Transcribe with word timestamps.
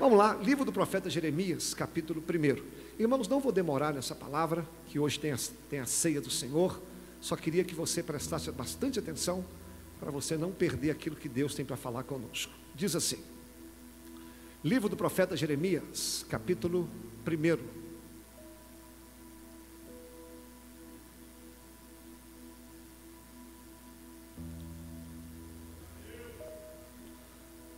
Vamos 0.00 0.16
lá, 0.16 0.32
livro 0.32 0.64
do 0.64 0.72
profeta 0.72 1.10
Jeremias, 1.10 1.74
capítulo 1.74 2.24
1. 2.26 2.98
Irmãos, 2.98 3.28
não 3.28 3.38
vou 3.38 3.52
demorar 3.52 3.92
nessa 3.92 4.14
palavra, 4.14 4.66
que 4.86 4.98
hoje 4.98 5.20
tem 5.20 5.30
a, 5.30 5.36
tem 5.68 5.78
a 5.78 5.84
ceia 5.84 6.22
do 6.22 6.30
Senhor, 6.30 6.80
só 7.20 7.36
queria 7.36 7.62
que 7.62 7.74
você 7.74 8.02
prestasse 8.02 8.50
bastante 8.50 8.98
atenção, 8.98 9.44
para 10.00 10.10
você 10.10 10.38
não 10.38 10.52
perder 10.52 10.90
aquilo 10.90 11.14
que 11.14 11.28
Deus 11.28 11.54
tem 11.54 11.66
para 11.66 11.76
falar 11.76 12.04
conosco. 12.04 12.50
Diz 12.74 12.96
assim, 12.96 13.18
livro 14.64 14.88
do 14.88 14.96
profeta 14.96 15.36
Jeremias, 15.36 16.24
capítulo 16.30 16.88
1. 17.26 17.58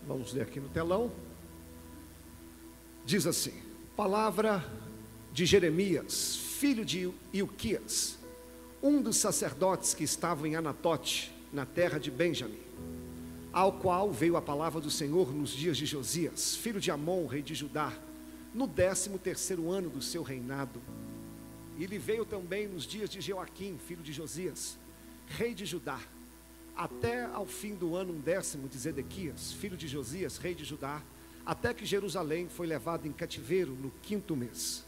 Vamos 0.06 0.32
ler 0.32 0.42
aqui 0.42 0.60
no 0.60 0.68
telão. 0.68 1.10
Diz 3.04 3.26
assim: 3.26 3.54
Palavra 3.96 4.64
de 5.32 5.44
Jeremias, 5.44 6.36
filho 6.36 6.84
de 6.84 7.10
Ilquias, 7.32 8.18
um 8.82 9.02
dos 9.02 9.16
sacerdotes 9.16 9.94
que 9.94 10.04
estavam 10.04 10.46
em 10.46 10.56
Anatote, 10.56 11.32
na 11.52 11.66
terra 11.66 11.98
de 11.98 12.10
Benjamim, 12.10 12.58
ao 13.52 13.72
qual 13.72 14.10
veio 14.10 14.36
a 14.36 14.42
palavra 14.42 14.80
do 14.80 14.90
Senhor 14.90 15.34
nos 15.34 15.50
dias 15.50 15.76
de 15.76 15.84
Josias, 15.84 16.56
filho 16.56 16.80
de 16.80 16.90
Amon, 16.90 17.26
rei 17.26 17.42
de 17.42 17.54
Judá, 17.54 17.92
no 18.54 18.66
décimo 18.66 19.18
terceiro 19.18 19.70
ano 19.70 19.90
do 19.90 20.00
seu 20.00 20.22
reinado. 20.22 20.80
E 21.78 21.86
lhe 21.86 21.98
veio 21.98 22.24
também 22.24 22.68
nos 22.68 22.84
dias 22.84 23.10
de 23.10 23.20
Joaquim, 23.20 23.78
filho 23.86 24.02
de 24.02 24.12
Josias, 24.12 24.78
rei 25.26 25.54
de 25.54 25.66
Judá, 25.66 26.00
até 26.76 27.24
ao 27.24 27.46
fim 27.46 27.74
do 27.74 27.96
ano 27.96 28.12
décimo 28.14 28.68
de 28.68 28.78
Zedequias, 28.78 29.52
filho 29.52 29.76
de 29.76 29.88
Josias, 29.88 30.38
rei 30.38 30.54
de 30.54 30.64
Judá, 30.64 31.02
até 31.44 31.74
que 31.74 31.84
Jerusalém 31.84 32.48
foi 32.48 32.66
levado 32.66 33.06
em 33.06 33.12
cativeiro 33.12 33.72
no 33.72 33.90
quinto 34.02 34.36
mês. 34.36 34.84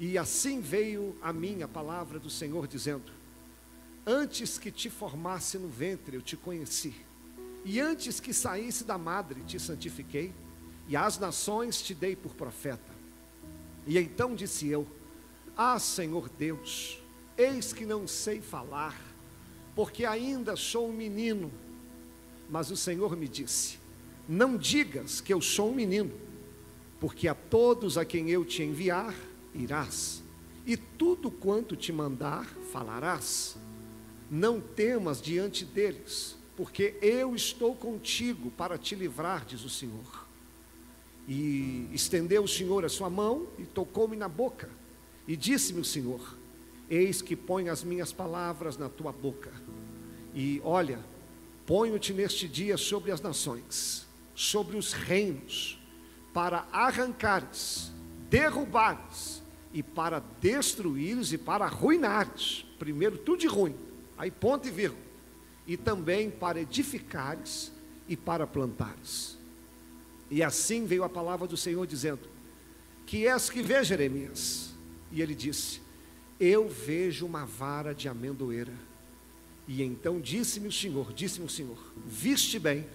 E 0.00 0.16
assim 0.16 0.60
veio 0.60 1.16
a 1.20 1.32
mim 1.32 1.62
a 1.62 1.68
palavra 1.68 2.18
do 2.18 2.30
Senhor, 2.30 2.66
dizendo: 2.66 3.12
Antes 4.06 4.58
que 4.58 4.70
te 4.70 4.88
formasse 4.88 5.58
no 5.58 5.68
ventre, 5.68 6.16
eu 6.16 6.22
te 6.22 6.36
conheci, 6.36 6.94
e 7.64 7.80
antes 7.80 8.20
que 8.20 8.32
saísse 8.32 8.84
da 8.84 8.96
madre, 8.96 9.42
te 9.42 9.58
santifiquei, 9.58 10.32
e 10.86 10.96
às 10.96 11.18
nações 11.18 11.82
te 11.82 11.94
dei 11.94 12.14
por 12.14 12.34
profeta. 12.34 12.92
E 13.86 13.98
então 13.98 14.34
disse 14.34 14.68
eu: 14.68 14.86
Ah, 15.56 15.78
Senhor 15.78 16.28
Deus, 16.28 17.02
eis 17.36 17.72
que 17.72 17.84
não 17.84 18.06
sei 18.06 18.40
falar 18.40 19.08
porque 19.78 20.04
ainda 20.04 20.56
sou 20.56 20.88
um 20.88 20.92
menino. 20.92 21.52
Mas 22.50 22.68
o 22.68 22.76
Senhor 22.76 23.16
me 23.16 23.28
disse: 23.28 23.78
Não 24.28 24.58
digas 24.58 25.22
que 25.22 25.32
eu 25.32 25.40
sou 25.40 25.70
um 25.70 25.74
menino, 25.74 26.12
porque 27.00 27.26
a 27.26 27.34
todos 27.34 27.96
a 27.96 28.04
quem 28.04 28.28
eu 28.28 28.44
te 28.44 28.62
enviar, 28.62 29.14
irás, 29.54 30.22
e 30.66 30.76
tudo 30.76 31.30
quanto 31.30 31.74
te 31.74 31.90
mandar, 31.90 32.44
falarás. 32.70 33.56
Não 34.30 34.60
temas 34.60 35.22
diante 35.22 35.64
deles, 35.64 36.36
porque 36.54 36.96
eu 37.00 37.34
estou 37.34 37.74
contigo 37.74 38.50
para 38.50 38.76
te 38.76 38.94
livrar, 38.94 39.46
diz 39.46 39.64
o 39.64 39.70
Senhor. 39.70 40.26
E 41.26 41.88
estendeu 41.92 42.42
o 42.42 42.48
Senhor 42.48 42.84
a 42.84 42.88
sua 42.88 43.08
mão 43.08 43.46
e 43.58 43.64
tocou-me 43.64 44.16
na 44.16 44.28
boca, 44.28 44.68
e 45.26 45.36
disse-me 45.36 45.80
o 45.80 45.84
Senhor: 45.84 46.36
Eis 46.90 47.22
que 47.22 47.36
põe 47.36 47.68
as 47.68 47.84
minhas 47.84 48.12
palavras 48.12 48.76
na 48.76 48.88
tua 48.88 49.12
boca. 49.12 49.52
E 50.34 50.60
olha, 50.64 50.98
ponho-te 51.64 52.12
neste 52.12 52.48
dia 52.48 52.76
sobre 52.76 53.10
as 53.10 53.20
nações, 53.20 54.07
sobre 54.38 54.76
os 54.76 54.92
reinos, 54.92 55.76
para 56.32 56.68
arrancares, 56.70 57.90
derrubares 58.30 59.42
e 59.72 59.82
para 59.82 60.22
destruíres 60.40 61.32
e 61.32 61.38
para 61.38 61.64
arruinares. 61.64 62.64
Primeiro 62.78 63.18
tudo 63.18 63.40
de 63.40 63.48
ruim, 63.48 63.74
aí 64.16 64.30
ponto 64.30 64.68
e 64.68 64.70
vírgula. 64.70 65.02
E 65.66 65.76
também 65.76 66.30
para 66.30 66.60
edificares 66.60 67.72
e 68.08 68.16
para 68.16 68.46
plantares. 68.46 69.36
E 70.30 70.42
assim 70.42 70.86
veio 70.86 71.02
a 71.02 71.08
palavra 71.08 71.48
do 71.48 71.56
Senhor 71.56 71.84
dizendo: 71.86 72.20
Que 73.04 73.26
és 73.26 73.50
que 73.50 73.60
vê, 73.60 73.82
Jeremias? 73.82 74.72
E 75.10 75.20
ele 75.20 75.34
disse: 75.34 75.80
eu 76.40 76.68
vejo 76.68 77.26
uma 77.26 77.44
vara 77.44 77.92
de 77.92 78.08
amendoeira. 78.08 78.72
E 79.66 79.82
então 79.82 80.20
disse-me 80.20 80.68
o 80.68 80.72
Senhor, 80.72 81.12
disse-me 81.12 81.44
o 81.44 81.50
Senhor, 81.50 81.76
viste 82.06 82.58
bem, 82.58 82.86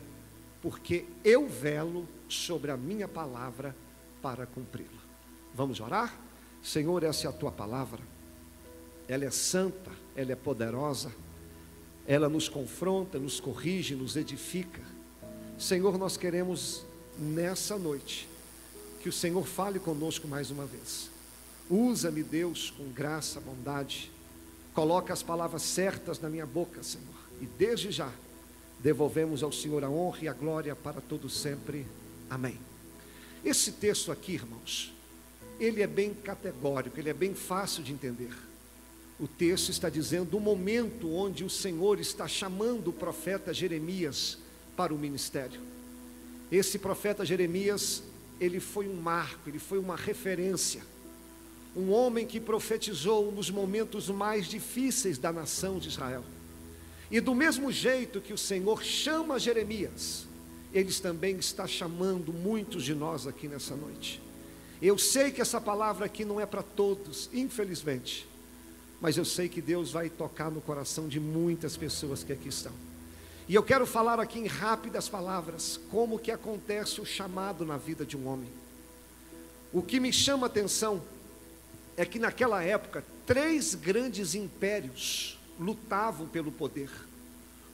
porque 0.64 1.04
eu 1.26 1.46
velo 1.46 2.08
sobre 2.30 2.72
a 2.72 2.78
minha 2.78 3.06
palavra 3.06 3.76
para 4.22 4.46
cumpri-la. 4.46 5.04
Vamos 5.54 5.82
orar? 5.82 6.18
Senhor, 6.64 7.04
essa 7.04 7.28
é 7.28 7.30
a 7.30 7.34
tua 7.34 7.52
palavra. 7.52 8.00
Ela 9.06 9.26
é 9.26 9.30
santa, 9.30 9.92
ela 10.16 10.32
é 10.32 10.36
poderosa. 10.36 11.12
Ela 12.08 12.30
nos 12.30 12.48
confronta, 12.48 13.20
nos 13.20 13.42
corrige, 13.42 13.94
nos 13.94 14.16
edifica. 14.16 14.82
Senhor, 15.60 15.98
nós 15.98 16.16
queremos 16.16 16.86
nessa 17.20 17.78
noite 17.78 18.30
que 19.02 19.10
o 19.10 19.14
Senhor 19.14 19.46
fale 19.46 19.80
conosco 19.80 20.30
mais 20.30 20.50
uma 20.50 20.66
vez. 20.66 21.10
Usa-me, 21.70 22.24
Deus, 22.24 22.72
com 22.72 22.86
graça, 22.86 23.42
bondade. 23.42 24.10
Coloca 24.74 25.12
as 25.12 25.22
palavras 25.22 25.62
certas 25.62 26.22
na 26.22 26.30
minha 26.30 26.46
boca, 26.46 26.82
Senhor. 26.84 27.06
E 27.42 27.46
desde 27.46 27.92
já 27.92 28.10
devolvemos 28.84 29.42
ao 29.42 29.52
Senhor 29.52 29.84
a 29.84 29.90
honra 29.90 30.20
e 30.22 30.28
a 30.28 30.34
glória 30.34 30.76
para 30.76 31.02
todo 31.02 31.30
sempre. 31.30 31.88
Amém. 32.30 32.60
Esse 33.44 33.72
texto 33.72 34.12
aqui, 34.12 34.34
irmãos, 34.34 34.94
ele 35.60 35.82
é 35.82 35.88
bem 35.88 36.14
categórico, 36.14 37.00
ele 37.00 37.10
é 37.10 37.14
bem 37.14 37.34
fácil 37.34 37.82
de 37.82 37.92
entender. 37.94 38.34
O 39.20 39.28
texto 39.28 39.70
está 39.70 39.90
dizendo 39.90 40.38
o 40.38 40.42
momento 40.42 41.12
onde 41.12 41.44
o 41.44 41.50
Senhor 41.50 42.00
está 42.00 42.28
chamando 42.28 42.90
o 42.90 42.94
profeta 42.94 43.54
Jeremias 43.54 44.38
para 44.76 44.94
o 44.94 44.98
ministério. 44.98 45.62
Esse 46.52 46.78
profeta 46.78 47.26
Jeremias, 47.26 48.04
ele 48.40 48.60
foi 48.60 48.88
um 48.88 48.96
marco, 48.96 49.50
ele 49.50 49.60
foi 49.60 49.80
uma 49.80 49.96
referência 49.96 50.84
um 51.76 51.92
homem 51.92 52.26
que 52.26 52.40
profetizou 52.40 53.32
nos 53.32 53.50
momentos 53.50 54.10
mais 54.10 54.46
difíceis 54.46 55.18
da 55.18 55.32
nação 55.32 55.80
de 55.80 55.90
Israel. 55.90 56.24
E 57.14 57.22
do 57.22 57.36
mesmo 57.36 57.72
jeito 57.72 58.20
que 58.20 58.34
o 58.34 58.38
Senhor 58.40 58.84
chama 58.84 59.38
Jeremias, 59.38 60.26
ele 60.74 60.92
também 60.92 61.36
está 61.36 61.68
chamando 61.68 62.34
muitos 62.34 62.84
de 62.84 62.96
nós 62.96 63.28
aqui 63.28 63.48
nessa 63.48 63.76
noite. 63.76 64.20
Eu 64.82 64.98
sei 64.98 65.30
que 65.30 65.40
essa 65.40 65.62
palavra 65.62 66.08
aqui 66.08 66.26
não 66.26 66.42
é 66.42 66.46
para 66.48 66.64
todos, 66.64 67.30
infelizmente, 67.32 68.28
mas 69.00 69.16
eu 69.16 69.24
sei 69.24 69.48
que 69.48 69.62
Deus 69.62 69.92
vai 69.92 70.10
tocar 70.10 70.50
no 70.50 70.60
coração 70.60 71.08
de 71.08 71.20
muitas 71.20 71.78
pessoas 71.78 72.24
que 72.24 72.34
aqui 72.34 72.50
estão. 72.50 72.74
E 73.48 73.54
eu 73.54 73.62
quero 73.62 73.86
falar 73.86 74.20
aqui 74.20 74.40
em 74.40 74.48
rápidas 74.48 75.08
palavras 75.08 75.80
como 75.92 76.18
que 76.18 76.32
acontece 76.32 77.00
o 77.00 77.06
chamado 77.06 77.64
na 77.64 77.78
vida 77.78 78.04
de 78.04 78.18
um 78.18 78.28
homem. 78.28 78.50
O 79.72 79.84
que 79.84 80.00
me 80.00 80.12
chama 80.12 80.48
a 80.48 80.50
atenção 80.50 81.00
é 81.96 82.08
que 82.08 82.18
naquela 82.18 82.64
época 82.64 83.06
três 83.24 83.76
grandes 83.76 84.34
impérios 84.34 85.38
lutavam 85.60 86.28
pelo 86.28 86.52
poder: 86.52 86.90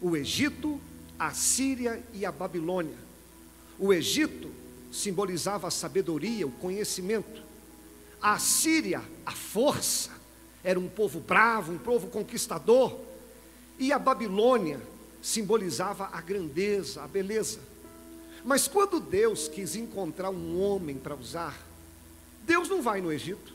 o 0.01 0.16
Egito, 0.16 0.79
a 1.17 1.31
Síria 1.31 2.01
e 2.13 2.25
a 2.25 2.31
Babilônia. 2.31 2.97
O 3.78 3.94
Egito 3.94 4.50
simbolizava 4.91 5.67
a 5.67 5.72
sabedoria, 5.72 6.45
o 6.45 6.51
conhecimento. 6.51 7.41
A 8.22 8.38
Síria, 8.38 9.01
a 9.25 9.31
força, 9.31 10.12
era 10.63 10.79
um 10.79 10.90
povo 10.90 11.19
bravo, 11.19 11.72
um 11.72 11.78
povo 11.78 12.07
conquistador. 12.07 13.00
E 13.78 13.94
a 13.94 14.00
Babilônia 14.00 14.81
simbolizava 15.22 16.09
a 16.11 16.19
grandeza, 16.19 17.01
a 17.01 17.07
beleza. 17.07 17.59
Mas 18.44 18.67
quando 18.67 19.00
Deus 19.00 19.47
quis 19.47 19.75
encontrar 19.75 20.29
um 20.29 20.61
homem 20.61 20.97
para 20.97 21.16
usar, 21.16 21.57
Deus 22.43 22.67
não 22.67 22.81
vai 22.81 23.02
no 23.02 23.11
Egito. 23.11 23.53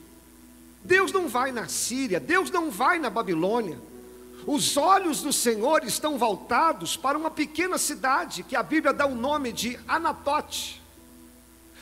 Deus 0.82 1.12
não 1.12 1.28
vai 1.28 1.50
na 1.50 1.66
Síria, 1.66 2.20
Deus 2.20 2.50
não 2.50 2.70
vai 2.70 2.98
na 2.98 3.08
Babilônia. 3.08 3.78
Os 4.46 4.76
olhos 4.76 5.22
do 5.22 5.32
Senhor 5.32 5.84
estão 5.84 6.18
voltados 6.18 6.96
para 6.96 7.16
uma 7.16 7.30
pequena 7.30 7.78
cidade 7.78 8.42
que 8.42 8.56
a 8.56 8.62
Bíblia 8.62 8.92
dá 8.92 9.06
o 9.06 9.14
nome 9.14 9.52
de 9.52 9.78
Anatote. 9.88 10.82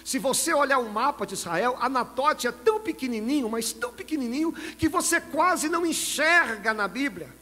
Se 0.05 0.19
você 0.19 0.53
olhar 0.53 0.79
o 0.79 0.87
um 0.87 0.91
mapa 0.91 1.27
de 1.27 1.35
Israel, 1.35 1.77
Anatote 1.81 2.47
é 2.47 2.53
tão 2.53 2.81
pequenininho, 2.81 3.49
mas 3.49 3.73
tão 3.73 3.93
pequenininho, 3.93 4.53
que 4.53 4.89
você 4.89 5.21
quase 5.21 5.69
não 5.69 5.87
enxerga 5.87 6.75
na 6.75 6.89
Bíblia. 6.89 7.42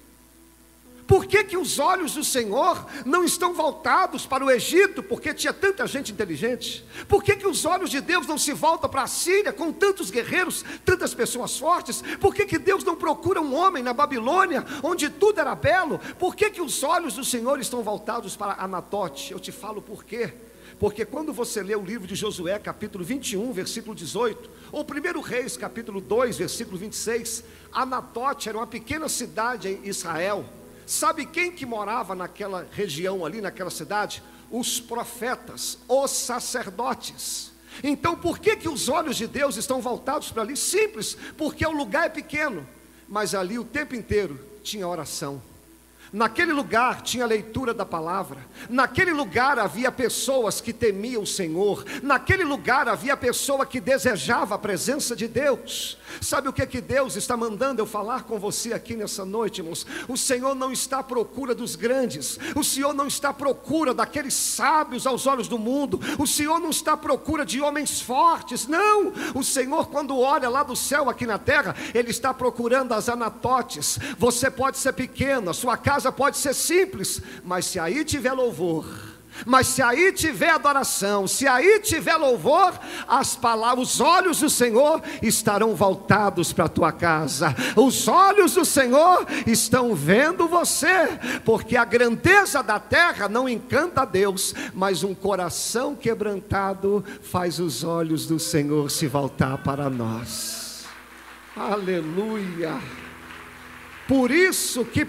Por 1.11 1.27
que, 1.27 1.43
que 1.43 1.57
os 1.57 1.81
olhos 1.81 2.15
do 2.15 2.23
Senhor 2.23 2.87
não 3.05 3.25
estão 3.25 3.53
voltados 3.53 4.27
para 4.27 4.45
o 4.45 4.51
Egito, 4.51 5.03
porque 5.03 5.35
tinha 5.35 5.53
tanta 5.53 5.85
gente 5.85 6.13
inteligente? 6.13 6.85
Por 7.09 7.25
que, 7.25 7.35
que 7.35 7.49
os 7.49 7.65
olhos 7.65 7.91
de 7.91 8.01
Deus 8.01 8.29
não 8.29 8.39
se 8.39 8.53
voltam 8.53 8.89
para 8.89 9.03
a 9.03 9.09
Síria, 9.09 9.53
com 9.53 9.73
tantos 9.73 10.09
guerreiros, 10.09 10.65
tantas 10.85 11.13
pessoas 11.13 11.59
fortes? 11.59 12.01
Por 12.21 12.33
que, 12.33 12.47
que 12.47 12.61
Deus 12.61 12.85
não 12.85 12.95
procura 12.95 13.41
um 13.41 13.57
homem 13.57 13.83
na 13.83 13.93
Babilônia, 13.93 14.65
onde 14.85 15.11
tudo 15.11 15.41
era 15.41 15.53
belo? 15.57 15.99
Por 16.17 16.37
que, 16.37 16.49
que 16.49 16.63
os 16.63 16.85
olhos 16.85 17.15
do 17.15 17.25
Senhor 17.25 17.59
estão 17.59 17.83
voltados 17.83 18.37
para 18.37 18.63
Anatote? 18.63 19.33
Eu 19.33 19.41
te 19.41 19.51
falo 19.51 19.83
por 19.83 20.05
quê 20.05 20.33
Porque 20.79 21.05
quando 21.05 21.33
você 21.33 21.61
lê 21.61 21.75
o 21.75 21.83
livro 21.83 22.07
de 22.07 22.15
Josué, 22.15 22.57
capítulo 22.61 23.03
21, 23.03 23.53
versículo 23.53 23.97
18, 23.97 24.49
ou 24.71 24.83
1 24.83 25.21
Reis, 25.23 25.57
capítulo 25.57 26.01
2, 26.01 26.39
versículo 26.39 26.79
26, 26.79 27.43
Anatote 27.73 28.49
era 28.49 28.57
uma 28.57 28.67
pequena 28.69 29.09
cidade 29.09 29.69
em 29.69 29.89
Israel. 29.89 30.60
Sabe 30.91 31.25
quem 31.25 31.53
que 31.53 31.65
morava 31.65 32.17
naquela 32.17 32.67
região 32.73 33.25
ali, 33.25 33.41
naquela 33.41 33.71
cidade? 33.71 34.21
Os 34.51 34.81
profetas, 34.81 35.79
os 35.87 36.11
sacerdotes. 36.11 37.53
Então, 37.81 38.17
por 38.17 38.41
que 38.41 38.57
que 38.57 38.69
os 38.69 38.89
olhos 38.89 39.17
de 39.17 39.29
Deus 39.29 39.57
estão 39.57 39.81
voltados 39.81 40.33
para 40.33 40.43
ali? 40.43 40.57
Simples, 40.57 41.17
porque 41.39 41.65
o 41.65 41.71
lugar 41.71 42.07
é 42.07 42.09
pequeno, 42.09 42.67
mas 43.09 43.37
ali 43.37 43.57
o 43.57 43.63
tempo 43.63 43.95
inteiro 43.95 44.45
tinha 44.65 44.89
oração. 44.89 45.41
Naquele 46.13 46.53
lugar 46.53 47.03
tinha 47.03 47.25
leitura 47.25 47.73
da 47.73 47.87
palavra, 47.87 48.39
naquele 48.69 49.13
lugar 49.13 49.61
havia 49.61 49.93
pessoas 49.93 50.61
que 50.61 50.73
temiam 50.73 51.23
o 51.23 51.27
Senhor, 51.27 51.85
naquele 52.03 52.43
lugar 52.43 52.89
havia 52.89 53.17
pessoa 53.17 53.65
que 53.65 53.81
desejava 53.81 54.57
a 54.57 54.59
presença 54.59 55.15
de 55.15 55.29
Deus. 55.29 55.99
Sabe 56.21 56.49
o 56.49 56.53
que 56.53 56.67
que 56.67 56.81
Deus 56.81 57.15
está 57.15 57.37
mandando 57.37 57.81
eu 57.81 57.87
falar 57.87 58.25
com 58.25 58.39
você 58.41 58.73
aqui 58.73 58.97
nessa 58.97 59.25
noite, 59.25 59.59
irmãos? 59.59 59.87
O 60.09 60.17
Senhor 60.17 60.55
não 60.55 60.73
está 60.73 60.99
à 60.99 61.03
procura 61.03 61.55
dos 61.55 61.77
grandes, 61.77 62.39
o 62.57 62.65
Senhor 62.65 62.93
não 62.93 63.07
está 63.07 63.29
à 63.29 63.35
procura 63.35 63.95
daqueles 63.95 64.35
sábios 64.35 65.07
aos 65.07 65.29
olhos 65.29 65.47
do 65.47 65.59
mundo, 65.59 66.01
o 66.19 66.27
Senhor 66.27 66.59
não 66.59 66.71
está 66.71 66.95
à 66.95 66.97
procura 66.97 67.45
de 67.45 67.61
homens 67.61 68.01
fortes, 68.01 68.67
não. 68.67 69.13
O 69.35 69.45
Senhor, 69.45 69.89
quando 69.89 70.19
olha 70.19 70.49
lá 70.49 70.65
do 70.65 70.75
céu 70.75 71.09
aqui 71.09 71.27
na 71.27 71.39
terra, 71.39 71.77
Ele 71.95 72.11
está 72.11 72.35
procurando 72.35 72.93
as 72.93 73.09
anatotes. 73.09 73.99
Você 74.19 74.51
pode 74.51 74.79
ser 74.79 74.93
pequeno, 74.93 75.51
a 75.51 75.55
sua 75.55 75.77
casa 75.77 76.00
casa 76.01 76.11
pode 76.11 76.39
ser 76.39 76.55
simples, 76.55 77.21
mas 77.45 77.67
se 77.67 77.79
aí 77.79 78.03
tiver 78.07 78.33
louvor, 78.33 78.87
mas 79.45 79.67
se 79.67 79.83
aí 79.83 80.11
tiver 80.13 80.49
adoração, 80.49 81.29
se 81.29 81.47
aí 81.47 81.79
tiver 81.81 82.17
louvor, 82.17 82.73
as 83.07 83.37
palavras, 83.37 83.91
os 83.91 84.01
olhos 84.01 84.41
do 84.41 84.49
Senhor 84.49 85.03
estarão 85.21 85.75
voltados 85.75 86.55
para 86.55 86.65
a 86.65 86.69
tua 86.69 86.91
casa. 86.91 87.55
Os 87.77 88.09
olhos 88.09 88.55
do 88.55 88.65
Senhor 88.65 89.27
estão 89.47 89.95
vendo 89.95 90.49
você, 90.49 91.19
porque 91.45 91.77
a 91.77 91.85
grandeza 91.85 92.63
da 92.63 92.81
terra 92.81 93.29
não 93.29 93.47
encanta 93.47 94.01
a 94.01 94.07
Deus, 94.07 94.55
mas 94.73 95.05
um 95.05 95.15
coração 95.15 95.95
quebrantado 95.95 97.05
faz 97.23 97.61
os 97.61 97.85
olhos 97.85 98.27
do 98.27 98.39
Senhor 98.39 98.91
se 98.91 99.07
voltar 99.07 99.59
para 99.59 99.91
nós. 99.91 100.87
Aleluia. 101.55 102.81
Por 104.11 104.33
isso 104.33 104.85
que 104.85 105.05
1 105.05 105.07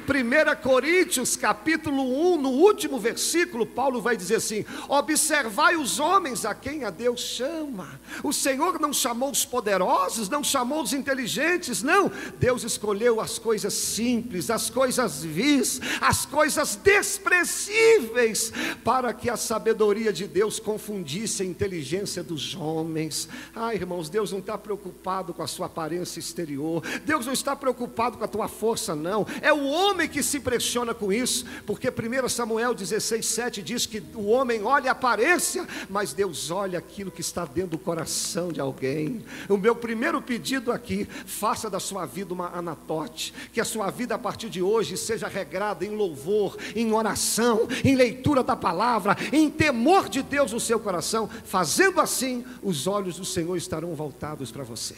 Coríntios 0.62 1.36
capítulo 1.36 2.36
1, 2.36 2.38
no 2.39 2.50
último 2.50 3.00
versículo, 3.00 3.65
Paulo 3.65 4.00
vai 4.00 4.15
dizer 4.15 4.36
assim: 4.36 4.63
observai 4.88 5.75
os 5.75 6.00
homens 6.00 6.45
a 6.45 6.53
quem 6.53 6.83
a 6.83 6.92
Deus 6.92 7.19
chama. 7.19 8.00
O 8.24 8.31
Senhor 8.31 8.80
não 8.80 8.94
chamou 8.94 9.31
os 9.31 9.44
poderosos, 9.44 10.30
não 10.30 10.44
chamou 10.44 10.83
os 10.83 10.94
inteligentes, 10.94 11.81
não. 11.81 12.12
Deus 12.38 12.63
escolheu 12.63 13.19
as 13.19 13.39
coisas 13.39 13.74
simples, 13.74 14.51
as 14.51 14.69
coisas 14.69 15.24
vis, 15.24 15.81
as 16.00 16.27
coisas 16.27 16.75
desprezíveis, 16.75 18.53
para 18.83 19.15
que 19.15 19.31
a 19.31 19.36
sabedoria 19.36 20.13
de 20.13 20.27
Deus 20.27 20.59
confundisse 20.59 21.42
a 21.42 21.45
inteligência 21.45 22.21
dos 22.21 22.53
homens. 22.53 23.27
Ai, 23.56 23.77
irmãos, 23.77 24.09
Deus 24.09 24.31
não 24.31 24.38
está 24.38 24.59
preocupado 24.59 25.33
com 25.33 25.42
a 25.42 25.48
sua 25.48 25.65
aparência 25.65 26.19
exterior, 26.19 26.83
Deus 27.03 27.25
não 27.25 27.33
está 27.33 27.56
preocupado 27.56 28.19
com 28.19 28.24
a 28.24 28.27
tua 28.27 28.48
força 28.48 28.90
não. 28.95 29.25
É 29.41 29.51
o 29.53 29.65
homem 29.67 30.07
que 30.07 30.23
se 30.23 30.38
impressiona 30.38 30.93
com 30.93 31.11
isso, 31.11 31.45
porque 31.65 31.89
1 31.89 32.29
Samuel 32.29 32.73
16, 32.73 33.25
7 33.25 33.61
diz 33.61 33.85
que 33.85 34.01
o 34.15 34.27
homem 34.27 34.63
olha 34.63 34.89
a 34.89 34.93
aparência, 34.93 35.67
mas 35.89 36.13
Deus 36.13 36.51
olha 36.51 36.79
aquilo 36.79 37.11
que 37.11 37.21
está 37.21 37.45
dentro 37.45 37.71
do 37.71 37.77
coração 37.77 38.51
de 38.51 38.59
alguém. 38.59 39.23
O 39.47 39.57
meu 39.57 39.75
primeiro 39.75 40.21
pedido 40.21 40.71
aqui, 40.71 41.07
faça 41.25 41.69
da 41.69 41.79
sua 41.79 42.05
vida 42.05 42.33
uma 42.33 42.55
anatote, 42.55 43.33
que 43.51 43.61
a 43.61 43.65
sua 43.65 43.89
vida 43.89 44.15
a 44.15 44.19
partir 44.19 44.49
de 44.49 44.61
hoje 44.61 44.97
seja 44.97 45.27
regrada 45.27 45.85
em 45.85 45.95
louvor, 45.95 46.57
em 46.75 46.91
oração, 46.93 47.67
em 47.83 47.95
leitura 47.95 48.43
da 48.43 48.55
palavra, 48.55 49.17
em 49.31 49.49
temor 49.49 50.09
de 50.09 50.21
Deus 50.21 50.51
no 50.51 50.59
seu 50.59 50.79
coração. 50.79 51.29
Fazendo 51.45 51.99
assim, 52.01 52.45
os 52.61 52.88
olhos 52.88 53.17
do 53.17 53.25
Senhor 53.25 53.55
estarão 53.55 53.95
voltados 53.95 54.51
para 54.51 54.63
você. 54.63 54.95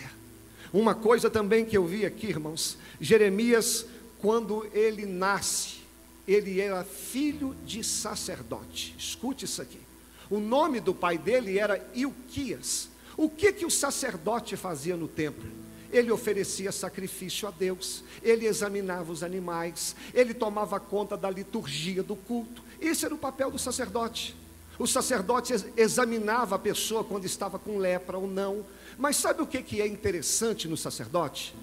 Uma 0.73 0.95
coisa 0.95 1.29
também 1.29 1.63
que 1.63 1.77
eu 1.77 1.85
vi 1.85 2.03
aqui, 2.03 2.27
irmãos, 2.27 2.77
Jeremias, 3.03 3.85
quando 4.17 4.65
ele 4.73 5.05
nasce, 5.05 5.81
ele 6.25 6.61
era 6.61 6.85
filho 6.85 7.53
de 7.65 7.83
sacerdote. 7.83 8.95
Escute 8.97 9.43
isso 9.43 9.61
aqui. 9.61 9.81
O 10.29 10.39
nome 10.39 10.79
do 10.79 10.95
pai 10.95 11.17
dele 11.17 11.59
era 11.59 11.85
Ilquias. 11.93 12.87
O 13.17 13.29
que 13.29 13.51
que 13.51 13.65
o 13.65 13.69
sacerdote 13.69 14.55
fazia 14.55 14.95
no 14.95 15.09
templo? 15.09 15.49
Ele 15.91 16.13
oferecia 16.13 16.71
sacrifício 16.71 17.45
a 17.45 17.51
Deus, 17.51 18.05
ele 18.23 18.45
examinava 18.45 19.11
os 19.11 19.21
animais, 19.21 19.97
ele 20.13 20.33
tomava 20.33 20.79
conta 20.79 21.17
da 21.17 21.29
liturgia 21.29 22.01
do 22.01 22.15
culto. 22.15 22.63
Esse 22.79 23.03
era 23.03 23.13
o 23.13 23.17
papel 23.17 23.51
do 23.51 23.59
sacerdote. 23.59 24.33
O 24.79 24.87
sacerdote 24.87 25.53
examinava 25.75 26.55
a 26.55 26.59
pessoa 26.59 27.03
quando 27.03 27.25
estava 27.25 27.59
com 27.59 27.77
lepra 27.77 28.17
ou 28.17 28.27
não, 28.27 28.65
mas 28.97 29.17
sabe 29.17 29.41
o 29.41 29.47
que, 29.47 29.61
que 29.61 29.81
é 29.81 29.87
interessante 29.87 30.69
no 30.69 30.77
sacerdote? 30.77 31.53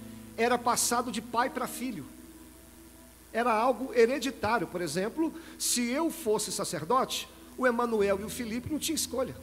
Era 0.41 0.57
passado 0.57 1.13
de 1.13 1.21
pai 1.21 1.51
para 1.51 1.67
filho. 1.67 2.07
Era 3.31 3.53
algo 3.53 3.93
hereditário. 3.95 4.67
Por 4.67 4.81
exemplo, 4.81 5.35
se 5.59 5.91
eu 5.91 6.11
fosse 6.11 6.51
sacerdote, 6.51 7.29
o 7.59 7.67
Emanuel 7.67 8.19
e 8.19 8.25
o 8.25 8.31
Felipe 8.31 8.73
não 8.73 8.79
tinham 8.79 8.95
escolha. 8.95 9.37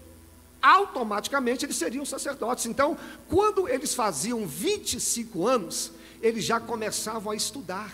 Automaticamente 0.60 1.64
eles 1.66 1.76
seriam 1.76 2.04
sacerdotes. 2.04 2.66
Então, 2.66 2.98
quando 3.30 3.70
eles 3.70 3.94
faziam 3.94 4.48
25 4.48 5.46
anos, 5.46 5.92
eles 6.20 6.44
já 6.44 6.60
começavam 6.60 7.32
a 7.32 7.36
estudar. 7.36 7.94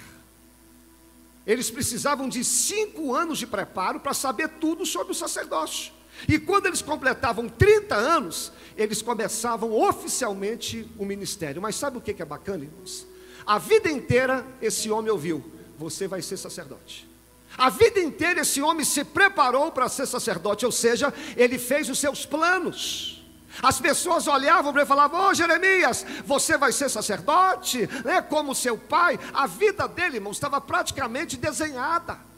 Eles 1.46 1.70
precisavam 1.70 2.30
de 2.30 2.42
cinco 2.42 3.14
anos 3.14 3.38
de 3.38 3.46
preparo 3.46 4.00
para 4.00 4.14
saber 4.14 4.48
tudo 4.48 4.86
sobre 4.86 5.12
o 5.12 5.16
sacerdócio. 5.16 5.92
E 6.28 6.40
quando 6.40 6.68
eles 6.68 6.82
completavam 6.82 7.50
30 7.50 7.96
anos, 7.96 8.52
eles 8.78 9.02
começavam 9.02 9.72
oficialmente 9.74 10.90
o 10.98 11.06
ministério. 11.06 11.62
Mas 11.62 11.76
sabe 11.76 11.98
o 11.98 12.02
que 12.02 12.22
é 12.22 12.26
bacana, 12.26 12.64
irmãos? 12.64 13.06
A 13.46 13.58
vida 13.58 13.90
inteira 13.90 14.46
esse 14.62 14.90
homem 14.90 15.12
ouviu: 15.12 15.44
você 15.78 16.08
vai 16.08 16.22
ser 16.22 16.38
sacerdote. 16.38 17.10
A 17.58 17.70
vida 17.70 18.00
inteira 18.00 18.42
esse 18.42 18.62
homem 18.62 18.84
se 18.84 19.04
preparou 19.04 19.72
para 19.72 19.88
ser 19.88 20.08
sacerdote, 20.08 20.66
ou 20.66 20.72
seja, 20.72 21.14
ele 21.38 21.60
fez 21.60 21.90
os 21.90 22.00
seus 22.00 22.26
planos. 22.26 23.24
As 23.62 23.80
pessoas 23.80 24.28
olhavam 24.28 24.72
para 24.72 24.82
ele 24.82 24.88
e 24.88 24.90
falavam: 24.90 25.20
Ô 25.20 25.30
oh, 25.30 25.34
Jeremias, 25.34 26.06
você 26.26 26.58
vai 26.58 26.72
ser 26.72 26.90
sacerdote, 26.90 27.88
né, 28.04 28.22
como 28.22 28.56
seu 28.56 28.78
pai. 28.78 29.20
A 29.34 29.46
vida 29.46 29.88
dele, 29.88 30.18
irmão, 30.18 30.32
estava 30.32 30.60
praticamente 30.60 31.38
desenhada. 31.38 32.33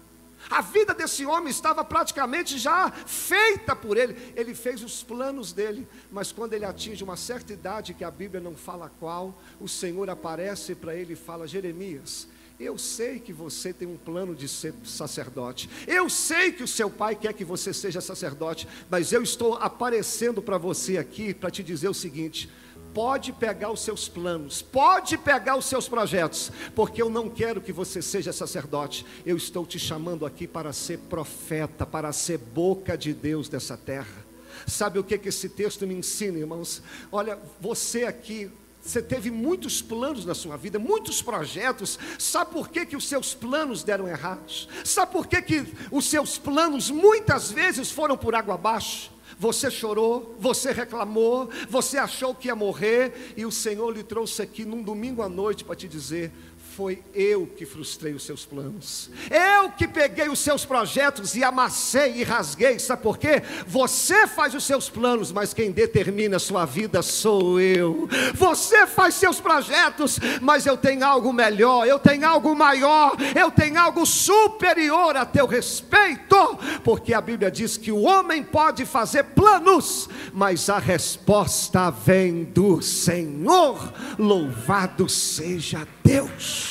A 0.50 0.62
vida 0.62 0.94
desse 0.94 1.26
homem 1.26 1.50
estava 1.50 1.84
praticamente 1.84 2.58
já 2.58 2.92
feita 2.92 3.76
por 3.76 3.98
ele. 3.98 4.34
Ele 4.36 4.54
fez 4.54 4.84
os 4.84 5.04
planos 5.04 5.52
dele, 5.52 5.88
mas 6.12 6.32
quando 6.32 6.54
ele 6.54 6.66
atinge 6.66 7.04
uma 7.04 7.18
certa 7.18 7.54
idade, 7.54 7.94
que 7.94 8.04
a 8.04 8.12
Bíblia 8.12 8.42
não 8.42 8.56
fala 8.56 8.92
qual, 9.00 9.40
o 9.60 9.68
Senhor 9.68 10.10
aparece 10.10 10.76
para 10.76 10.96
ele 10.96 11.14
e 11.14 11.18
fala: 11.18 11.48
Jeremias, 11.48 12.28
eu 12.60 12.78
sei 12.78 13.20
que 13.20 13.34
você 13.34 13.74
tem 13.74 13.88
um 13.88 13.98
plano 13.98 14.34
de 14.34 14.48
ser 14.48 14.74
sacerdote. 14.86 15.70
Eu 15.86 16.10
sei 16.10 16.52
que 16.54 16.64
o 16.64 16.68
seu 16.68 16.90
pai 16.90 17.16
quer 17.16 17.34
que 17.34 17.44
você 17.44 17.74
seja 17.74 18.00
sacerdote, 18.00 18.68
mas 18.90 19.12
eu 19.12 19.22
estou 19.22 19.56
aparecendo 19.56 20.42
para 20.42 20.58
você 20.58 20.98
aqui 20.98 21.34
para 21.34 21.52
te 21.52 21.62
dizer 21.62 21.90
o 21.90 21.94
seguinte: 21.94 22.50
pode 22.96 23.34
pegar 23.34 23.70
os 23.72 23.82
seus 23.82 24.08
planos, 24.08 24.62
pode 24.62 25.18
pegar 25.18 25.58
os 25.58 25.66
seus 25.66 25.86
projetos, 25.86 26.50
porque 26.74 27.02
eu 27.02 27.10
não 27.10 27.30
quero 27.30 27.60
que 27.60 27.74
você 27.74 28.02
seja 28.02 28.32
sacerdote, 28.32 29.06
eu 29.26 29.36
estou 29.36 29.66
te 29.66 29.78
chamando 29.78 30.26
aqui 30.26 30.48
para 30.48 30.72
ser 30.72 31.00
profeta, 31.00 31.86
para 31.86 32.14
ser 32.14 32.38
boca 32.38 32.98
de 32.98 33.14
Deus 33.14 33.50
dessa 33.50 33.76
terra. 33.76 34.26
Sabe 34.66 34.98
o 34.98 35.04
que, 35.04 35.18
que 35.18 35.28
esse 35.28 35.50
texto 35.50 35.86
me 35.86 35.94
ensina, 35.94 36.40
irmãos? 36.40 36.82
Olha, 37.12 37.38
você 37.60 38.06
aqui, 38.06 38.50
você 38.82 39.02
teve 39.02 39.30
muitos 39.30 39.82
planos 39.82 40.26
na 40.26 40.34
sua 40.34 40.56
vida, 40.56 40.80
muitos 40.80 41.22
projetos. 41.22 42.00
Sabe 42.18 42.54
por 42.54 42.70
que, 42.70 42.86
que 42.86 42.96
os 42.96 43.06
seus 43.06 43.34
planos 43.34 43.84
deram 43.84 44.08
errados? 44.08 44.70
Sabe 44.86 45.12
por 45.12 45.28
que, 45.28 45.42
que 45.42 45.68
os 45.92 46.06
seus 46.06 46.38
planos 46.38 46.90
muitas 46.90 47.52
vezes 47.52 47.92
foram 47.92 48.16
por 48.16 48.34
água 48.34 48.56
abaixo? 48.56 49.12
Você 49.38 49.70
chorou, 49.70 50.36
você 50.40 50.72
reclamou, 50.72 51.50
você 51.70 51.98
achou 51.98 52.34
que 52.34 52.48
ia 52.48 52.56
morrer, 52.56 53.34
e 53.36 53.46
o 53.46 53.52
Senhor 53.52 53.92
lhe 53.92 54.04
trouxe 54.04 54.42
aqui 54.42 54.64
num 54.64 54.82
domingo 54.82 55.22
à 55.22 55.30
noite 55.30 55.64
para 55.64 55.76
te 55.76 55.88
dizer: 55.88 56.32
foi 56.76 57.02
eu 57.14 57.48
que 57.48 57.66
frustrei 57.66 58.14
os 58.14 58.26
seus 58.26 58.46
planos. 58.46 59.10
Eu 59.32 59.72
que 59.72 59.88
peguei 59.88 60.28
os 60.28 60.40
seus 60.40 60.66
projetos 60.66 61.34
e 61.34 61.42
amassei 61.42 62.18
e 62.18 62.24
rasguei. 62.24 62.80
Sabe 62.80 63.02
por 63.02 63.18
quê? 63.18 63.42
Você 63.66 64.28
faz 64.28 64.54
os 64.54 64.66
seus 64.66 64.90
planos, 64.90 65.32
mas 65.32 65.54
quem 65.54 65.72
determina 65.72 66.36
a 66.36 66.40
sua 66.40 66.66
vida 66.66 67.02
sou 67.02 67.62
eu. 67.62 68.10
Você 68.34 68.86
faz 68.86 69.16
seus 69.16 69.40
projetos, 69.40 70.20
mas 70.42 70.66
eu 70.66 70.76
tenho 70.76 71.06
algo 71.06 71.32
melhor, 71.32 71.88
eu 71.88 71.98
tenho 71.98 72.28
algo 72.28 72.54
maior, 72.54 73.16
eu 73.34 73.50
tenho 73.50 73.80
algo 73.80 74.06
superior 74.06 75.16
a 75.16 75.26
teu 75.26 75.46
respeito. 75.46 76.36
Porque 76.84 77.14
a 77.14 77.22
Bíblia 77.22 77.50
diz 77.50 77.78
que 77.78 77.92
o 77.92 78.02
homem 78.02 78.44
pode 78.44 78.86
fazer 78.86 79.24
planos, 79.24 80.10
mas 80.34 80.70
a 80.70 80.78
resposta 80.78 81.90
vem 81.90 82.44
do 82.44 82.82
Senhor. 82.82 83.94
Louvado 84.20 85.08
seja 85.08 85.88
Deus. 86.04 86.65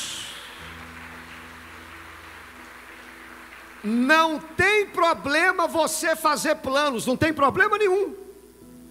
Não 3.85 4.39
tem 4.39 4.87
problema 4.87 5.67
você 5.67 6.15
fazer 6.15 6.55
planos, 6.55 7.05
não 7.05 7.15
tem 7.15 7.31
problema 7.31 7.77
nenhum. 7.77 8.15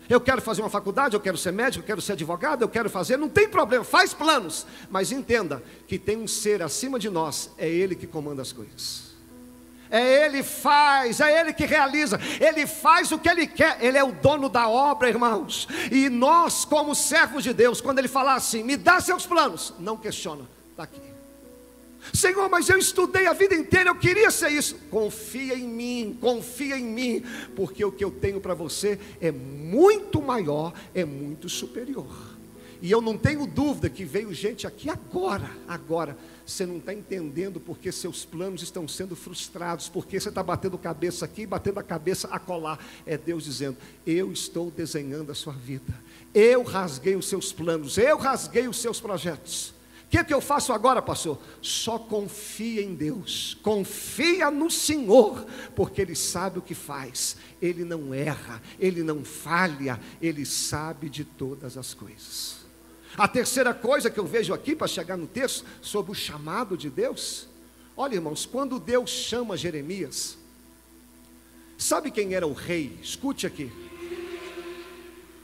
Eu 0.09 0.21
quero 0.21 0.41
fazer 0.41 0.61
uma 0.63 0.71
faculdade, 0.71 1.17
eu 1.17 1.21
quero 1.21 1.37
ser 1.37 1.53
médico, 1.53 1.83
eu 1.83 1.87
quero 1.87 2.01
ser 2.01 2.13
advogado, 2.13 2.63
eu 2.63 2.69
quero 2.69 2.89
fazer, 2.89 3.17
não 3.17 3.29
tem 3.29 3.49
problema, 3.49 3.83
faz 3.83 4.15
planos, 4.15 4.65
mas 4.89 5.11
entenda 5.11 5.63
que 5.89 5.99
tem 5.99 6.17
um 6.17 6.29
ser 6.29 6.63
acima 6.63 6.99
de 6.99 7.11
nós, 7.11 7.51
é 7.59 7.69
Ele 7.69 7.97
que 7.97 8.07
comanda 8.07 8.41
as 8.41 8.53
coisas. 8.53 9.15
É 9.91 10.27
Ele 10.27 10.43
faz, 10.43 11.21
é 11.21 11.41
Ele 11.41 11.53
que 11.53 11.65
realiza, 11.65 12.21
Ele 12.41 12.65
faz 12.67 13.11
o 13.11 13.19
que 13.19 13.29
Ele 13.29 13.47
quer, 13.47 13.79
Ele 13.81 13.99
é 13.99 14.05
o 14.05 14.13
dono 14.13 14.49
da 14.49 14.69
obra, 14.69 15.09
irmãos. 15.09 15.67
E 15.91 16.09
nós, 16.09 16.65
como 16.65 16.95
servos 16.95 17.43
de 17.43 17.53
Deus, 17.53 17.81
quando 17.81 17.99
Ele 17.99 18.09
falar 18.09 18.35
assim, 18.35 18.63
me 18.63 18.77
dá 18.77 19.01
seus 19.01 19.27
planos, 19.27 19.75
não 19.81 19.97
questiona, 19.97 20.45
está 20.71 20.85
aqui. 20.85 21.14
Senhor, 22.13 22.49
mas 22.49 22.69
eu 22.69 22.79
estudei 22.79 23.27
a 23.27 23.33
vida 23.33 23.55
inteira, 23.55 23.91
eu 23.91 23.97
queria 23.97 24.31
ser 24.31 24.51
isso. 24.51 24.77
Confia 24.91 25.55
em 25.55 25.67
mim, 25.67 26.19
confia 26.21 26.77
em 26.77 26.85
mim, 26.85 27.25
porque 27.57 27.85
o 27.85 27.93
que 27.93 28.05
eu 28.05 28.11
tenho 28.11 28.41
para 28.41 28.55
você 28.55 28.99
é 29.21 29.33
muito 29.33 30.21
maior, 30.21 30.73
é 30.95 31.05
muito 31.05 31.49
superior. 31.49 32.35
E 32.83 32.91
eu 32.91 33.01
não 33.01 33.17
tenho 33.17 33.47
dúvida 33.47 33.89
que 33.89 34.05
veio 34.05 34.35
gente 34.35 34.67
aqui 34.67 34.91
agora, 34.91 35.51
agora. 35.67 36.19
Você 36.47 36.67
não 36.67 36.77
está 36.77 36.93
entendendo 36.93 37.59
porque 37.59 37.91
seus 37.91 38.27
planos 38.27 38.63
estão 38.63 38.87
sendo 38.87 39.17
frustrados, 39.17 39.89
porque 39.89 40.21
você 40.21 40.29
está 40.29 40.43
batendo 40.43 40.77
cabeça 40.77 41.25
aqui, 41.25 41.47
batendo 41.47 41.81
a 41.81 41.83
cabeça 41.83 42.29
a 42.29 42.39
colar. 42.39 42.79
É 43.07 43.17
Deus 43.17 43.45
dizendo: 43.45 43.79
Eu 44.07 44.31
estou 44.31 44.71
desenhando 44.71 45.33
a 45.33 45.35
sua 45.35 45.55
vida, 45.55 45.95
eu 46.35 46.63
rasguei 46.63 47.17
os 47.17 47.27
seus 47.27 47.53
planos, 47.53 47.97
eu 47.97 48.19
rasguei 48.19 48.69
os 48.69 48.77
seus 48.77 49.01
projetos. 49.01 49.74
Que, 50.15 50.23
que 50.23 50.33
eu 50.33 50.41
faço 50.41 50.73
agora, 50.73 51.03
pastor? 51.03 51.41
Só 51.61 51.99
confia 51.99 52.81
em 52.81 52.95
Deus, 52.95 53.59
confia 53.65 54.49
no 54.49 54.71
Senhor, 54.71 55.45
porque 55.75 56.01
Ele 56.01 56.15
sabe 56.15 56.61
o 56.61 56.63
que 56.63 56.73
faz, 56.73 57.37
Ele 57.61 57.85
não 57.85 58.15
erra, 58.15 58.63
Ele 58.79 59.03
não 59.03 59.25
falha, 59.25 60.01
Ele 60.23 60.47
sabe 60.47 61.11
de 61.11 61.25
todas 61.25 61.77
as 61.77 61.95
coisas. 61.95 62.59
A 63.19 63.27
terceira 63.27 63.75
coisa 63.75 64.09
que 64.09 64.21
eu 64.21 64.25
vejo 64.25 64.55
aqui 64.55 64.77
para 64.77 64.87
chegar 64.87 65.17
no 65.17 65.27
texto 65.27 65.67
sobre 65.83 66.13
o 66.13 66.15
chamado 66.15 66.77
de 66.77 66.89
Deus, 66.89 67.49
olha 67.97 68.15
irmãos, 68.15 68.47
quando 68.47 68.79
Deus 68.79 69.11
chama 69.11 69.57
Jeremias, 69.57 70.39
sabe 71.77 72.13
quem 72.13 72.35
era 72.35 72.47
o 72.47 72.53
rei? 72.53 73.01
Escute 73.03 73.49
aqui. 73.49 73.73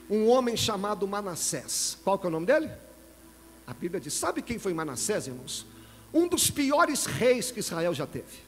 Um 0.09 0.29
homem 0.29 0.57
chamado 0.57 1.09
Manassés. 1.09 1.99
Qual 2.05 2.17
que 2.17 2.27
é 2.27 2.29
o 2.29 2.31
nome 2.31 2.47
dele? 2.47 2.71
A 3.71 3.75
Bíblia 3.75 4.01
diz: 4.01 4.15
sabe 4.15 4.43
quem 4.43 4.59
foi 4.59 4.75
Manassés, 4.75 5.29
irmãos? 5.29 5.65
Um 6.13 6.27
dos 6.27 6.51
piores 6.51 7.07
reis 7.07 7.53
que 7.53 7.61
Israel 7.61 7.95
já 7.95 8.05
teve. 8.05 8.41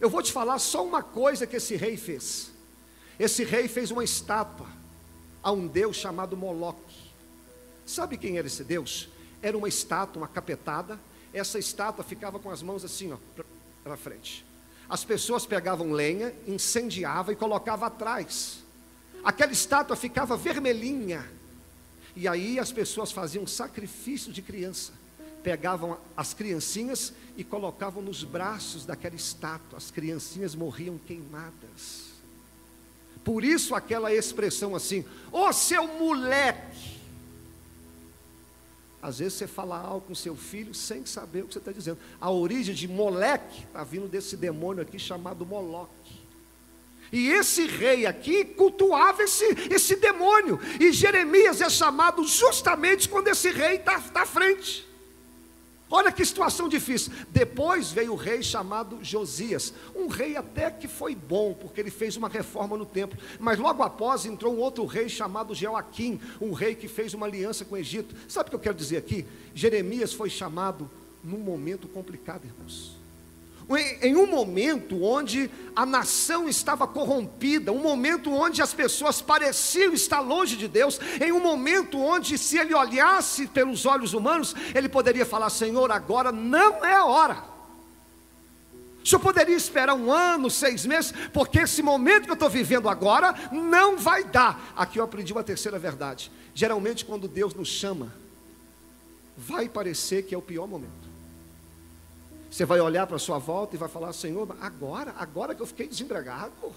Eu 0.00 0.10
vou 0.10 0.20
te 0.20 0.32
falar 0.32 0.58
só 0.58 0.84
uma 0.84 1.04
coisa 1.04 1.46
que 1.46 1.54
esse 1.54 1.76
rei 1.76 1.96
fez. 1.96 2.50
Esse 3.18 3.44
rei 3.44 3.68
fez 3.68 3.92
uma 3.92 4.02
estátua 4.02 4.66
a 5.40 5.52
um 5.52 5.68
deus 5.68 5.96
chamado 5.96 6.36
Moloque. 6.36 7.12
Sabe 7.86 8.18
quem 8.18 8.36
era 8.38 8.48
esse 8.48 8.64
Deus? 8.64 9.08
Era 9.40 9.56
uma 9.56 9.68
estátua, 9.68 10.22
uma 10.22 10.28
capetada. 10.28 10.98
Essa 11.32 11.60
estátua 11.60 12.04
ficava 12.04 12.40
com 12.40 12.50
as 12.50 12.60
mãos 12.60 12.84
assim, 12.84 13.12
ó, 13.12 13.16
para 13.84 13.96
frente. 13.96 14.44
As 14.88 15.04
pessoas 15.04 15.46
pegavam 15.46 15.92
lenha, 15.92 16.34
incendiavam 16.46 17.32
e 17.32 17.36
colocavam 17.36 17.86
atrás. 17.86 18.64
Aquela 19.22 19.52
estátua 19.52 19.94
ficava 19.94 20.36
vermelhinha. 20.36 21.35
E 22.16 22.26
aí 22.26 22.58
as 22.58 22.72
pessoas 22.72 23.12
faziam 23.12 23.46
sacrifício 23.46 24.32
de 24.32 24.40
criança. 24.40 24.92
Pegavam 25.42 25.98
as 26.16 26.34
criancinhas 26.34 27.12
e 27.36 27.44
colocavam 27.44 28.02
nos 28.02 28.24
braços 28.24 28.84
daquela 28.84 29.14
estátua. 29.14 29.76
As 29.76 29.90
criancinhas 29.90 30.54
morriam 30.54 30.98
queimadas. 30.98 32.06
Por 33.22 33.44
isso 33.44 33.74
aquela 33.74 34.12
expressão 34.12 34.74
assim: 34.74 35.04
"Ô 35.30 35.46
oh, 35.46 35.52
seu 35.52 35.86
moleque, 35.86 36.96
às 39.06 39.18
vezes 39.20 39.34
você 39.34 39.46
fala 39.46 39.78
algo 39.78 40.08
com 40.08 40.14
seu 40.16 40.34
filho 40.34 40.74
sem 40.74 41.06
saber 41.06 41.44
o 41.44 41.46
que 41.46 41.52
você 41.52 41.60
está 41.60 41.70
dizendo. 41.70 41.98
A 42.20 42.28
origem 42.28 42.74
de 42.74 42.88
Moleque 42.88 43.62
está 43.62 43.84
vindo 43.84 44.08
desse 44.08 44.36
demônio 44.36 44.82
aqui 44.82 44.98
chamado 44.98 45.46
Moloque. 45.46 45.92
E 47.12 47.28
esse 47.28 47.66
rei 47.66 48.06
aqui 48.06 48.44
cultuava 48.44 49.22
esse, 49.22 49.44
esse 49.70 49.96
demônio. 49.96 50.60
E 50.80 50.92
Jeremias 50.92 51.60
é 51.60 51.70
chamado 51.70 52.24
justamente 52.24 53.08
quando 53.08 53.28
esse 53.28 53.50
rei 53.50 53.76
está 53.76 54.00
tá 54.00 54.22
à 54.22 54.26
frente. 54.26 54.86
Olha 55.88 56.10
que 56.10 56.24
situação 56.24 56.68
difícil. 56.68 57.12
Depois 57.30 57.92
veio 57.92 58.12
o 58.12 58.16
rei 58.16 58.42
chamado 58.42 58.98
Josias, 59.02 59.72
um 59.94 60.08
rei 60.08 60.36
até 60.36 60.68
que 60.68 60.88
foi 60.88 61.14
bom, 61.14 61.54
porque 61.54 61.80
ele 61.80 61.92
fez 61.92 62.16
uma 62.16 62.28
reforma 62.28 62.76
no 62.76 62.84
templo. 62.84 63.16
Mas 63.38 63.58
logo 63.58 63.84
após 63.84 64.26
entrou 64.26 64.52
um 64.52 64.58
outro 64.58 64.84
rei 64.84 65.08
chamado 65.08 65.54
Joaquim, 65.54 66.20
um 66.40 66.52
rei 66.52 66.74
que 66.74 66.88
fez 66.88 67.14
uma 67.14 67.26
aliança 67.26 67.64
com 67.64 67.76
o 67.76 67.78
Egito. 67.78 68.16
Sabe 68.28 68.48
o 68.48 68.50
que 68.50 68.56
eu 68.56 68.60
quero 68.60 68.74
dizer 68.74 68.96
aqui? 68.96 69.24
Jeremias 69.54 70.12
foi 70.12 70.28
chamado 70.28 70.90
num 71.22 71.38
momento 71.38 71.86
complicado, 71.86 72.44
irmãos 72.44 72.95
em 74.00 74.14
um 74.14 74.26
momento 74.26 75.02
onde 75.02 75.50
a 75.74 75.84
nação 75.84 76.48
estava 76.48 76.86
corrompida, 76.86 77.72
um 77.72 77.80
momento 77.80 78.32
onde 78.32 78.62
as 78.62 78.72
pessoas 78.72 79.20
pareciam 79.20 79.92
estar 79.92 80.20
longe 80.20 80.56
de 80.56 80.68
Deus, 80.68 81.00
em 81.20 81.32
um 81.32 81.40
momento 81.40 81.98
onde, 81.98 82.38
se 82.38 82.58
ele 82.58 82.74
olhasse 82.74 83.48
pelos 83.48 83.84
olhos 83.84 84.14
humanos, 84.14 84.54
ele 84.74 84.88
poderia 84.88 85.26
falar: 85.26 85.50
Senhor, 85.50 85.90
agora 85.90 86.30
não 86.30 86.84
é 86.84 86.94
a 86.94 87.04
hora. 87.04 87.56
O 89.02 89.08
senhor 89.08 89.20
poderia 89.20 89.54
esperar 89.54 89.94
um 89.94 90.10
ano, 90.10 90.50
seis 90.50 90.84
meses, 90.84 91.12
porque 91.32 91.60
esse 91.60 91.80
momento 91.80 92.24
que 92.24 92.30
eu 92.30 92.34
estou 92.34 92.50
vivendo 92.50 92.88
agora 92.88 93.34
não 93.52 93.96
vai 93.96 94.24
dar. 94.24 94.72
Aqui 94.76 94.98
eu 94.98 95.04
aprendi 95.04 95.32
uma 95.32 95.44
terceira 95.44 95.78
verdade. 95.78 96.30
Geralmente, 96.52 97.04
quando 97.04 97.28
Deus 97.28 97.54
nos 97.54 97.68
chama, 97.68 98.12
vai 99.36 99.68
parecer 99.68 100.24
que 100.24 100.34
é 100.34 100.38
o 100.38 100.42
pior 100.42 100.66
momento. 100.66 101.05
Você 102.56 102.64
vai 102.64 102.80
olhar 102.80 103.06
para 103.06 103.16
a 103.16 103.18
sua 103.18 103.36
volta 103.36 103.76
e 103.76 103.78
vai 103.78 103.86
falar: 103.86 104.14
Senhor, 104.14 104.56
agora, 104.62 105.14
agora 105.18 105.54
que 105.54 105.60
eu 105.60 105.66
fiquei 105.66 105.86
desempregado, 105.86 106.72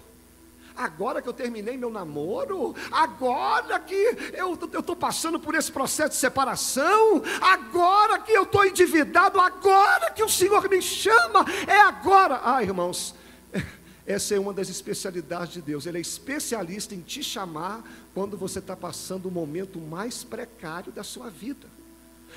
agora 0.76 1.22
que 1.22 1.28
eu 1.30 1.32
terminei 1.32 1.74
meu 1.78 1.88
namoro, 1.88 2.76
agora 2.92 3.80
que 3.80 3.94
eu 4.34 4.52
estou 4.52 4.94
passando 4.94 5.40
por 5.40 5.54
esse 5.54 5.72
processo 5.72 6.10
de 6.10 6.16
separação, 6.16 7.22
agora 7.40 8.18
que 8.18 8.30
eu 8.30 8.42
estou 8.42 8.66
endividado, 8.66 9.40
agora 9.40 10.10
que 10.10 10.22
o 10.22 10.28
Senhor 10.28 10.68
me 10.68 10.82
chama, 10.82 11.46
é 11.66 11.80
agora. 11.80 12.42
Ah, 12.44 12.62
irmãos, 12.62 13.14
essa 14.06 14.34
é 14.34 14.38
uma 14.38 14.52
das 14.52 14.68
especialidades 14.68 15.54
de 15.54 15.62
Deus, 15.62 15.86
Ele 15.86 15.96
é 15.96 16.02
especialista 16.02 16.94
em 16.94 17.00
te 17.00 17.22
chamar 17.22 17.82
quando 18.12 18.36
você 18.36 18.58
está 18.58 18.76
passando 18.76 19.30
o 19.30 19.32
momento 19.32 19.80
mais 19.80 20.24
precário 20.24 20.92
da 20.92 21.02
sua 21.02 21.30
vida. 21.30 21.69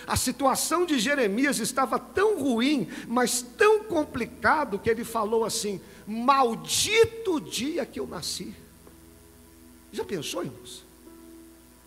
A 0.06 0.18
situação 0.18 0.86
de 0.86 1.00
Jeremias 1.00 1.60
estava 1.60 1.98
tão 1.98 2.38
ruim, 2.38 2.90
mas 3.08 3.42
tão 3.42 3.84
complicado, 3.84 4.78
que 4.78 4.90
ele 4.90 5.04
falou 5.04 5.46
assim: 5.46 5.80
Maldito 6.06 7.40
dia 7.40 7.86
que 7.86 8.00
eu 8.00 8.08
nasci. 8.08 8.54
Já 9.92 10.04
pensou, 10.04 10.44
irmãos? 10.44 10.84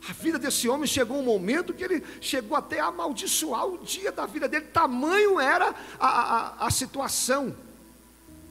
A 0.09 0.13
vida 0.13 0.39
desse 0.39 0.69
homem 0.69 0.87
chegou 0.87 1.19
um 1.19 1.25
momento 1.25 1.75
que 1.75 1.83
ele 1.83 2.03
chegou 2.21 2.57
até 2.57 2.79
a 2.79 2.87
amaldiçoar 2.87 3.67
o 3.67 3.79
dia 3.79 4.13
da 4.13 4.25
vida 4.25 4.49
dele, 4.49 4.67
tamanho 4.67 5.41
era 5.41 5.75
a, 5.99 6.07
a, 6.09 6.67
a 6.67 6.71
situação. 6.71 7.55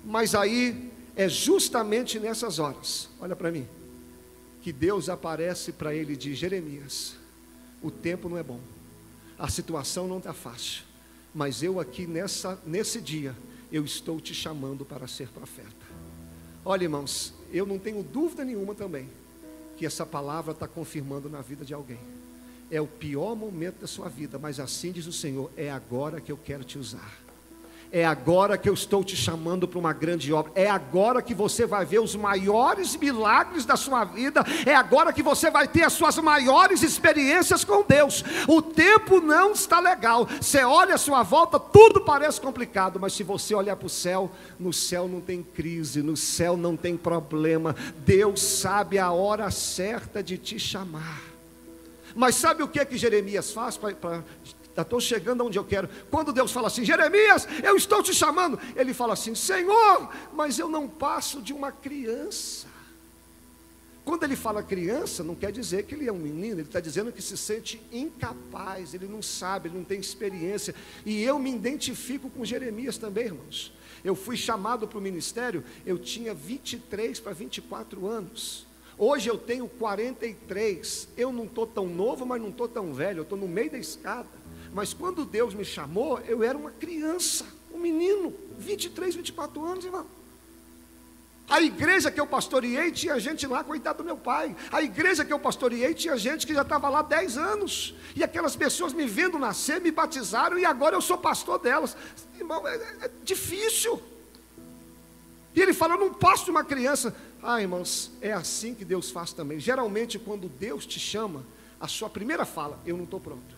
Mas 0.04 0.36
aí 0.36 0.92
é 1.16 1.30
justamente 1.30 2.20
nessas 2.20 2.60
horas, 2.60 3.10
olha 3.20 3.36
para 3.36 3.52
mim, 3.52 3.68
que 4.62 4.74
Deus 4.74 5.08
aparece 5.08 5.72
para 5.72 5.96
ele 5.96 6.16
de 6.16 6.36
Jeremias: 6.36 7.16
o 7.82 7.90
tempo 7.90 8.28
não 8.28 8.38
é 8.38 8.44
bom 8.44 8.60
a 9.38 9.50
situação 9.50 10.08
não 10.08 10.18
está 10.18 10.34
fácil, 10.34 10.84
mas 11.34 11.62
eu 11.62 11.80
aqui 11.80 12.08
nessa, 12.08 12.60
nesse 12.66 13.02
dia, 13.02 13.36
eu 13.72 13.84
estou 13.84 14.20
te 14.22 14.34
chamando 14.34 14.86
para 14.86 15.08
ser 15.08 15.28
profeta. 15.30 15.86
Olha, 16.64 16.84
irmãos, 16.84 17.34
eu 17.52 17.66
não 17.66 17.78
tenho 17.78 18.02
dúvida 18.02 18.44
nenhuma 18.46 18.74
também 18.74 19.10
que 19.78 19.86
essa 19.86 20.06
palavra 20.06 20.54
está 20.54 20.68
confirmando 20.68 21.30
na 21.30 21.42
vida 21.42 21.66
de 21.66 21.74
alguém. 21.74 22.00
é 22.72 22.82
o 22.82 22.88
pior 22.88 23.36
momento 23.36 23.82
da 23.82 23.88
sua 23.88 24.10
vida, 24.10 24.40
mas 24.40 24.60
assim 24.60 24.92
diz 24.92 25.06
o 25.06 25.14
Senhor: 25.14 25.52
é 25.56 25.70
agora 25.70 26.20
que 26.20 26.32
eu 26.32 26.38
quero 26.38 26.64
te 26.64 26.80
usar. 26.80 27.25
É 27.92 28.06
agora 28.06 28.58
que 28.58 28.68
eu 28.68 28.74
estou 28.74 29.04
te 29.04 29.16
chamando 29.16 29.68
para 29.68 29.80
uma 29.80 29.94
grande 29.94 30.34
obra. 30.34 30.52
É 30.56 30.70
agora 30.70 31.22
que 31.22 31.34
você 31.34 31.66
vai 31.66 31.86
ver 31.86 32.00
os 32.00 32.16
maiores 32.16 32.96
milagres 32.96 33.66
da 33.66 33.78
sua 33.78 34.04
vida. 34.04 34.44
É 34.66 34.76
agora 34.76 35.14
que 35.14 35.24
você 35.24 35.50
vai 35.50 35.68
ter 35.68 35.84
as 35.84 35.94
suas 35.94 36.18
maiores 36.18 36.84
experiências 36.84 37.64
com 37.64 37.84
Deus. 37.84 38.24
O 38.48 38.62
tempo 38.62 39.22
não 39.22 39.54
está 39.54 39.80
legal. 39.80 40.28
Você 40.42 40.64
olha 40.64 40.96
à 40.96 40.98
sua 40.98 41.24
volta, 41.24 41.60
tudo 41.60 42.02
parece 42.02 42.42
complicado. 42.42 43.00
Mas 43.00 43.14
se 43.14 43.24
você 43.24 43.56
olhar 43.56 43.76
para 43.76 43.88
o 43.88 43.90
céu, 43.90 44.32
no 44.60 44.74
céu 44.74 45.08
não 45.08 45.22
tem 45.22 45.42
crise, 45.42 46.02
no 46.02 46.18
céu 46.18 46.58
não 46.58 46.76
tem 46.76 46.98
problema. 46.98 47.76
Deus 48.00 48.42
sabe 48.42 49.00
a 49.00 49.12
hora 49.12 49.50
certa 49.52 50.22
de 50.22 50.38
te 50.38 50.60
chamar. 50.60 51.22
Mas 52.16 52.36
sabe 52.36 52.64
o 52.64 52.68
que 52.68 52.84
que 52.86 52.98
Jeremias 52.98 53.52
faz 53.52 53.78
para 53.78 54.24
estou 54.82 55.00
chegando 55.00 55.42
aonde 55.42 55.58
eu 55.58 55.64
quero. 55.64 55.90
Quando 56.10 56.34
Deus 56.34 56.52
fala 56.52 56.68
assim, 56.68 56.84
Jeremias, 56.84 57.48
eu 57.64 57.76
estou 57.76 58.04
te 58.04 58.14
chamando, 58.14 58.60
ele 58.76 58.94
fala 58.94 59.14
assim, 59.14 59.34
Senhor, 59.36 60.10
mas 60.34 60.60
eu 60.60 60.70
não 60.70 60.88
passo 60.88 61.42
de 61.42 61.54
uma 61.54 61.72
criança. 61.72 62.68
Quando 64.06 64.24
ele 64.24 64.36
fala 64.36 64.62
criança, 64.62 65.24
não 65.24 65.34
quer 65.34 65.52
dizer 65.52 65.84
que 65.86 65.96
ele 65.96 66.08
é 66.08 66.14
um 66.14 66.18
menino, 66.18 66.60
ele 66.60 66.62
está 66.62 66.80
dizendo 66.80 67.12
que 67.12 67.24
se 67.24 67.36
sente 67.36 67.82
incapaz, 67.92 68.94
ele 68.94 69.08
não 69.08 69.20
sabe, 69.20 69.68
ele 69.68 69.78
não 69.78 69.84
tem 69.84 70.00
experiência. 70.00 70.76
E 71.04 71.24
eu 71.24 71.40
me 71.40 71.52
identifico 71.52 72.30
com 72.30 72.46
Jeremias 72.46 73.00
também, 73.00 73.26
irmãos. 73.26 73.74
Eu 74.04 74.16
fui 74.16 74.38
chamado 74.38 74.88
para 74.88 75.00
o 75.00 75.02
ministério, 75.02 75.64
eu 75.84 75.98
tinha 75.98 76.36
23 76.36 77.20
para 77.20 77.34
24 77.34 78.06
anos. 78.06 78.68
Hoje 78.96 79.28
eu 79.28 79.40
tenho 79.40 79.68
43. 79.68 81.10
Eu 81.18 81.34
não 81.34 81.46
estou 81.46 81.66
tão 81.66 81.88
novo, 81.88 82.28
mas 82.28 82.40
não 82.40 82.50
estou 82.50 82.68
tão 82.68 82.94
velho, 82.94 83.20
eu 83.20 83.24
estou 83.24 83.38
no 83.38 83.48
meio 83.48 83.72
da 83.72 83.80
escada. 83.80 84.30
Mas 84.76 84.94
quando 84.94 85.24
Deus 85.24 85.54
me 85.54 85.64
chamou, 85.64 86.20
eu 86.28 86.44
era 86.44 86.58
uma 86.58 86.70
criança, 86.70 87.46
um 87.74 87.80
menino, 87.80 88.34
23, 88.60 89.16
24 89.16 89.64
anos, 89.64 89.86
irmão. 89.86 90.06
A 91.50 91.62
igreja 91.62 92.12
que 92.12 92.20
eu 92.20 92.28
pastoreei 92.28 92.92
tinha 92.92 93.18
gente 93.18 93.48
lá, 93.48 93.64
coitado 93.64 94.00
do 94.00 94.04
meu 94.04 94.18
pai. 94.18 94.54
A 94.70 94.84
igreja 94.84 95.24
que 95.24 95.32
eu 95.32 95.40
pastoreei 95.40 95.94
tinha 95.94 96.18
gente 96.18 96.46
que 96.46 96.54
já 96.54 96.64
estava 96.64 96.90
lá 96.90 97.02
10 97.02 97.38
anos. 97.38 97.96
E 98.18 98.22
aquelas 98.22 98.58
pessoas 98.58 98.92
me 98.92 99.08
vendo 99.08 99.40
nascer, 99.40 99.80
me 99.80 99.92
batizaram 99.92 100.60
e 100.60 100.66
agora 100.66 100.94
eu 100.94 101.02
sou 101.02 101.18
pastor 101.18 101.58
delas. 101.58 101.96
Irmão, 102.38 102.68
é, 102.68 102.76
é 103.04 103.12
difícil. 103.24 104.04
E 105.56 105.62
ele 105.62 105.72
fala: 105.72 105.94
Eu 105.94 106.00
não 106.00 106.14
passo 106.14 106.44
de 106.44 106.52
uma 106.52 106.66
criança. 106.66 107.16
Ah, 107.42 107.62
irmãos, 107.62 108.12
é 108.20 108.34
assim 108.34 108.76
que 108.76 108.84
Deus 108.84 109.10
faz 109.10 109.32
também. 109.32 109.58
Geralmente, 109.58 110.20
quando 110.20 110.50
Deus 110.50 110.86
te 110.86 111.00
chama, 111.00 111.46
a 111.80 111.88
sua 111.88 112.10
primeira 112.10 112.44
fala: 112.44 112.78
Eu 112.86 112.98
não 112.98 113.06
estou 113.06 113.22
pronto. 113.22 113.55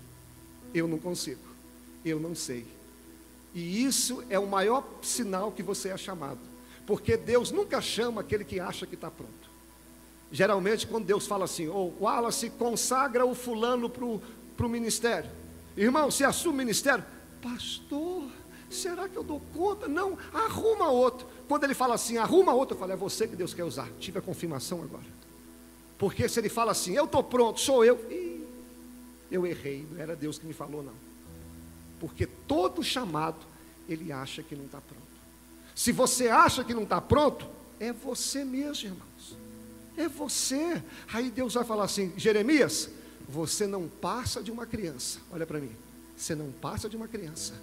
Eu 0.73 0.87
não 0.87 0.97
consigo, 0.97 1.41
eu 2.03 2.19
não 2.19 2.35
sei. 2.35 2.65
E 3.53 3.83
isso 3.83 4.23
é 4.29 4.37
o 4.37 4.47
maior 4.47 4.87
sinal 5.01 5.51
que 5.51 5.63
você 5.63 5.89
é 5.89 5.97
chamado, 5.97 6.39
porque 6.85 7.17
Deus 7.17 7.51
nunca 7.51 7.81
chama 7.81 8.21
aquele 8.21 8.43
que 8.43 8.59
acha 8.59 8.85
que 8.85 8.95
está 8.95 9.09
pronto. 9.09 9.47
Geralmente, 10.31 10.85
quando 10.85 11.05
Deus 11.05 11.25
fala 11.25 11.45
assim, 11.45 11.67
ou 11.67 11.95
oh, 11.99 12.03
Wallace 12.03 12.49
consagra 12.49 13.25
o 13.25 13.33
fulano 13.33 13.89
para 13.89 14.65
o 14.65 14.69
ministério, 14.69 15.29
irmão, 15.75 16.11
se 16.11 16.23
assume 16.23 16.57
ministério, 16.57 17.03
pastor, 17.41 18.23
será 18.69 19.07
que 19.07 19.15
eu 19.15 19.23
dou 19.23 19.41
conta? 19.55 19.87
Não, 19.87 20.17
arruma 20.33 20.89
outro. 20.89 21.25
Quando 21.47 21.63
ele 21.63 21.73
fala 21.73 21.95
assim, 21.95 22.17
arruma 22.17 22.53
outro, 22.53 22.75
eu 22.75 22.79
falo, 22.79 22.91
é 22.91 22.95
você 22.95 23.27
que 23.27 23.35
Deus 23.35 23.53
quer 23.53 23.63
usar. 23.63 23.89
Tive 23.99 24.19
a 24.19 24.21
confirmação 24.21 24.83
agora. 24.83 25.05
Porque 25.97 26.27
se 26.27 26.39
ele 26.39 26.49
fala 26.49 26.73
assim, 26.73 26.93
eu 26.93 27.05
estou 27.05 27.23
pronto, 27.23 27.59
sou 27.59 27.85
eu. 27.85 27.97
Ih, 28.11 28.26
eu 29.31 29.45
errei, 29.45 29.85
não 29.91 29.99
era 29.99 30.15
Deus 30.15 30.37
que 30.37 30.45
me 30.45 30.53
falou, 30.53 30.83
não. 30.83 30.93
Porque 31.99 32.25
todo 32.25 32.83
chamado, 32.83 33.45
ele 33.87 34.11
acha 34.11 34.43
que 34.43 34.55
não 34.55 34.65
está 34.65 34.79
pronto. 34.79 35.07
Se 35.75 35.91
você 35.91 36.29
acha 36.29 36.63
que 36.63 36.73
não 36.73 36.83
está 36.83 36.99
pronto, 36.99 37.47
é 37.79 37.91
você 37.91 38.43
mesmo, 38.43 38.89
irmãos. 38.89 39.37
É 39.95 40.07
você. 40.07 40.81
Aí 41.11 41.29
Deus 41.29 41.53
vai 41.55 41.63
falar 41.63 41.85
assim: 41.85 42.13
Jeremias, 42.17 42.89
você 43.27 43.67
não 43.67 43.87
passa 43.87 44.41
de 44.41 44.51
uma 44.51 44.65
criança. 44.65 45.19
Olha 45.31 45.45
para 45.45 45.59
mim. 45.59 45.71
Você 46.15 46.33
não 46.33 46.51
passa 46.51 46.89
de 46.89 46.95
uma 46.95 47.07
criança. 47.07 47.53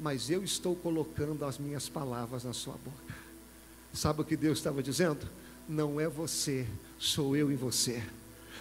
Mas 0.00 0.30
eu 0.30 0.44
estou 0.44 0.76
colocando 0.76 1.44
as 1.44 1.58
minhas 1.58 1.88
palavras 1.88 2.44
na 2.44 2.52
sua 2.52 2.74
boca. 2.74 3.14
Sabe 3.92 4.20
o 4.20 4.24
que 4.24 4.36
Deus 4.36 4.58
estava 4.58 4.82
dizendo? 4.82 5.28
Não 5.68 6.00
é 6.00 6.08
você, 6.08 6.66
sou 6.98 7.36
eu 7.36 7.50
em 7.50 7.56
você. 7.56 8.02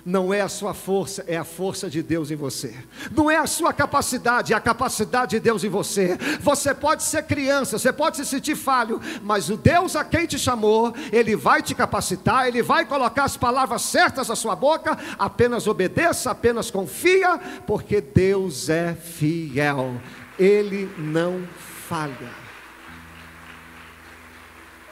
Não 0.07 0.33
é 0.33 0.39
a 0.39 0.47
sua 0.47 0.73
força, 0.73 1.25
é 1.27 1.35
a 1.35 1.43
força 1.43 1.89
de 1.89 2.01
Deus 2.01 2.31
em 2.31 2.35
você. 2.37 2.73
Não 3.11 3.29
é 3.29 3.35
a 3.35 3.45
sua 3.45 3.73
capacidade, 3.73 4.53
é 4.53 4.55
a 4.55 4.59
capacidade 4.61 5.31
de 5.31 5.39
Deus 5.41 5.65
em 5.65 5.69
você. 5.69 6.17
Você 6.39 6.73
pode 6.73 7.03
ser 7.03 7.23
criança, 7.23 7.77
você 7.77 7.91
pode 7.91 8.15
se 8.15 8.25
sentir 8.25 8.55
falho, 8.55 9.01
mas 9.21 9.49
o 9.49 9.57
Deus 9.57 9.97
a 9.97 10.05
quem 10.05 10.25
te 10.25 10.39
chamou, 10.39 10.93
Ele 11.11 11.35
vai 11.35 11.61
te 11.61 11.75
capacitar, 11.75 12.47
Ele 12.47 12.63
vai 12.63 12.85
colocar 12.85 13.25
as 13.25 13.35
palavras 13.35 13.81
certas 13.81 14.29
na 14.29 14.35
sua 14.37 14.55
boca. 14.55 14.97
Apenas 15.19 15.67
obedeça, 15.67 16.31
apenas 16.31 16.71
confia, 16.71 17.37
porque 17.67 17.99
Deus 17.99 18.69
é 18.69 18.93
fiel. 18.95 19.99
Ele 20.39 20.89
não 20.97 21.45
falha. 21.89 22.46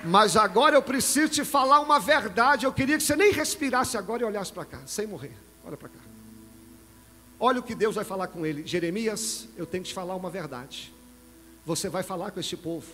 Mas 0.06 0.38
agora 0.38 0.76
eu 0.76 0.82
preciso 0.82 1.30
te 1.30 1.44
falar 1.44 1.80
uma 1.80 2.00
verdade. 2.00 2.66
Eu 2.66 2.74
queria 2.74 2.98
que 2.98 3.04
você 3.04 3.16
nem 3.16 3.32
respirasse 3.32 3.98
agora 3.98 4.22
e 4.22 4.26
olhasse 4.26 4.54
para 4.54 4.66
cá, 4.66 4.82
sem 4.86 5.08
morrer. 5.08 5.36
Olha 5.66 5.76
para 5.76 5.90
cá. 5.90 6.00
Olha 7.40 7.60
o 7.60 7.64
que 7.64 7.76
Deus 7.76 7.96
vai 7.96 8.06
falar 8.06 8.28
com 8.28 8.46
ele. 8.46 8.66
Jeremias, 8.66 9.48
eu 9.58 9.66
tenho 9.66 9.84
que 9.84 9.90
te 9.90 9.96
falar 9.96 10.16
uma 10.16 10.30
verdade. 10.30 10.94
Você 11.66 11.90
vai 11.90 12.04
falar 12.04 12.32
com 12.32 12.40
este 12.40 12.56
povo. 12.56 12.88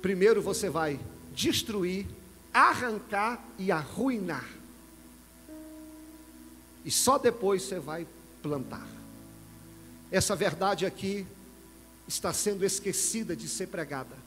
Primeiro 0.00 0.40
você 0.40 0.70
vai 0.70 0.98
destruir, 1.32 2.06
arrancar 2.52 3.42
e 3.58 3.70
arruinar. 3.70 4.48
E 6.84 6.90
só 6.90 7.18
depois 7.18 7.62
você 7.62 7.78
vai 7.78 8.06
plantar. 8.42 8.86
Essa 10.10 10.34
verdade 10.34 10.84
aqui 10.84 11.26
está 12.08 12.32
sendo 12.32 12.64
esquecida 12.64 13.36
de 13.36 13.48
ser 13.48 13.68
pregada. 13.68 14.21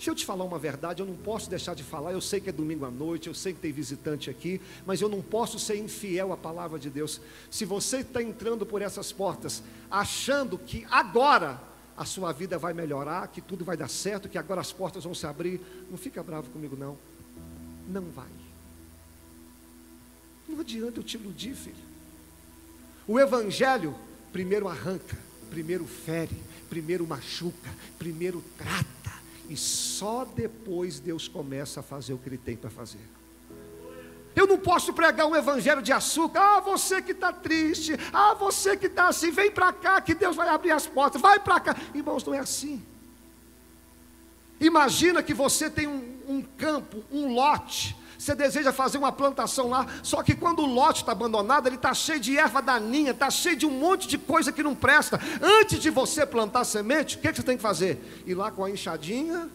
Deixa 0.00 0.12
eu 0.12 0.14
te 0.14 0.24
falar 0.24 0.46
uma 0.46 0.58
verdade, 0.58 1.02
eu 1.02 1.06
não 1.06 1.14
posso 1.14 1.50
deixar 1.50 1.74
de 1.74 1.82
falar. 1.82 2.12
Eu 2.12 2.22
sei 2.22 2.40
que 2.40 2.48
é 2.48 2.52
domingo 2.52 2.86
à 2.86 2.90
noite, 2.90 3.28
eu 3.28 3.34
sei 3.34 3.52
que 3.52 3.60
tem 3.60 3.70
visitante 3.70 4.30
aqui, 4.30 4.58
mas 4.86 5.02
eu 5.02 5.10
não 5.10 5.20
posso 5.20 5.58
ser 5.58 5.76
infiel 5.76 6.32
à 6.32 6.38
palavra 6.38 6.78
de 6.78 6.88
Deus. 6.88 7.20
Se 7.50 7.66
você 7.66 7.98
está 7.98 8.22
entrando 8.22 8.64
por 8.64 8.80
essas 8.80 9.12
portas, 9.12 9.62
achando 9.90 10.56
que 10.56 10.86
agora 10.90 11.60
a 11.98 12.06
sua 12.06 12.32
vida 12.32 12.56
vai 12.56 12.72
melhorar, 12.72 13.28
que 13.28 13.42
tudo 13.42 13.62
vai 13.62 13.76
dar 13.76 13.90
certo, 13.90 14.26
que 14.26 14.38
agora 14.38 14.62
as 14.62 14.72
portas 14.72 15.04
vão 15.04 15.14
se 15.14 15.26
abrir, 15.26 15.60
não 15.90 15.98
fica 15.98 16.22
bravo 16.22 16.48
comigo, 16.48 16.74
não. 16.74 16.96
Não 17.86 18.04
vai. 18.04 18.30
Não 20.48 20.60
adianta 20.60 20.98
eu 20.98 21.04
te 21.04 21.18
iludir, 21.18 21.54
filho. 21.54 21.76
O 23.06 23.20
Evangelho 23.20 23.94
primeiro 24.32 24.66
arranca, 24.66 25.18
primeiro 25.50 25.84
fere, 25.84 26.40
primeiro 26.70 27.06
machuca, 27.06 27.68
primeiro 27.98 28.42
trata 28.56 29.19
e 29.50 29.56
só 29.56 30.24
depois 30.24 31.00
Deus 31.00 31.26
começa 31.26 31.80
a 31.80 31.82
fazer 31.82 32.14
o 32.14 32.18
que 32.18 32.28
Ele 32.28 32.38
tem 32.38 32.56
para 32.56 32.70
fazer. 32.70 33.00
Eu 34.36 34.46
não 34.46 34.56
posso 34.56 34.92
pregar 34.92 35.26
um 35.26 35.34
evangelho 35.34 35.82
de 35.82 35.92
açúcar. 35.92 36.40
Ah, 36.40 36.60
você 36.60 37.02
que 37.02 37.10
está 37.10 37.32
triste. 37.32 37.96
Ah, 38.12 38.32
você 38.32 38.76
que 38.76 38.86
está 38.86 39.08
assim. 39.08 39.32
Vem 39.32 39.50
para 39.50 39.72
cá 39.72 40.00
que 40.00 40.14
Deus 40.14 40.36
vai 40.36 40.48
abrir 40.48 40.70
as 40.70 40.86
portas. 40.86 41.20
Vai 41.20 41.40
para 41.40 41.58
cá. 41.58 41.76
Irmãos, 41.92 42.24
não 42.24 42.32
é 42.32 42.38
assim. 42.38 42.80
Imagina 44.60 45.20
que 45.20 45.34
você 45.34 45.68
tem 45.68 45.88
um, 45.88 46.16
um 46.28 46.42
campo, 46.42 47.02
um 47.10 47.34
lote 47.34 47.96
você 48.20 48.34
deseja 48.34 48.70
fazer 48.70 48.98
uma 48.98 49.10
plantação 49.10 49.70
lá, 49.70 49.86
só 50.02 50.22
que 50.22 50.34
quando 50.34 50.60
o 50.60 50.66
lote 50.66 51.00
está 51.00 51.12
abandonado, 51.12 51.66
ele 51.66 51.76
está 51.76 51.94
cheio 51.94 52.20
de 52.20 52.36
erva 52.36 52.60
daninha, 52.60 53.12
está 53.12 53.30
cheio 53.30 53.56
de 53.56 53.64
um 53.64 53.70
monte 53.70 54.06
de 54.06 54.18
coisa 54.18 54.52
que 54.52 54.62
não 54.62 54.74
presta. 54.74 55.18
Antes 55.40 55.80
de 55.80 55.88
você 55.88 56.26
plantar 56.26 56.64
semente, 56.64 57.16
o 57.16 57.20
que, 57.20 57.30
que 57.30 57.36
você 57.36 57.42
tem 57.42 57.56
que 57.56 57.62
fazer? 57.62 58.22
Ir 58.26 58.34
lá 58.34 58.50
com 58.50 58.62
a 58.62 58.70
enxadinha, 58.70 59.48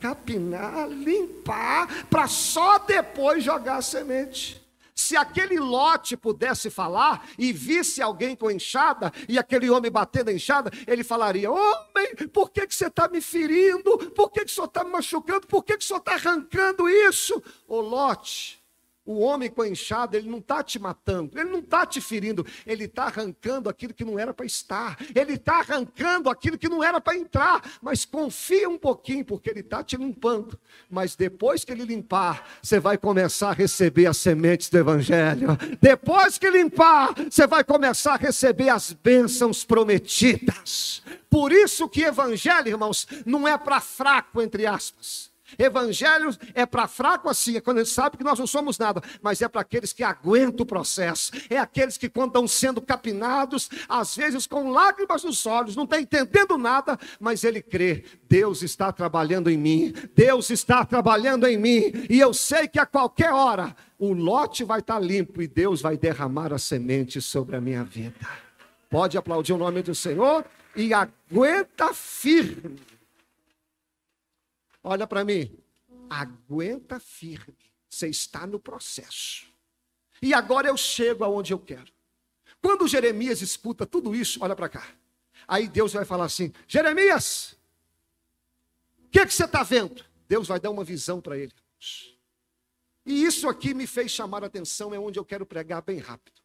capinar, 0.00 0.88
limpar, 0.88 2.06
para 2.08 2.26
só 2.26 2.78
depois 2.78 3.44
jogar 3.44 3.76
a 3.76 3.82
semente. 3.82 4.66
Se 4.98 5.16
aquele 5.16 5.60
lote 5.60 6.16
pudesse 6.16 6.70
falar 6.70 7.24
e 7.38 7.52
visse 7.52 8.02
alguém 8.02 8.34
com 8.34 8.50
enxada 8.50 9.12
e 9.28 9.38
aquele 9.38 9.70
homem 9.70 9.92
batendo 9.92 10.28
a 10.28 10.32
enxada, 10.32 10.72
ele 10.88 11.04
falaria: 11.04 11.52
Homem, 11.52 12.16
por 12.32 12.50
que, 12.50 12.66
que 12.66 12.74
você 12.74 12.88
está 12.88 13.06
me 13.06 13.20
ferindo? 13.20 13.96
Por 14.10 14.28
que, 14.28 14.44
que 14.44 14.50
o 14.50 14.54
senhor 14.54 14.66
está 14.66 14.82
me 14.82 14.90
machucando? 14.90 15.46
Por 15.46 15.62
que, 15.62 15.78
que 15.78 15.84
o 15.84 15.86
senhor 15.86 16.00
está 16.00 16.14
arrancando 16.14 16.88
isso? 16.88 17.40
Ô 17.68 17.80
lote, 17.80 18.57
O 19.08 19.20
homem 19.20 19.48
com 19.48 19.62
a 19.62 19.68
enxada, 19.68 20.18
ele 20.18 20.28
não 20.28 20.36
está 20.36 20.62
te 20.62 20.78
matando, 20.78 21.40
ele 21.40 21.48
não 21.48 21.60
está 21.60 21.86
te 21.86 21.98
ferindo, 21.98 22.44
ele 22.66 22.84
está 22.84 23.04
arrancando 23.04 23.70
aquilo 23.70 23.94
que 23.94 24.04
não 24.04 24.18
era 24.18 24.34
para 24.34 24.44
estar, 24.44 24.98
ele 25.14 25.32
está 25.32 25.60
arrancando 25.60 26.28
aquilo 26.28 26.58
que 26.58 26.68
não 26.68 26.84
era 26.84 27.00
para 27.00 27.16
entrar. 27.16 27.62
Mas 27.80 28.04
confia 28.04 28.68
um 28.68 28.76
pouquinho, 28.76 29.24
porque 29.24 29.48
ele 29.48 29.60
está 29.60 29.82
te 29.82 29.96
limpando. 29.96 30.60
Mas 30.90 31.16
depois 31.16 31.64
que 31.64 31.72
ele 31.72 31.86
limpar, 31.86 32.46
você 32.62 32.78
vai 32.78 32.98
começar 32.98 33.48
a 33.48 33.54
receber 33.54 34.04
as 34.04 34.18
sementes 34.18 34.68
do 34.68 34.76
Evangelho. 34.76 35.56
Depois 35.80 36.36
que 36.36 36.50
limpar, 36.50 37.14
você 37.30 37.46
vai 37.46 37.64
começar 37.64 38.12
a 38.12 38.18
receber 38.18 38.68
as 38.68 38.92
bênçãos 38.92 39.64
prometidas. 39.64 41.02
Por 41.30 41.50
isso 41.50 41.88
que 41.88 42.02
Evangelho, 42.02 42.68
irmãos, 42.68 43.08
não 43.24 43.48
é 43.48 43.56
para 43.56 43.80
fraco, 43.80 44.42
entre 44.42 44.66
aspas. 44.66 45.27
Evangelho 45.58 46.30
é 46.54 46.66
para 46.66 46.88
fraco 46.88 47.28
assim, 47.28 47.56
é 47.56 47.60
quando 47.60 47.78
a 47.78 47.84
gente 47.84 47.94
sabe 47.94 48.16
que 48.16 48.24
nós 48.24 48.38
não 48.38 48.46
somos 48.46 48.78
nada, 48.78 49.00
mas 49.22 49.40
é 49.40 49.48
para 49.48 49.60
aqueles 49.60 49.92
que 49.92 50.02
aguentam 50.02 50.64
o 50.64 50.66
processo, 50.66 51.32
é 51.48 51.58
aqueles 51.58 51.96
que 51.96 52.08
quando 52.08 52.30
estão 52.30 52.48
sendo 52.48 52.80
capinados, 52.80 53.68
às 53.88 54.16
vezes 54.16 54.46
com 54.46 54.70
lágrimas 54.70 55.24
nos 55.24 55.46
olhos, 55.46 55.76
não 55.76 55.84
está 55.84 56.00
entendendo 56.00 56.58
nada, 56.58 56.98
mas 57.20 57.44
ele 57.44 57.62
crê, 57.62 58.04
Deus 58.28 58.62
está 58.62 58.92
trabalhando 58.92 59.48
em 59.50 59.56
mim, 59.56 59.94
Deus 60.14 60.50
está 60.50 60.84
trabalhando 60.84 61.46
em 61.46 61.56
mim, 61.56 61.92
e 62.10 62.18
eu 62.18 62.34
sei 62.34 62.66
que 62.66 62.78
a 62.78 62.86
qualquer 62.86 63.32
hora 63.32 63.74
o 63.98 64.12
lote 64.12 64.64
vai 64.64 64.80
estar 64.80 65.00
limpo 65.00 65.42
e 65.42 65.48
Deus 65.48 65.80
vai 65.80 65.96
derramar 65.96 66.52
a 66.52 66.58
semente 66.58 67.20
sobre 67.20 67.56
a 67.56 67.60
minha 67.60 67.82
vida. 67.82 68.14
Pode 68.88 69.18
aplaudir 69.18 69.52
o 69.52 69.58
nome 69.58 69.82
do 69.82 69.94
Senhor 69.94 70.44
e 70.74 70.94
aguenta 70.94 71.92
firme. 71.92 72.78
Olha 74.82 75.06
para 75.06 75.24
mim. 75.24 75.56
Aguenta 76.08 76.98
firme. 76.98 77.56
Você 77.88 78.08
está 78.08 78.46
no 78.46 78.58
processo. 78.58 79.46
E 80.20 80.34
agora 80.34 80.68
eu 80.68 80.76
chego 80.76 81.24
aonde 81.24 81.52
eu 81.52 81.58
quero. 81.58 81.92
Quando 82.60 82.88
Jeremias 82.88 83.40
escuta 83.40 83.86
tudo 83.86 84.14
isso, 84.14 84.42
olha 84.42 84.56
para 84.56 84.68
cá. 84.68 84.86
Aí 85.46 85.68
Deus 85.68 85.92
vai 85.92 86.04
falar 86.04 86.24
assim: 86.24 86.52
Jeremias, 86.66 87.56
o 89.04 89.08
que, 89.10 89.24
que 89.24 89.32
você 89.32 89.44
está 89.44 89.62
vendo? 89.62 90.04
Deus 90.26 90.48
vai 90.48 90.60
dar 90.60 90.70
uma 90.70 90.84
visão 90.84 91.20
para 91.20 91.38
ele. 91.38 91.52
E 93.06 93.24
isso 93.24 93.48
aqui 93.48 93.72
me 93.72 93.86
fez 93.86 94.10
chamar 94.10 94.44
a 94.44 94.48
atenção, 94.48 94.94
é 94.94 94.98
onde 94.98 95.18
eu 95.18 95.24
quero 95.24 95.46
pregar 95.46 95.80
bem 95.80 95.98
rápido. 95.98 96.42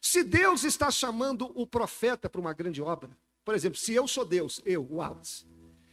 Se 0.00 0.24
Deus 0.24 0.64
está 0.64 0.90
chamando 0.90 1.52
o 1.54 1.66
profeta 1.66 2.28
para 2.28 2.40
uma 2.40 2.52
grande 2.52 2.82
obra, 2.82 3.16
por 3.44 3.54
exemplo, 3.54 3.78
se 3.78 3.94
eu 3.94 4.08
sou 4.08 4.24
Deus, 4.24 4.60
eu, 4.64 4.82
o 4.82 4.96
Wallace, 4.96 5.46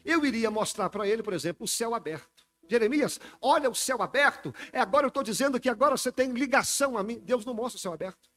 eu 0.06 0.26
iria 0.26 0.52
mostrar 0.52 0.90
para 0.90 1.08
ele, 1.08 1.24
por 1.24 1.34
exemplo, 1.34 1.66
o 1.66 1.68
céu 1.68 1.94
aberto. 1.96 2.46
Jeremias, 2.70 3.20
olha 3.42 3.70
o 3.70 3.76
céu 3.76 4.02
aberto. 4.02 4.54
É 4.72 4.80
agora 4.80 5.06
eu 5.06 5.10
estou 5.10 5.24
dizendo 5.24 5.60
que 5.60 5.70
agora 5.70 5.98
você 5.98 6.12
tem 6.12 6.32
ligação 6.32 6.98
a 6.98 7.04
mim. 7.04 7.20
Deus 7.20 7.46
não 7.46 7.54
mostra 7.54 7.78
o 7.78 7.82
céu 7.82 7.94
aberto. 7.94 8.32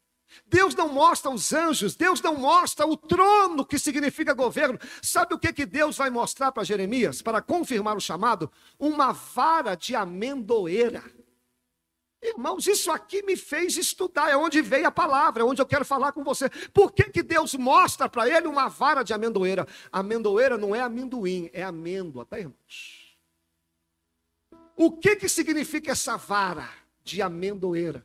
Deus 0.46 0.74
não 0.74 0.88
mostra 0.88 1.30
os 1.30 1.52
anjos, 1.52 1.94
Deus 1.94 2.20
não 2.20 2.36
mostra 2.36 2.86
o 2.86 2.96
trono 2.96 3.64
que 3.64 3.78
significa 3.78 4.32
governo. 4.32 4.78
Sabe 5.02 5.34
o 5.34 5.38
que, 5.38 5.52
que 5.52 5.66
Deus 5.66 5.96
vai 5.96 6.10
mostrar 6.10 6.50
para 6.50 6.64
Jeremias, 6.64 7.22
para 7.22 7.40
confirmar 7.40 7.96
o 7.96 8.00
chamado? 8.00 8.50
Uma 8.78 9.12
vara 9.12 9.74
de 9.74 9.94
amendoeira. 9.94 11.04
Irmãos, 12.24 12.66
isso 12.66 12.90
aqui 12.90 13.22
me 13.22 13.36
fez 13.36 13.76
estudar, 13.76 14.30
é 14.30 14.36
onde 14.36 14.62
veio 14.62 14.86
a 14.86 14.90
palavra, 14.90 15.42
é 15.42 15.44
onde 15.44 15.60
eu 15.60 15.66
quero 15.66 15.84
falar 15.84 16.10
com 16.12 16.24
você. 16.24 16.48
Por 16.72 16.90
que, 16.90 17.04
que 17.04 17.22
Deus 17.22 17.54
mostra 17.54 18.08
para 18.08 18.26
ele 18.26 18.48
uma 18.48 18.66
vara 18.66 19.02
de 19.02 19.12
amendoeira? 19.12 19.68
Amendoeira 19.92 20.56
não 20.56 20.74
é 20.74 20.80
amendoim, 20.80 21.50
é 21.52 21.62
amêndoa, 21.62 22.24
tá, 22.24 22.38
irmãos? 22.38 23.14
O 24.74 24.90
que, 24.90 25.16
que 25.16 25.28
significa 25.28 25.92
essa 25.92 26.16
vara 26.16 26.70
de 27.04 27.20
amendoeira? 27.20 28.02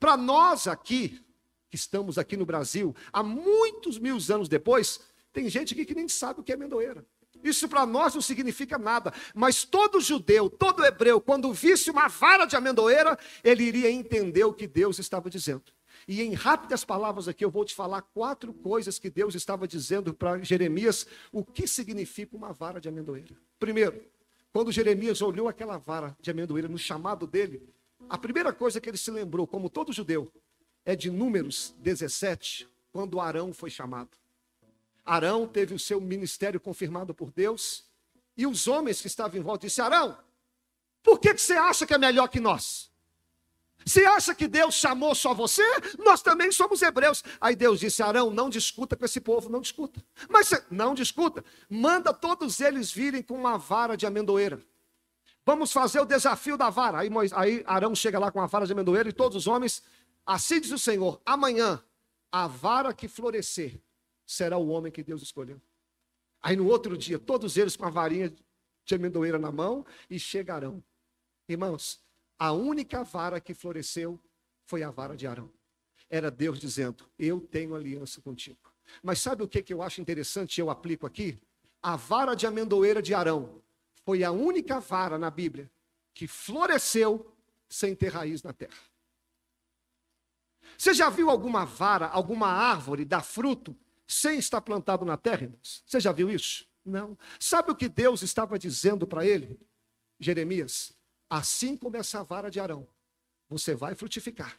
Para 0.00 0.16
nós 0.16 0.66
aqui, 0.66 1.24
que 1.70 1.76
estamos 1.76 2.18
aqui 2.18 2.36
no 2.36 2.44
Brasil, 2.44 2.96
há 3.12 3.22
muitos 3.22 3.96
mil 3.96 4.18
anos 4.28 4.48
depois, 4.48 5.00
tem 5.32 5.48
gente 5.48 5.72
aqui 5.72 5.84
que 5.84 5.94
nem 5.94 6.08
sabe 6.08 6.40
o 6.40 6.42
que 6.42 6.50
é 6.50 6.56
amendoeira. 6.56 7.06
Isso 7.42 7.68
para 7.68 7.86
nós 7.86 8.14
não 8.14 8.20
significa 8.20 8.78
nada, 8.78 9.12
mas 9.34 9.64
todo 9.64 10.00
judeu, 10.00 10.50
todo 10.50 10.84
hebreu, 10.84 11.20
quando 11.20 11.52
visse 11.52 11.90
uma 11.90 12.08
vara 12.08 12.46
de 12.46 12.56
amendoeira, 12.56 13.18
ele 13.42 13.64
iria 13.64 13.90
entender 13.90 14.44
o 14.44 14.52
que 14.52 14.66
Deus 14.66 14.98
estava 14.98 15.30
dizendo. 15.30 15.64
E 16.08 16.22
em 16.22 16.34
rápidas 16.34 16.84
palavras 16.84 17.26
aqui 17.26 17.44
eu 17.44 17.50
vou 17.50 17.64
te 17.64 17.74
falar 17.74 18.02
quatro 18.02 18.52
coisas 18.52 18.98
que 18.98 19.10
Deus 19.10 19.34
estava 19.34 19.66
dizendo 19.66 20.14
para 20.14 20.38
Jeremias, 20.38 21.06
o 21.32 21.44
que 21.44 21.66
significa 21.66 22.36
uma 22.36 22.52
vara 22.52 22.80
de 22.80 22.88
amendoeira. 22.88 23.36
Primeiro, 23.58 24.04
quando 24.52 24.70
Jeremias 24.70 25.20
olhou 25.20 25.48
aquela 25.48 25.78
vara 25.78 26.16
de 26.20 26.30
amendoeira 26.30 26.68
no 26.68 26.78
chamado 26.78 27.26
dele, 27.26 27.62
a 28.08 28.16
primeira 28.16 28.52
coisa 28.52 28.80
que 28.80 28.88
ele 28.88 28.96
se 28.96 29.10
lembrou, 29.10 29.46
como 29.46 29.68
todo 29.68 29.92
judeu, 29.92 30.30
é 30.84 30.94
de 30.94 31.10
Números 31.10 31.74
17, 31.78 32.68
quando 32.92 33.20
Arão 33.20 33.52
foi 33.52 33.68
chamado. 33.68 34.10
Arão 35.06 35.46
teve 35.46 35.72
o 35.72 35.78
seu 35.78 36.00
ministério 36.00 36.58
confirmado 36.58 37.14
por 37.14 37.30
Deus. 37.30 37.84
E 38.36 38.44
os 38.46 38.66
homens 38.66 39.00
que 39.00 39.06
estavam 39.06 39.38
em 39.38 39.42
volta 39.42 39.68
disseram: 39.68 39.86
Arão, 39.86 40.18
por 41.02 41.20
que, 41.20 41.32
que 41.32 41.40
você 41.40 41.54
acha 41.54 41.86
que 41.86 41.94
é 41.94 41.98
melhor 41.98 42.26
que 42.26 42.40
nós? 42.40 42.90
Você 43.84 44.04
acha 44.04 44.34
que 44.34 44.48
Deus 44.48 44.74
chamou 44.74 45.14
só 45.14 45.32
você? 45.32 45.62
Nós 45.96 46.20
também 46.20 46.50
somos 46.50 46.82
hebreus. 46.82 47.22
Aí 47.40 47.54
Deus 47.54 47.78
disse: 47.78 48.02
Arão, 48.02 48.30
não 48.30 48.50
discuta 48.50 48.96
com 48.96 49.04
esse 49.04 49.20
povo, 49.20 49.48
não 49.48 49.60
discuta. 49.60 50.04
Mas 50.28 50.50
não 50.68 50.92
discuta. 50.92 51.44
Manda 51.70 52.12
todos 52.12 52.60
eles 52.60 52.90
virem 52.90 53.22
com 53.22 53.34
uma 53.34 53.56
vara 53.56 53.96
de 53.96 54.04
amendoeira. 54.04 54.60
Vamos 55.44 55.72
fazer 55.72 56.00
o 56.00 56.04
desafio 56.04 56.56
da 56.56 56.68
vara. 56.68 56.98
Aí, 56.98 57.08
aí 57.32 57.62
Arão 57.64 57.94
chega 57.94 58.18
lá 58.18 58.32
com 58.32 58.40
a 58.40 58.46
vara 58.46 58.66
de 58.66 58.72
amendoeira 58.72 59.08
e 59.08 59.12
todos 59.12 59.36
os 59.36 59.46
homens, 59.46 59.84
assim 60.26 60.60
diz 60.60 60.72
o 60.72 60.78
Senhor: 60.78 61.22
amanhã, 61.24 61.80
a 62.32 62.48
vara 62.48 62.92
que 62.92 63.06
florescer 63.06 63.80
será 64.26 64.58
o 64.58 64.68
homem 64.68 64.90
que 64.90 65.02
Deus 65.02 65.22
escolheu. 65.22 65.60
Aí 66.42 66.56
no 66.56 66.66
outro 66.66 66.96
dia, 66.98 67.18
todos 67.18 67.56
eles 67.56 67.76
com 67.76 67.86
a 67.86 67.90
varinha 67.90 68.34
de 68.84 68.94
amendoeira 68.94 69.38
na 69.38 69.50
mão 69.50 69.86
e 70.10 70.18
chegarão. 70.18 70.82
Irmãos, 71.48 72.00
a 72.38 72.52
única 72.52 73.02
vara 73.04 73.40
que 73.40 73.54
floresceu 73.54 74.20
foi 74.64 74.82
a 74.82 74.90
vara 74.90 75.16
de 75.16 75.26
Arão. 75.26 75.50
Era 76.10 76.30
Deus 76.30 76.58
dizendo: 76.58 77.04
Eu 77.18 77.40
tenho 77.40 77.74
aliança 77.74 78.20
contigo. 78.20 78.58
Mas 79.02 79.20
sabe 79.20 79.42
o 79.42 79.48
que, 79.48 79.62
que 79.62 79.72
eu 79.72 79.82
acho 79.82 80.00
interessante 80.00 80.58
e 80.58 80.60
eu 80.60 80.70
aplico 80.70 81.06
aqui? 81.06 81.38
A 81.82 81.96
vara 81.96 82.34
de 82.34 82.46
amendoeira 82.46 83.00
de 83.00 83.14
Arão 83.14 83.62
foi 84.04 84.22
a 84.22 84.30
única 84.30 84.80
vara 84.80 85.18
na 85.18 85.30
Bíblia 85.30 85.70
que 86.14 86.26
floresceu 86.26 87.32
sem 87.68 87.94
ter 87.94 88.08
raiz 88.08 88.42
na 88.42 88.52
terra. 88.52 88.78
Você 90.78 90.94
já 90.94 91.08
viu 91.10 91.30
alguma 91.30 91.64
vara, 91.64 92.06
alguma 92.06 92.48
árvore 92.48 93.04
dar 93.04 93.22
fruto 93.22 93.76
sem 94.06 94.38
estar 94.38 94.60
plantado 94.60 95.04
na 95.04 95.16
terra. 95.16 95.52
Você 95.62 96.00
já 96.00 96.12
viu 96.12 96.30
isso? 96.30 96.66
Não. 96.84 97.18
Sabe 97.40 97.72
o 97.72 97.74
que 97.74 97.88
Deus 97.88 98.22
estava 98.22 98.58
dizendo 98.58 99.06
para 99.06 99.26
ele? 99.26 99.58
Jeremias, 100.18 100.92
assim 101.28 101.76
como 101.76 101.96
essa 101.96 102.22
vara 102.22 102.50
de 102.50 102.60
Arão, 102.60 102.86
você 103.48 103.74
vai 103.74 103.94
frutificar, 103.94 104.58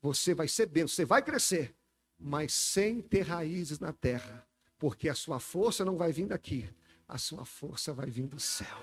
você 0.00 0.34
vai 0.34 0.48
ser 0.48 0.66
bem, 0.66 0.86
você 0.86 1.04
vai 1.04 1.22
crescer, 1.22 1.74
mas 2.18 2.52
sem 2.52 3.00
ter 3.00 3.22
raízes 3.22 3.78
na 3.78 3.92
terra, 3.92 4.46
porque 4.78 5.08
a 5.08 5.14
sua 5.14 5.38
força 5.38 5.84
não 5.84 5.96
vai 5.96 6.12
vir 6.12 6.26
daqui, 6.26 6.68
a 7.06 7.16
sua 7.18 7.44
força 7.44 7.92
vai 7.92 8.10
vir 8.10 8.26
do 8.26 8.40
céu. 8.40 8.76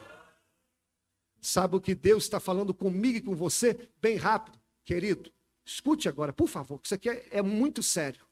Sabe 1.41 1.75
o 1.75 1.81
que 1.81 1.93
Deus 1.93 2.23
está 2.23 2.39
falando 2.39 2.73
comigo 2.73 3.17
e 3.17 3.21
com 3.21 3.35
você? 3.35 3.89
Bem 4.01 4.15
rápido, 4.15 4.59
querido. 4.83 5.31
Escute 5.63 6.07
agora, 6.07 6.31
por 6.31 6.47
favor, 6.47 6.79
isso 6.83 6.93
aqui 6.93 7.09
é, 7.09 7.27
é 7.31 7.41
muito 7.41 7.83
sério. 7.83 8.25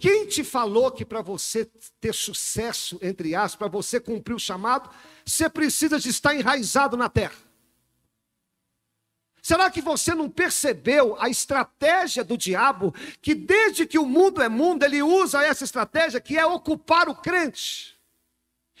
Quem 0.00 0.24
te 0.24 0.42
falou 0.42 0.90
que 0.90 1.04
para 1.04 1.20
você 1.20 1.66
ter 2.00 2.14
sucesso, 2.14 2.98
entre 3.02 3.34
aspas, 3.34 3.58
para 3.58 3.68
você 3.68 4.00
cumprir 4.00 4.32
o 4.32 4.38
chamado, 4.38 4.88
você 5.26 5.46
precisa 5.46 6.00
de 6.00 6.08
estar 6.08 6.34
enraizado 6.34 6.96
na 6.96 7.10
terra? 7.10 7.36
Será 9.42 9.70
que 9.70 9.82
você 9.82 10.14
não 10.14 10.30
percebeu 10.30 11.20
a 11.20 11.28
estratégia 11.28 12.24
do 12.24 12.38
diabo, 12.38 12.94
que 13.20 13.34
desde 13.34 13.86
que 13.86 13.98
o 13.98 14.06
mundo 14.06 14.40
é 14.40 14.48
mundo, 14.48 14.84
ele 14.84 15.02
usa 15.02 15.44
essa 15.44 15.64
estratégia 15.64 16.18
que 16.18 16.38
é 16.38 16.46
ocupar 16.46 17.06
o 17.10 17.14
crente? 17.14 17.99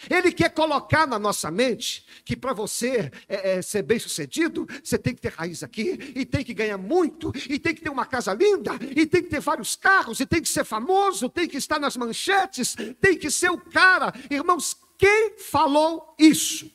Ele 0.08 0.32
quer 0.32 0.50
colocar 0.50 1.06
na 1.06 1.18
nossa 1.18 1.50
mente 1.50 2.06
que 2.24 2.36
para 2.36 2.52
você 2.52 3.10
é, 3.28 3.58
é, 3.58 3.62
ser 3.62 3.82
bem 3.82 3.98
sucedido, 3.98 4.66
você 4.82 4.98
tem 4.98 5.14
que 5.14 5.20
ter 5.20 5.32
raiz 5.32 5.62
aqui, 5.62 6.12
e 6.14 6.24
tem 6.24 6.44
que 6.44 6.54
ganhar 6.54 6.78
muito, 6.78 7.32
e 7.48 7.58
tem 7.58 7.74
que 7.74 7.82
ter 7.82 7.90
uma 7.90 8.06
casa 8.06 8.32
linda, 8.32 8.72
e 8.96 9.04
tem 9.06 9.22
que 9.22 9.28
ter 9.28 9.40
vários 9.40 9.76
carros, 9.76 10.20
e 10.20 10.26
tem 10.26 10.40
que 10.40 10.48
ser 10.48 10.64
famoso, 10.64 11.28
tem 11.28 11.48
que 11.48 11.56
estar 11.56 11.78
nas 11.78 11.96
manchetes, 11.96 12.74
tem 13.00 13.18
que 13.18 13.30
ser 13.30 13.50
o 13.50 13.58
cara. 13.58 14.12
Irmãos, 14.30 14.76
quem 14.96 15.36
falou 15.38 16.14
isso? 16.18 16.70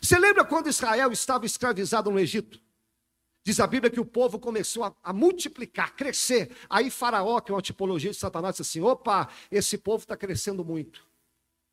Você 0.00 0.18
lembra 0.18 0.44
quando 0.44 0.68
Israel 0.68 1.10
estava 1.12 1.46
escravizado 1.46 2.10
no 2.10 2.18
Egito? 2.18 2.63
Diz 3.44 3.60
a 3.60 3.66
Bíblia 3.66 3.90
que 3.90 4.00
o 4.00 4.06
povo 4.06 4.38
começou 4.38 4.84
a, 4.84 4.96
a, 5.02 5.12
multiplicar, 5.12 5.94
crescer. 5.94 6.56
Aí 6.68 6.90
Faraó, 6.90 7.40
que 7.40 7.52
é 7.52 7.54
uma 7.54 7.60
tipologia 7.60 8.10
de 8.10 8.16
Satanás, 8.16 8.56
disse 8.56 8.78
assim: 8.78 8.80
opa, 8.80 9.28
esse 9.50 9.76
povo 9.76 10.02
está 10.02 10.16
crescendo 10.16 10.64
muito. 10.64 11.06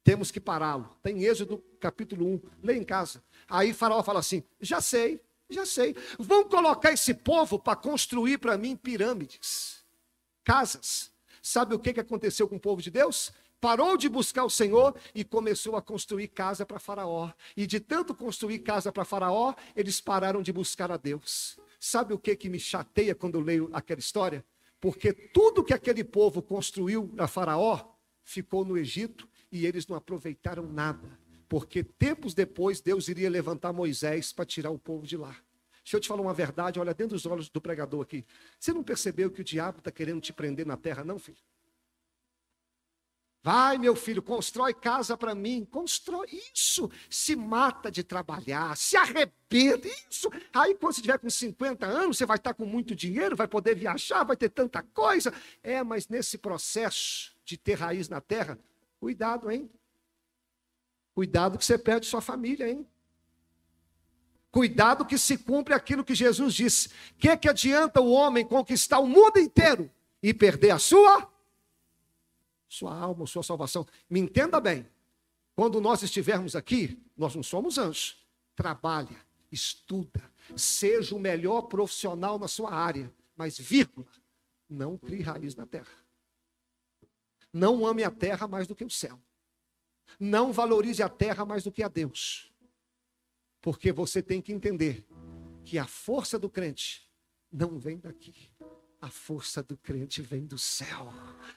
Temos 0.03 0.31
que 0.31 0.39
pará-lo. 0.39 0.89
Tem 1.01 1.23
Êxodo 1.23 1.63
capítulo 1.79 2.25
1, 2.25 2.41
lê 2.61 2.75
em 2.75 2.83
casa. 2.83 3.23
Aí 3.47 3.73
Faraó 3.73 4.03
fala 4.03 4.19
assim: 4.19 4.43
já 4.59 4.81
sei, 4.81 5.21
Já 5.49 5.65
sei. 5.65 5.95
Vão 6.17 6.43
colocar 6.45 6.91
esse 6.91 7.13
povo 7.13 7.57
para 7.57 7.75
construir 7.75 8.37
para 8.37 8.57
mim 8.57 8.75
pirâmides, 8.75 9.83
casas. 10.43 11.11
Sabe 11.41 11.73
o 11.73 11.79
que 11.79 11.99
aconteceu 11.99 12.47
com 12.47 12.55
o 12.55 12.59
povo 12.59 12.81
de 12.81 12.91
Deus? 12.91 13.31
Parou 13.61 13.95
de 13.95 14.09
buscar 14.09 14.43
o 14.43 14.49
Senhor 14.49 14.95
e 15.15 15.23
começou 15.23 15.77
a 15.77 15.81
construir 15.81 16.27
casa 16.27 16.65
para 16.65 16.79
Faraó. 16.79 17.31
E 17.55 17.65
de 17.65 17.79
tanto 17.79 18.13
construir 18.13 18.59
casa 18.59 18.91
para 18.91 19.05
Faraó, 19.05 19.53
eles 19.75 20.01
pararam 20.01 20.41
de 20.41 20.51
buscar 20.51 20.91
a 20.91 20.97
Deus. 20.97 21.57
Sabe 21.79 22.13
o 22.13 22.19
que, 22.19 22.35
que 22.35 22.49
me 22.49 22.59
chateia 22.59 23.15
quando 23.15 23.35
eu 23.35 23.41
leio 23.41 23.69
aquela 23.71 23.99
história? 23.99 24.43
Porque 24.79 25.13
tudo 25.13 25.63
que 25.63 25.73
aquele 25.73 26.03
povo 26.03 26.41
construiu 26.41 27.13
a 27.17 27.27
Faraó 27.27 27.93
ficou 28.23 28.65
no 28.65 28.77
Egito 28.77 29.29
e 29.51 29.65
eles 29.65 29.87
não 29.87 29.95
aproveitaram 29.95 30.63
nada 30.63 31.21
porque 31.51 31.83
tempos 31.83 32.33
depois 32.33 32.79
Deus 32.79 33.09
iria 33.09 33.29
levantar 33.29 33.73
Moisés 33.73 34.31
para 34.31 34.45
tirar 34.45 34.69
o 34.69 34.79
povo 34.79 35.05
de 35.05 35.17
lá. 35.17 35.35
Deixa 35.83 35.97
eu 35.97 35.99
te 35.99 36.07
falar 36.07 36.21
uma 36.21 36.33
verdade, 36.33 36.79
olha 36.79 36.93
dentro 36.93 37.17
dos 37.17 37.25
olhos 37.25 37.49
do 37.49 37.59
pregador 37.59 38.03
aqui. 38.03 38.25
Você 38.57 38.71
não 38.71 38.81
percebeu 38.81 39.29
que 39.29 39.41
o 39.41 39.43
diabo 39.43 39.79
está 39.79 39.91
querendo 39.91 40.21
te 40.21 40.31
prender 40.31 40.65
na 40.65 40.77
terra, 40.77 41.03
não, 41.03 41.19
filho? 41.19 41.37
Vai, 43.43 43.79
meu 43.79 43.95
filho, 43.95 44.21
constrói 44.21 44.71
casa 44.71 45.17
para 45.17 45.33
mim. 45.33 45.65
Constrói 45.65 46.27
isso. 46.53 46.89
Se 47.09 47.35
mata 47.35 47.89
de 47.89 48.03
trabalhar, 48.03 48.77
se 48.77 48.95
arrebenta. 48.95 49.87
Isso. 50.09 50.29
Aí, 50.53 50.75
quando 50.75 50.93
você 50.93 51.01
tiver 51.01 51.17
com 51.17 51.29
50 51.29 51.85
anos, 51.85 52.17
você 52.17 52.25
vai 52.25 52.37
estar 52.37 52.53
com 52.53 52.65
muito 52.65 52.95
dinheiro, 52.95 53.35
vai 53.35 53.47
poder 53.47 53.75
viajar, 53.75 54.23
vai 54.23 54.37
ter 54.37 54.49
tanta 54.49 54.83
coisa. 54.83 55.33
É, 55.63 55.83
mas 55.83 56.07
nesse 56.07 56.37
processo 56.37 57.35
de 57.43 57.57
ter 57.57 57.73
raiz 57.73 58.07
na 58.07 58.21
terra, 58.21 58.59
cuidado, 58.99 59.49
hein? 59.49 59.69
Cuidado 61.15 61.57
que 61.57 61.65
você 61.65 61.79
perde 61.79 62.05
sua 62.05 62.21
família, 62.21 62.69
hein? 62.69 62.87
Cuidado 64.51 65.05
que 65.05 65.17
se 65.17 65.37
cumpre 65.37 65.73
aquilo 65.73 66.03
que 66.03 66.13
Jesus 66.13 66.53
disse. 66.53 66.89
O 66.89 66.91
que, 67.17 67.37
que 67.37 67.49
adianta 67.49 68.01
o 68.01 68.11
homem 68.11 68.45
conquistar 68.45 68.99
o 68.99 69.07
mundo 69.07 69.39
inteiro 69.39 69.89
e 70.21 70.31
perder 70.31 70.71
a 70.71 70.79
sua? 70.79 71.31
Sua 72.71 72.97
alma, 72.97 73.27
sua 73.27 73.43
salvação. 73.43 73.85
Me 74.09 74.17
entenda 74.17 74.57
bem. 74.61 74.87
Quando 75.53 75.81
nós 75.81 76.03
estivermos 76.03 76.55
aqui, 76.55 76.97
nós 77.17 77.35
não 77.35 77.43
somos 77.43 77.77
anjos. 77.77 78.25
Trabalha, 78.55 79.17
estuda, 79.51 80.23
seja 80.55 81.13
o 81.13 81.19
melhor 81.19 81.63
profissional 81.63 82.39
na 82.39 82.47
sua 82.47 82.71
área, 82.73 83.13
mas 83.35 83.59
vírgula, 83.59 84.07
não 84.69 84.97
crie 84.97 85.21
raiz 85.21 85.53
na 85.53 85.65
terra. 85.65 85.91
Não 87.51 87.85
ame 87.85 88.05
a 88.05 88.09
terra 88.09 88.47
mais 88.47 88.67
do 88.67 88.73
que 88.73 88.85
o 88.85 88.89
céu. 88.89 89.19
Não 90.17 90.53
valorize 90.53 91.03
a 91.03 91.09
terra 91.09 91.43
mais 91.43 91.65
do 91.65 91.73
que 91.73 91.83
a 91.83 91.89
Deus. 91.89 92.53
Porque 93.59 93.91
você 93.91 94.23
tem 94.23 94.41
que 94.41 94.53
entender 94.53 95.05
que 95.65 95.77
a 95.77 95.85
força 95.85 96.39
do 96.39 96.49
crente 96.49 97.05
não 97.51 97.77
vem 97.77 97.97
daqui. 97.97 98.49
A 99.03 99.09
força 99.09 99.63
do 99.63 99.75
crente 99.75 100.21
vem 100.21 100.45
do 100.45 100.59
céu. 100.59 101.11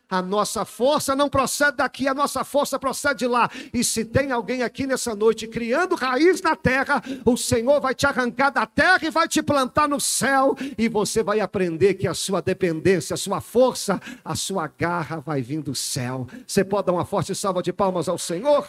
A 0.09 0.22
nossa 0.22 0.64
força 0.64 1.14
não 1.14 1.28
procede 1.28 1.76
daqui, 1.76 2.09
a 2.09 2.14
nossa 2.14 2.42
força 2.42 2.78
procede 2.78 3.18
de 3.18 3.26
lá. 3.26 3.50
E 3.70 3.85
se 3.85 4.02
tem 4.02 4.33
alguém 4.33 4.62
aqui 4.62 4.87
nessa 4.87 5.14
noite 5.14 5.46
criando 5.46 5.94
raiz 5.94 6.40
na 6.40 6.57
terra, 6.57 7.02
o 7.22 7.37
Senhor 7.37 7.83
vai 7.83 7.94
te 7.94 8.07
arrancar 8.07 8.48
da 8.48 8.64
terra 8.64 9.00
e 9.02 9.11
vai 9.11 9.28
te 9.28 9.42
plantar 9.42 9.87
no 9.87 10.00
céu. 10.00 10.57
E 10.78 10.88
você 10.88 11.22
vai 11.22 11.40
aprender 11.40 11.92
que 11.94 12.09
a 12.09 12.14
sua 12.14 12.40
dependência, 12.40 13.12
a 13.12 13.18
sua 13.18 13.42
força, 13.42 14.00
a 14.24 14.35
sua 14.35 14.66
garra 14.66 15.20
vai 15.20 15.42
vir 15.42 15.62
do 15.62 15.74
céu. 15.74 16.26
Você 16.46 16.64
pode 16.64 16.87
dar 16.87 16.94
uma 16.94 17.04
forte 17.04 17.35
salva 17.35 17.62
de 17.62 17.74
palmas 17.74 18.09
ao 18.09 18.16
Senhor? 18.16 18.66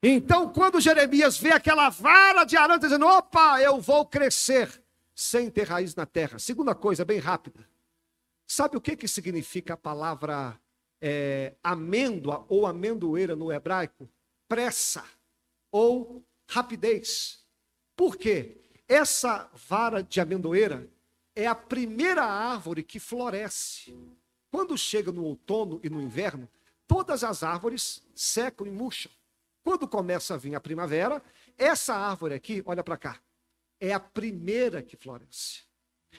Então, 0.00 0.48
quando 0.50 0.80
Jeremias 0.80 1.36
vê 1.38 1.50
aquela 1.50 1.88
vara 1.88 2.44
de 2.44 2.56
aranha 2.56 2.78
dizendo: 2.78 3.04
opa, 3.04 3.60
eu 3.60 3.80
vou 3.80 4.06
crescer 4.06 4.83
sem 5.14 5.50
ter 5.50 5.68
raiz 5.68 5.94
na 5.94 6.04
terra. 6.06 6.38
Segunda 6.38 6.74
coisa, 6.74 7.04
bem 7.04 7.18
rápida. 7.18 7.68
Sabe 8.46 8.76
o 8.76 8.80
que, 8.80 8.96
que 8.96 9.08
significa 9.08 9.74
a 9.74 9.76
palavra 9.76 10.58
é, 11.00 11.54
amêndoa 11.62 12.44
ou 12.48 12.66
amendoeira 12.66 13.34
no 13.34 13.52
hebraico? 13.52 14.08
Pressa 14.48 15.04
ou 15.70 16.24
rapidez. 16.48 17.44
Por 17.96 18.16
quê? 18.16 18.60
Essa 18.86 19.50
vara 19.54 20.02
de 20.02 20.20
amendoeira 20.20 20.88
é 21.34 21.46
a 21.46 21.54
primeira 21.54 22.24
árvore 22.24 22.82
que 22.82 23.00
floresce. 23.00 23.94
Quando 24.50 24.76
chega 24.76 25.10
no 25.10 25.24
outono 25.24 25.80
e 25.82 25.88
no 25.88 26.00
inverno, 26.00 26.48
todas 26.86 27.24
as 27.24 27.42
árvores 27.42 28.02
secam 28.14 28.66
e 28.66 28.70
murcham. 28.70 29.10
Quando 29.64 29.88
começa 29.88 30.34
a 30.34 30.36
vir 30.36 30.54
a 30.54 30.60
primavera, 30.60 31.22
essa 31.56 31.94
árvore 31.94 32.34
aqui, 32.34 32.62
olha 32.66 32.84
para 32.84 32.98
cá, 32.98 33.20
é 33.84 33.92
a 33.92 34.00
primeira 34.00 34.82
que 34.82 34.96
floresce. 34.96 35.62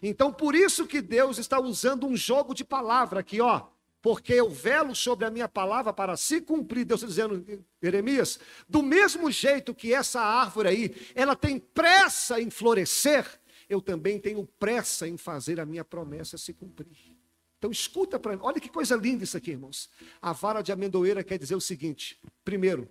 Então, 0.02 0.32
por 0.32 0.56
isso 0.56 0.86
que 0.86 1.02
Deus 1.02 1.38
está 1.38 1.60
usando 1.60 2.06
um 2.06 2.16
jogo 2.16 2.54
de 2.54 2.64
palavra 2.64 3.22
aqui, 3.22 3.42
ó. 3.42 3.68
Porque 4.02 4.34
eu 4.34 4.50
velo 4.50 4.96
sobre 4.96 5.26
a 5.26 5.32
minha 5.32 5.50
palavra 5.50 5.92
para 5.92 6.16
se 6.16 6.40
cumprir. 6.40 6.86
Deus 6.86 7.02
está 7.02 7.08
dizendo, 7.08 7.66
Jeremias, 7.82 8.40
do 8.70 8.84
mesmo 8.84 9.32
jeito 9.32 9.74
que 9.74 9.94
essa 9.94 10.22
árvore 10.22 10.70
aí, 10.70 10.96
ela 11.16 11.36
tem 11.36 11.58
pressa 11.58 12.40
em 12.40 12.52
florescer, 12.52 13.26
eu 13.68 13.82
também 13.82 14.20
tenho 14.20 14.46
pressa 14.60 15.08
em 15.08 15.18
fazer 15.18 15.60
a 15.60 15.66
minha 15.66 15.84
promessa 15.84 16.38
se 16.38 16.54
cumprir. 16.54 17.16
Então 17.58 17.72
escuta 17.72 18.20
para 18.20 18.38
olha 18.44 18.62
que 18.62 18.70
coisa 18.70 18.96
linda 18.96 19.24
isso 19.24 19.38
aqui, 19.38 19.52
irmãos. 19.52 19.90
A 20.22 20.34
vara 20.34 20.62
de 20.62 20.72
amendoeira 20.72 21.24
quer 21.24 21.40
dizer 21.40 21.56
o 21.56 21.62
seguinte: 21.62 22.22
primeiro, 22.44 22.88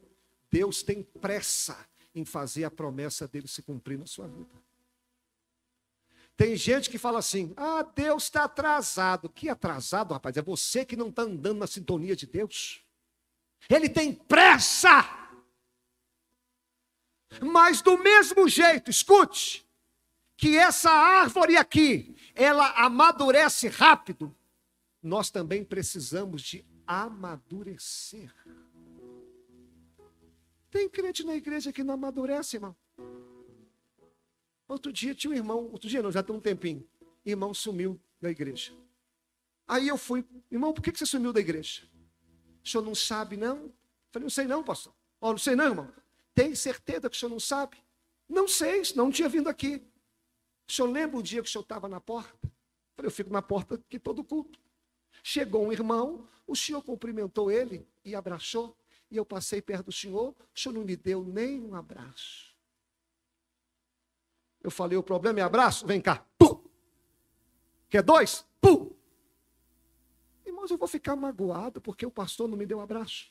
Deus 0.51 0.83
tem 0.83 1.01
pressa 1.03 1.79
em 2.13 2.25
fazer 2.25 2.65
a 2.65 2.71
promessa 2.71 3.29
dele 3.29 3.47
se 3.47 3.63
cumprir 3.63 3.99
na 3.99 4.07
sua 4.07 4.27
vida. 4.27 4.64
Tem 6.37 6.57
gente 6.57 6.91
que 6.91 6.99
fala 6.99 7.19
assim: 7.19 7.53
ah, 7.57 7.83
Deus 7.83 8.25
está 8.25 8.45
atrasado. 8.45 9.29
Que 9.29 9.49
atrasado, 9.49 10.13
rapaz? 10.13 10.37
É 10.37 10.43
você 10.43 10.85
que 10.85 10.97
não 10.97 11.09
está 11.09 11.23
andando 11.23 11.59
na 11.59 11.67
sintonia 11.67 12.17
de 12.17 12.27
Deus. 12.27 12.83
Ele 13.69 13.89
tem 13.89 14.13
pressa. 14.13 15.21
Mas 17.41 17.83
do 17.83 17.99
mesmo 17.99 18.49
jeito, 18.49 18.91
escute, 18.91 19.67
que 20.37 20.57
essa 20.57 20.91
árvore 20.91 21.57
aqui, 21.57 22.17
ela 22.35 22.71
amadurece 22.85 23.69
rápido, 23.69 24.35
nós 25.03 25.31
também 25.31 25.65
precisamos 25.65 26.43
de 26.43 26.65
amadurecer. 26.87 28.33
Tem 30.71 30.89
crente 30.89 31.25
na 31.25 31.35
igreja 31.35 31.73
que 31.73 31.85
não 31.85 31.95
amadurece, 31.95 32.57
irmão. 32.57 32.77
Outro 34.67 34.93
dia 34.93 35.15
tinha 35.15 35.31
um 35.31 35.37
irmão, 35.37 35.71
outro 35.71 35.89
dia 35.89 36.03
não, 36.03 36.11
já 36.11 36.23
tem 36.23 36.35
um 36.35 36.41
tempinho. 36.41 36.87
Irmão 37.25 37.53
sumiu 37.53 38.01
da 38.21 38.31
igreja. 38.31 38.73
Aí 39.67 39.89
eu 39.89 39.97
fui, 39.97 40.25
irmão, 40.51 40.73
por 40.73 40.83
que 40.83 40.91
você 40.91 41.07
sumiu 41.07 41.33
da 41.33 41.41
igreja? 41.41 41.83
O 42.63 42.69
senhor 42.69 42.83
não 42.83 42.95
sabe, 42.95 43.37
não? 43.37 43.73
falei, 44.11 44.25
não 44.25 44.31
sei 44.31 44.47
não, 44.47 44.63
pastor. 44.63 44.95
Ó, 45.21 45.29
oh, 45.29 45.33
não 45.33 45.39
sei 45.39 45.57
não, 45.57 45.65
irmão. 45.65 45.93
Tem 46.35 46.55
certeza 46.55 47.11
que 47.11 47.17
o 47.17 47.19
senhor 47.19 47.31
não 47.31 47.41
sabe? 47.41 47.77
Não 48.29 48.49
sei, 48.49 48.83
não 48.95 49.11
tinha 49.11 49.29
vindo 49.29 49.49
aqui. 49.49 49.83
O 50.69 50.73
senhor 50.73 50.91
lembra 50.91 51.19
o 51.19 51.23
dia 51.23 51.43
que 51.43 51.49
o 51.49 51.53
senhor 51.53 51.63
estava 51.63 51.89
na 51.89 52.01
porta? 52.01 52.39
falei, 52.97 53.09
eu 53.09 53.11
fico 53.11 53.31
na 53.31 53.43
porta 53.43 53.75
aqui 53.75 53.99
todo 53.99 54.25
culto. 54.25 54.59
Chegou 55.23 55.67
um 55.67 55.73
irmão, 55.73 56.29
o 56.47 56.55
senhor 56.55 56.83
cumprimentou 56.83 57.51
ele 57.51 57.87
e 58.05 58.15
abraçou. 58.15 58.77
E 59.11 59.17
eu 59.17 59.25
passei 59.25 59.61
perto 59.61 59.87
do 59.87 59.93
senhor, 59.93 60.35
o 60.55 60.59
senhor 60.59 60.75
não 60.75 60.85
me 60.85 60.97
deu 60.97 61.23
nem 61.25 61.61
um 61.61 61.75
abraço. 61.75 62.54
Eu 64.65 64.71
falei, 64.71 64.97
o 64.97 65.03
problema 65.03 65.41
é 65.41 65.43
abraço? 65.43 65.87
Vem 65.87 66.01
cá. 66.01 66.25
Pum. 66.39 66.65
Quer 67.91 68.03
dois? 68.03 68.47
Pum. 68.63 68.91
Irmãos, 70.47 70.71
eu 70.71 70.79
vou 70.79 70.89
ficar 70.89 71.15
magoado 71.15 71.83
porque 71.83 72.07
o 72.07 72.11
pastor 72.11 72.49
não 72.49 72.57
me 72.57 72.65
deu 72.65 72.79
um 72.79 72.81
abraço. 72.81 73.31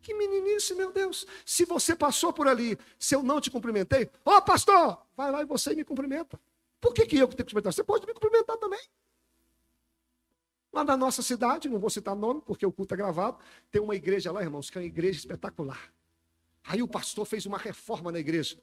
Que 0.00 0.14
meninice, 0.14 0.74
meu 0.74 0.90
Deus. 0.90 1.26
Se 1.44 1.66
você 1.66 1.94
passou 1.94 2.32
por 2.32 2.48
ali, 2.48 2.78
se 2.98 3.14
eu 3.14 3.22
não 3.22 3.38
te 3.38 3.50
cumprimentei, 3.50 4.10
ó 4.24 4.38
oh, 4.38 4.42
pastor, 4.42 5.02
vai 5.14 5.30
lá 5.30 5.42
e 5.42 5.44
você 5.44 5.74
me 5.74 5.84
cumprimenta. 5.84 6.40
Por 6.80 6.94
que, 6.94 7.04
que 7.04 7.18
eu 7.18 7.28
que 7.28 7.36
tenho 7.36 7.46
que 7.46 7.52
cumprimentar? 7.52 7.74
Você 7.74 7.84
pode 7.84 8.06
me 8.06 8.14
cumprimentar 8.14 8.56
também. 8.56 8.80
Lá 10.72 10.82
na 10.84 10.96
nossa 10.96 11.20
cidade, 11.20 11.68
não 11.68 11.78
vou 11.78 11.90
citar 11.90 12.16
nome, 12.16 12.40
porque 12.46 12.64
o 12.64 12.72
culto 12.72 12.94
é 12.94 12.96
gravado, 12.96 13.36
tem 13.70 13.82
uma 13.82 13.94
igreja 13.94 14.32
lá, 14.32 14.40
irmãos, 14.40 14.70
que 14.70 14.78
é 14.78 14.80
uma 14.80 14.86
igreja 14.86 15.18
espetacular. 15.18 15.92
Aí 16.64 16.82
o 16.82 16.88
pastor 16.88 17.26
fez 17.26 17.44
uma 17.44 17.58
reforma 17.58 18.10
na 18.10 18.18
igreja. 18.18 18.58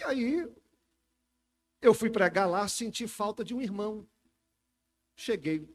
E 0.00 0.04
aí, 0.04 0.48
eu 1.82 1.92
fui 1.92 2.08
pregar 2.08 2.48
lá, 2.48 2.66
senti 2.66 3.06
falta 3.06 3.44
de 3.44 3.54
um 3.54 3.60
irmão. 3.60 4.08
Cheguei 5.14 5.68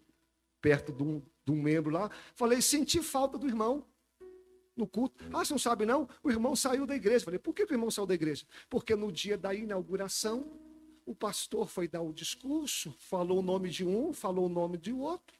perto 0.60 0.92
de 0.92 1.04
um, 1.04 1.22
de 1.46 1.52
um 1.52 1.62
membro 1.62 1.92
lá, 1.92 2.10
falei, 2.34 2.60
senti 2.60 3.04
falta 3.04 3.38
do 3.38 3.48
irmão 3.48 3.86
no 4.76 4.88
culto. 4.88 5.24
Ah, 5.32 5.46
você 5.46 5.54
não 5.54 5.60
sabe 5.60 5.86
não? 5.86 6.10
O 6.24 6.32
irmão 6.32 6.56
saiu 6.56 6.88
da 6.88 6.96
igreja. 6.96 7.24
Falei, 7.24 7.40
por 7.40 7.54
que 7.54 7.64
o 7.64 7.72
irmão 7.72 7.92
saiu 7.92 8.08
da 8.08 8.16
igreja? 8.16 8.48
Porque 8.68 8.96
no 8.96 9.12
dia 9.12 9.38
da 9.38 9.54
inauguração, 9.54 10.60
o 11.06 11.14
pastor 11.14 11.68
foi 11.68 11.88
dar 11.88 12.02
o 12.02 12.12
discurso, 12.12 12.92
falou 12.98 13.40
o 13.40 13.44
nome 13.44 13.70
de 13.70 13.86
um, 13.86 14.12
falou 14.12 14.48
o 14.48 14.50
nome 14.50 14.80
de 14.80 14.92
outro, 14.92 15.40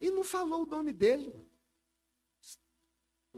e 0.00 0.10
não 0.10 0.24
falou 0.24 0.62
o 0.62 0.66
nome 0.66 0.94
dele. 0.94 1.30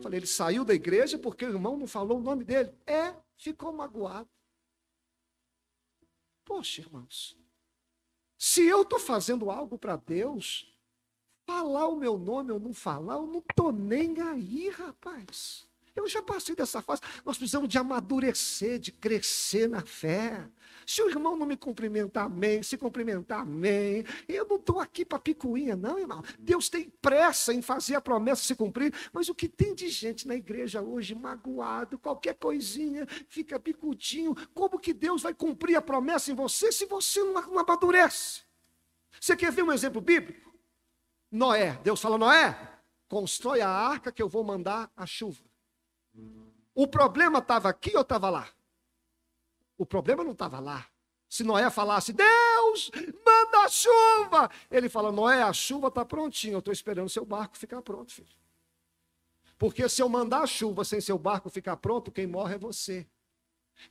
Falei, 0.01 0.20
ele 0.20 0.27
saiu 0.27 0.64
da 0.64 0.75
igreja 0.75 1.18
porque 1.18 1.44
o 1.44 1.49
irmão 1.49 1.77
não 1.77 1.88
falou 1.88 2.18
o 2.18 2.22
nome 2.22 2.44
dele. 2.44 2.72
É, 2.87 3.16
ficou 3.37 3.72
magoado. 3.72 4.29
Poxa, 6.46 6.80
irmãos, 6.80 7.37
se 8.38 8.62
eu 8.62 8.82
estou 8.82 9.00
fazendo 9.00 9.50
algo 9.50 9.76
para 9.76 9.96
Deus, 9.96 10.72
falar 11.44 11.88
o 11.88 11.96
meu 11.96 12.16
nome 12.16 12.52
ou 12.52 12.61
não 12.61 12.72
falar, 12.72 13.16
eu 13.16 13.26
não 13.26 13.40
estou 13.40 13.72
nem 13.72 14.20
aí, 14.20 14.70
rapaz. 14.70 15.66
Eu 15.94 16.09
já 16.09 16.22
passei 16.22 16.54
dessa 16.54 16.80
fase. 16.80 17.02
Nós 17.24 17.37
precisamos 17.37 17.68
de 17.68 17.78
amadurecer, 17.78 18.78
de 18.78 18.92
crescer 18.92 19.68
na 19.68 19.85
fé. 19.85 20.48
Se 20.87 21.03
o 21.03 21.11
irmão 21.11 21.37
não 21.37 21.44
me 21.44 21.57
cumprimentar, 21.57 22.27
amém. 22.27 22.62
Se 22.62 22.79
cumprimentar, 22.79 23.40
amém. 23.40 24.05
Eu 24.29 24.46
não 24.46 24.55
estou 24.55 24.79
aqui 24.79 25.05
para 25.05 25.18
picuinha, 25.18 25.75
não, 25.75 25.99
irmão. 25.99 26.22
Deus 26.38 26.68
tem 26.68 26.88
pressa 27.03 27.53
em 27.53 27.61
fazer 27.61 27.96
a 27.96 28.01
promessa 28.01 28.44
se 28.44 28.55
cumprir. 28.55 28.94
Mas 29.12 29.29
o 29.29 29.35
que 29.35 29.49
tem 29.49 29.75
de 29.75 29.88
gente 29.88 30.29
na 30.29 30.37
igreja 30.37 30.81
hoje, 30.81 31.12
magoado, 31.12 31.99
qualquer 31.99 32.35
coisinha, 32.35 33.05
fica 33.29 33.59
picudinho. 33.59 34.33
Como 34.55 34.79
que 34.79 34.94
Deus 34.94 35.22
vai 35.22 35.35
cumprir 35.35 35.75
a 35.75 35.83
promessa 35.83 36.31
em 36.31 36.35
você 36.37 36.70
se 36.70 36.87
você 36.87 37.20
não 37.25 37.37
amadurece? 37.59 38.42
Você 39.20 39.37
quer 39.37 39.51
ver 39.51 39.64
um 39.64 39.72
exemplo 39.72 40.01
bíblico? 40.01 40.55
Noé. 41.33 41.81
Deus 41.83 42.01
fala: 42.01 42.16
Noé, 42.16 42.57
constrói 43.09 43.61
a 43.61 43.68
arca 43.68 44.12
que 44.12 44.22
eu 44.22 44.29
vou 44.29 44.44
mandar 44.44 44.88
a 44.96 45.05
chuva. 45.05 45.42
O 46.72 46.87
problema 46.87 47.40
estava 47.40 47.68
aqui 47.68 47.96
ou 47.96 48.03
estava 48.03 48.31
lá? 48.31 48.49
O 49.76 49.84
problema 49.84 50.24
não 50.24 50.32
estava 50.32 50.58
lá. 50.58 50.86
Se 51.28 51.42
Noé 51.42 51.68
falasse, 51.70 52.12
Deus, 52.12 52.90
manda 52.94 53.58
a 53.64 53.68
chuva. 53.68 54.50
Ele 54.70 54.88
fala, 54.88 55.10
Noé, 55.10 55.42
a 55.42 55.52
chuva 55.52 55.88
está 55.88 56.04
prontinha, 56.04 56.54
eu 56.54 56.60
estou 56.60 56.72
esperando 56.72 57.08
seu 57.08 57.24
barco 57.24 57.56
ficar 57.56 57.82
pronto, 57.82 58.12
filho. 58.12 58.28
Porque 59.58 59.88
se 59.88 60.02
eu 60.02 60.08
mandar 60.08 60.42
a 60.42 60.46
chuva 60.46 60.84
sem 60.84 61.00
seu 61.00 61.18
barco 61.18 61.48
ficar 61.50 61.76
pronto, 61.76 62.12
quem 62.12 62.26
morre 62.26 62.54
é 62.54 62.58
você. 62.58 63.06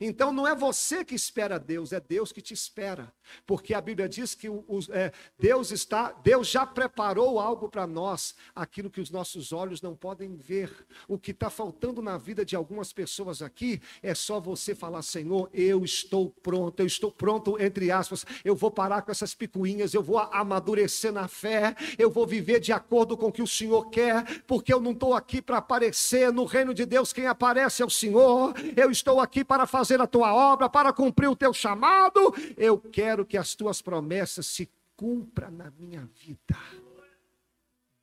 Então 0.00 0.32
não 0.32 0.46
é 0.46 0.54
você 0.54 1.04
que 1.04 1.14
espera 1.14 1.58
Deus, 1.58 1.92
é 1.92 2.00
Deus 2.00 2.32
que 2.32 2.40
te 2.40 2.54
espera. 2.54 3.12
Porque 3.46 3.74
a 3.74 3.80
Bíblia 3.80 4.08
diz 4.08 4.34
que 4.34 4.48
o, 4.48 4.64
o, 4.68 4.80
é, 4.90 5.12
Deus 5.38 5.70
está, 5.70 6.12
Deus 6.12 6.48
já 6.48 6.66
preparou 6.66 7.38
algo 7.40 7.68
para 7.68 7.86
nós, 7.86 8.34
aquilo 8.54 8.90
que 8.90 9.00
os 9.00 9.10
nossos 9.10 9.52
olhos 9.52 9.80
não 9.80 9.94
podem 9.94 10.36
ver. 10.36 10.70
O 11.08 11.18
que 11.18 11.30
está 11.30 11.50
faltando 11.50 12.02
na 12.02 12.18
vida 12.18 12.44
de 12.44 12.56
algumas 12.56 12.92
pessoas 12.92 13.42
aqui 13.42 13.80
é 14.02 14.14
só 14.14 14.40
você 14.40 14.74
falar, 14.74 15.02
Senhor, 15.02 15.48
eu 15.52 15.84
estou 15.84 16.30
pronto, 16.30 16.80
eu 16.80 16.86
estou 16.86 17.10
pronto, 17.10 17.60
entre 17.60 17.90
aspas, 17.90 18.24
eu 18.44 18.54
vou 18.54 18.70
parar 18.70 19.02
com 19.02 19.10
essas 19.10 19.34
picuinhas, 19.34 19.94
eu 19.94 20.02
vou 20.02 20.18
amadurecer 20.18 21.12
na 21.12 21.28
fé, 21.28 21.74
eu 21.98 22.10
vou 22.10 22.26
viver 22.26 22.60
de 22.60 22.72
acordo 22.72 23.16
com 23.16 23.26
o 23.26 23.32
que 23.32 23.42
o 23.42 23.46
Senhor 23.46 23.88
quer, 23.90 24.42
porque 24.42 24.72
eu 24.72 24.80
não 24.80 24.92
estou 24.92 25.14
aqui 25.14 25.40
para 25.40 25.58
aparecer 25.58 26.32
no 26.32 26.44
reino 26.44 26.74
de 26.74 26.84
Deus, 26.84 27.12
quem 27.12 27.26
aparece 27.26 27.82
é 27.82 27.86
o 27.86 27.90
Senhor, 27.90 28.54
eu 28.76 28.90
estou 28.90 29.20
aqui 29.20 29.44
para 29.44 29.66
fazer 29.76 30.00
a 30.00 30.06
tua 30.06 30.34
obra, 30.34 30.70
para 30.70 30.90
cumprir 30.90 31.28
o 31.28 31.36
teu 31.36 31.52
chamado. 31.52 32.34
Eu 32.56 32.78
quero 32.78 33.26
que 33.26 33.36
as 33.36 33.54
tuas 33.54 33.82
promessas 33.82 34.46
se 34.46 34.70
cumpram 34.96 35.50
na 35.50 35.70
minha 35.70 36.08
vida. 36.14 36.56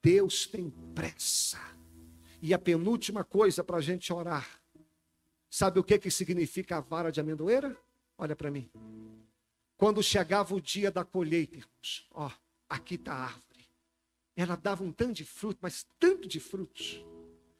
Deus 0.00 0.46
tem 0.46 0.70
pressa. 0.94 1.58
E 2.40 2.54
a 2.54 2.58
penúltima 2.58 3.24
coisa 3.24 3.64
para 3.64 3.78
a 3.78 3.80
gente 3.80 4.12
orar. 4.12 4.48
Sabe 5.50 5.80
o 5.80 5.84
que, 5.84 5.98
que 5.98 6.12
significa 6.12 6.76
a 6.76 6.80
vara 6.80 7.10
de 7.10 7.20
amendoeira? 7.20 7.76
Olha 8.16 8.36
para 8.36 8.52
mim. 8.52 8.70
Quando 9.76 10.00
chegava 10.00 10.54
o 10.54 10.60
dia 10.60 10.92
da 10.92 11.04
colheita, 11.04 11.56
irmãos, 11.56 12.06
ó, 12.12 12.30
aqui 12.68 12.94
está 12.94 13.14
a 13.14 13.24
árvore. 13.24 13.68
Ela 14.36 14.54
dava 14.54 14.84
um 14.84 14.92
tanto 14.92 15.14
de 15.14 15.24
fruto, 15.24 15.58
mas 15.60 15.84
tanto 15.98 16.28
de 16.28 16.38
frutos. 16.38 17.04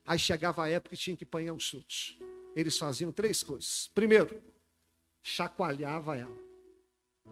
Aí 0.04 0.18
chegava 0.20 0.62
a 0.62 0.68
época 0.68 0.94
que 0.94 1.02
tinha 1.02 1.16
que 1.16 1.24
apanhar 1.24 1.54
os 1.54 1.68
frutos 1.68 2.16
eles 2.54 2.78
faziam 2.78 3.12
três 3.12 3.42
coisas. 3.42 3.90
Primeiro, 3.94 4.42
chacoalhava 5.22 6.16
ela. 6.16 6.36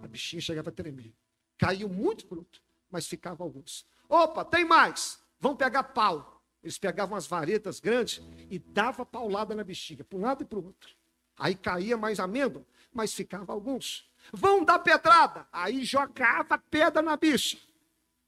A 0.03 0.07
bichinha 0.07 0.41
chegava 0.41 0.71
a 0.71 0.73
tremer. 0.73 1.13
Caiu 1.59 1.89
muito 1.89 2.27
fruto, 2.27 2.61
mas 2.91 3.07
ficava 3.07 3.45
alguns. 3.45 3.87
Opa, 4.09 4.45
tem 4.45 4.65
mais! 4.65 5.21
Vão 5.39 5.57
pegar 5.57 5.85
pau. 5.85 6.43
Eles 6.63 6.79
pegavam 6.79 7.17
as 7.17 7.27
varetas 7.27 7.81
grandes 7.81 8.23
e 8.49 8.59
dava 8.59 9.05
paulada 9.05 9.55
na 9.55 9.65
bexiga, 9.65 10.05
para 10.05 10.19
um 10.19 10.23
lado 10.23 10.43
e 10.43 10.47
para 10.47 10.59
o 10.59 10.67
outro. 10.67 10.95
Aí 11.37 11.55
caía 11.55 11.97
mais 11.97 12.21
amêndoa, 12.21 12.65
mas 12.93 13.13
ficava 13.13 13.53
alguns. 13.53 14.09
Vão 14.33 14.65
dar 14.65 14.79
pedrada. 14.79 15.47
Aí 15.51 15.85
jogava 15.85 16.59
pedra 16.59 17.03
na 17.03 17.17
bicha. 17.17 17.59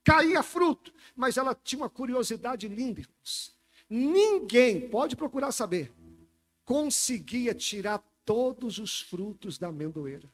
Caía 0.02 0.42
fruto. 0.42 0.92
Mas 1.14 1.36
ela 1.36 1.54
tinha 1.54 1.82
uma 1.82 1.90
curiosidade 1.90 2.66
linda. 2.66 3.02
Ninguém, 3.88 4.88
pode 4.88 5.14
procurar 5.14 5.52
saber, 5.52 5.92
conseguia 6.64 7.54
tirar 7.54 7.98
todos 8.24 8.78
os 8.78 9.00
frutos 9.00 9.58
da 9.58 9.68
amendoeira. 9.68 10.30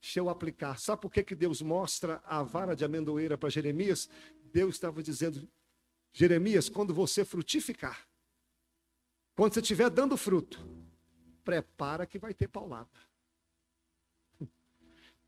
Deixa 0.00 0.20
eu 0.20 0.28
aplicar. 0.28 0.78
Sabe 0.78 1.02
por 1.02 1.10
que, 1.10 1.24
que 1.24 1.34
Deus 1.34 1.60
mostra 1.62 2.22
a 2.24 2.42
vara 2.42 2.76
de 2.76 2.84
amendoeira 2.84 3.36
para 3.36 3.48
Jeremias? 3.48 4.08
Deus 4.52 4.76
estava 4.76 5.02
dizendo: 5.02 5.48
Jeremias, 6.12 6.68
quando 6.68 6.94
você 6.94 7.24
frutificar, 7.24 8.06
quando 9.34 9.54
você 9.54 9.60
estiver 9.60 9.90
dando 9.90 10.16
fruto, 10.16 10.64
prepara 11.44 12.06
que 12.06 12.18
vai 12.18 12.32
ter 12.32 12.48
paulada. 12.48 12.88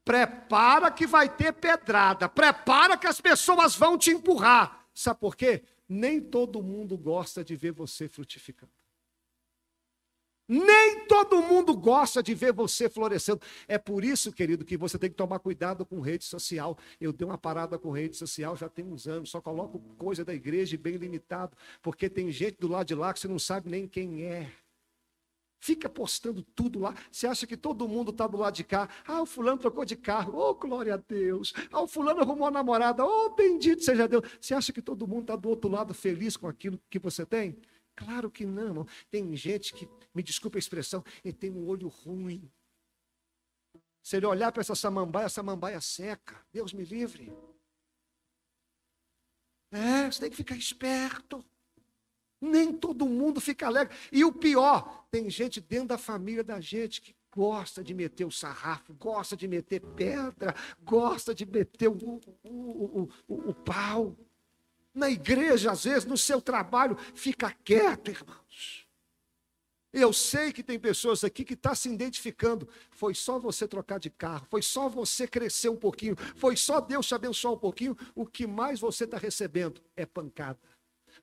Prepara 0.04 0.90
que 0.90 1.06
vai 1.06 1.28
ter 1.28 1.52
pedrada. 1.52 2.28
Prepara 2.28 2.96
que 2.96 3.06
as 3.06 3.20
pessoas 3.20 3.76
vão 3.76 3.98
te 3.98 4.10
empurrar. 4.10 4.88
Sabe 4.94 5.20
por 5.20 5.36
quê? 5.36 5.62
Nem 5.86 6.20
todo 6.20 6.62
mundo 6.62 6.96
gosta 6.96 7.44
de 7.44 7.54
ver 7.54 7.72
você 7.72 8.08
frutificando. 8.08 8.77
Nem 10.48 11.04
todo 11.06 11.42
mundo 11.42 11.76
gosta 11.76 12.22
de 12.22 12.34
ver 12.34 12.54
você 12.54 12.88
florescendo. 12.88 13.40
É 13.66 13.76
por 13.76 14.02
isso, 14.02 14.32
querido, 14.32 14.64
que 14.64 14.78
você 14.78 14.98
tem 14.98 15.10
que 15.10 15.16
tomar 15.16 15.38
cuidado 15.40 15.84
com 15.84 16.00
rede 16.00 16.24
social. 16.24 16.78
Eu 16.98 17.12
dei 17.12 17.26
uma 17.26 17.36
parada 17.36 17.78
com 17.78 17.90
rede 17.90 18.16
social 18.16 18.56
já 18.56 18.68
tem 18.68 18.86
uns 18.86 19.06
anos, 19.06 19.30
só 19.30 19.42
coloco 19.42 19.78
coisa 19.98 20.24
da 20.24 20.32
igreja 20.32 20.78
bem 20.78 20.96
limitado, 20.96 21.54
porque 21.82 22.08
tem 22.08 22.30
gente 22.32 22.56
do 22.58 22.68
lado 22.68 22.86
de 22.86 22.94
lá 22.94 23.12
que 23.12 23.20
você 23.20 23.28
não 23.28 23.38
sabe 23.38 23.68
nem 23.68 23.86
quem 23.86 24.24
é. 24.24 24.50
Fica 25.60 25.88
postando 25.88 26.42
tudo 26.54 26.78
lá. 26.78 26.94
Você 27.10 27.26
acha 27.26 27.46
que 27.46 27.56
todo 27.56 27.88
mundo 27.88 28.10
está 28.10 28.26
do 28.26 28.36
lado 28.36 28.54
de 28.54 28.64
cá? 28.64 28.88
Ah, 29.04 29.22
o 29.22 29.26
fulano 29.26 29.58
trocou 29.58 29.84
de 29.84 29.96
carro. 29.96 30.32
Oh, 30.38 30.54
glória 30.54 30.94
a 30.94 30.96
Deus. 30.96 31.52
Ah, 31.72 31.82
o 31.82 31.88
fulano 31.88 32.20
arrumou 32.20 32.44
uma 32.44 32.50
namorada. 32.50 33.04
Oh, 33.04 33.34
bendito 33.34 33.82
seja 33.82 34.06
Deus. 34.06 34.22
Você 34.40 34.54
acha 34.54 34.72
que 34.72 34.80
todo 34.80 35.06
mundo 35.06 35.22
está 35.22 35.36
do 35.36 35.48
outro 35.48 35.68
lado 35.68 35.92
feliz 35.92 36.36
com 36.36 36.46
aquilo 36.46 36.80
que 36.88 36.98
você 36.98 37.26
tem? 37.26 37.58
Claro 37.98 38.30
que 38.30 38.46
não. 38.46 38.86
Tem 39.10 39.34
gente 39.34 39.74
que, 39.74 39.88
me 40.14 40.22
desculpe 40.22 40.56
a 40.56 40.60
expressão, 40.60 41.04
ele 41.24 41.34
tem 41.34 41.50
um 41.50 41.66
olho 41.66 41.88
ruim. 41.88 42.48
Se 44.00 44.16
ele 44.16 44.26
olhar 44.26 44.52
para 44.52 44.60
essa 44.60 44.76
samambaia, 44.76 45.26
a 45.26 45.30
samambaia 45.30 45.80
seca. 45.80 46.40
Deus 46.52 46.72
me 46.72 46.84
livre. 46.84 47.32
É, 49.72 50.06
você 50.06 50.20
tem 50.20 50.30
que 50.30 50.36
ficar 50.36 50.54
esperto. 50.54 51.44
Nem 52.40 52.72
todo 52.72 53.04
mundo 53.04 53.40
fica 53.40 53.66
alegre. 53.66 53.96
E 54.12 54.24
o 54.24 54.32
pior, 54.32 55.04
tem 55.10 55.28
gente 55.28 55.60
dentro 55.60 55.88
da 55.88 55.98
família 55.98 56.44
da 56.44 56.60
gente 56.60 57.02
que 57.02 57.16
gosta 57.34 57.82
de 57.82 57.92
meter 57.94 58.24
o 58.24 58.30
sarrafo, 58.30 58.94
gosta 58.94 59.36
de 59.36 59.48
meter 59.48 59.80
pedra, 59.80 60.54
gosta 60.84 61.34
de 61.34 61.44
meter 61.44 61.88
o, 61.88 62.20
o, 62.44 62.48
o, 62.48 63.08
o, 63.26 63.50
o 63.50 63.54
pau 63.54 64.16
na 64.98 65.08
igreja, 65.08 65.70
às 65.70 65.84
vezes, 65.84 66.04
no 66.04 66.18
seu 66.18 66.40
trabalho, 66.40 66.96
fica 67.14 67.54
quieto, 67.64 68.10
irmãos. 68.10 68.86
Eu 69.90 70.12
sei 70.12 70.52
que 70.52 70.62
tem 70.62 70.78
pessoas 70.78 71.24
aqui 71.24 71.44
que 71.44 71.54
estão 71.54 71.72
tá 71.72 71.76
se 71.76 71.88
identificando. 71.88 72.68
Foi 72.90 73.14
só 73.14 73.38
você 73.38 73.66
trocar 73.66 73.98
de 73.98 74.10
carro, 74.10 74.46
foi 74.50 74.60
só 74.60 74.88
você 74.88 75.26
crescer 75.26 75.70
um 75.70 75.76
pouquinho, 75.76 76.14
foi 76.36 76.56
só 76.56 76.80
Deus 76.80 77.06
te 77.06 77.14
abençoar 77.14 77.54
um 77.54 77.58
pouquinho. 77.58 77.96
O 78.14 78.26
que 78.26 78.46
mais 78.46 78.80
você 78.80 79.04
está 79.04 79.16
recebendo 79.16 79.80
é 79.96 80.04
pancada. 80.04 80.58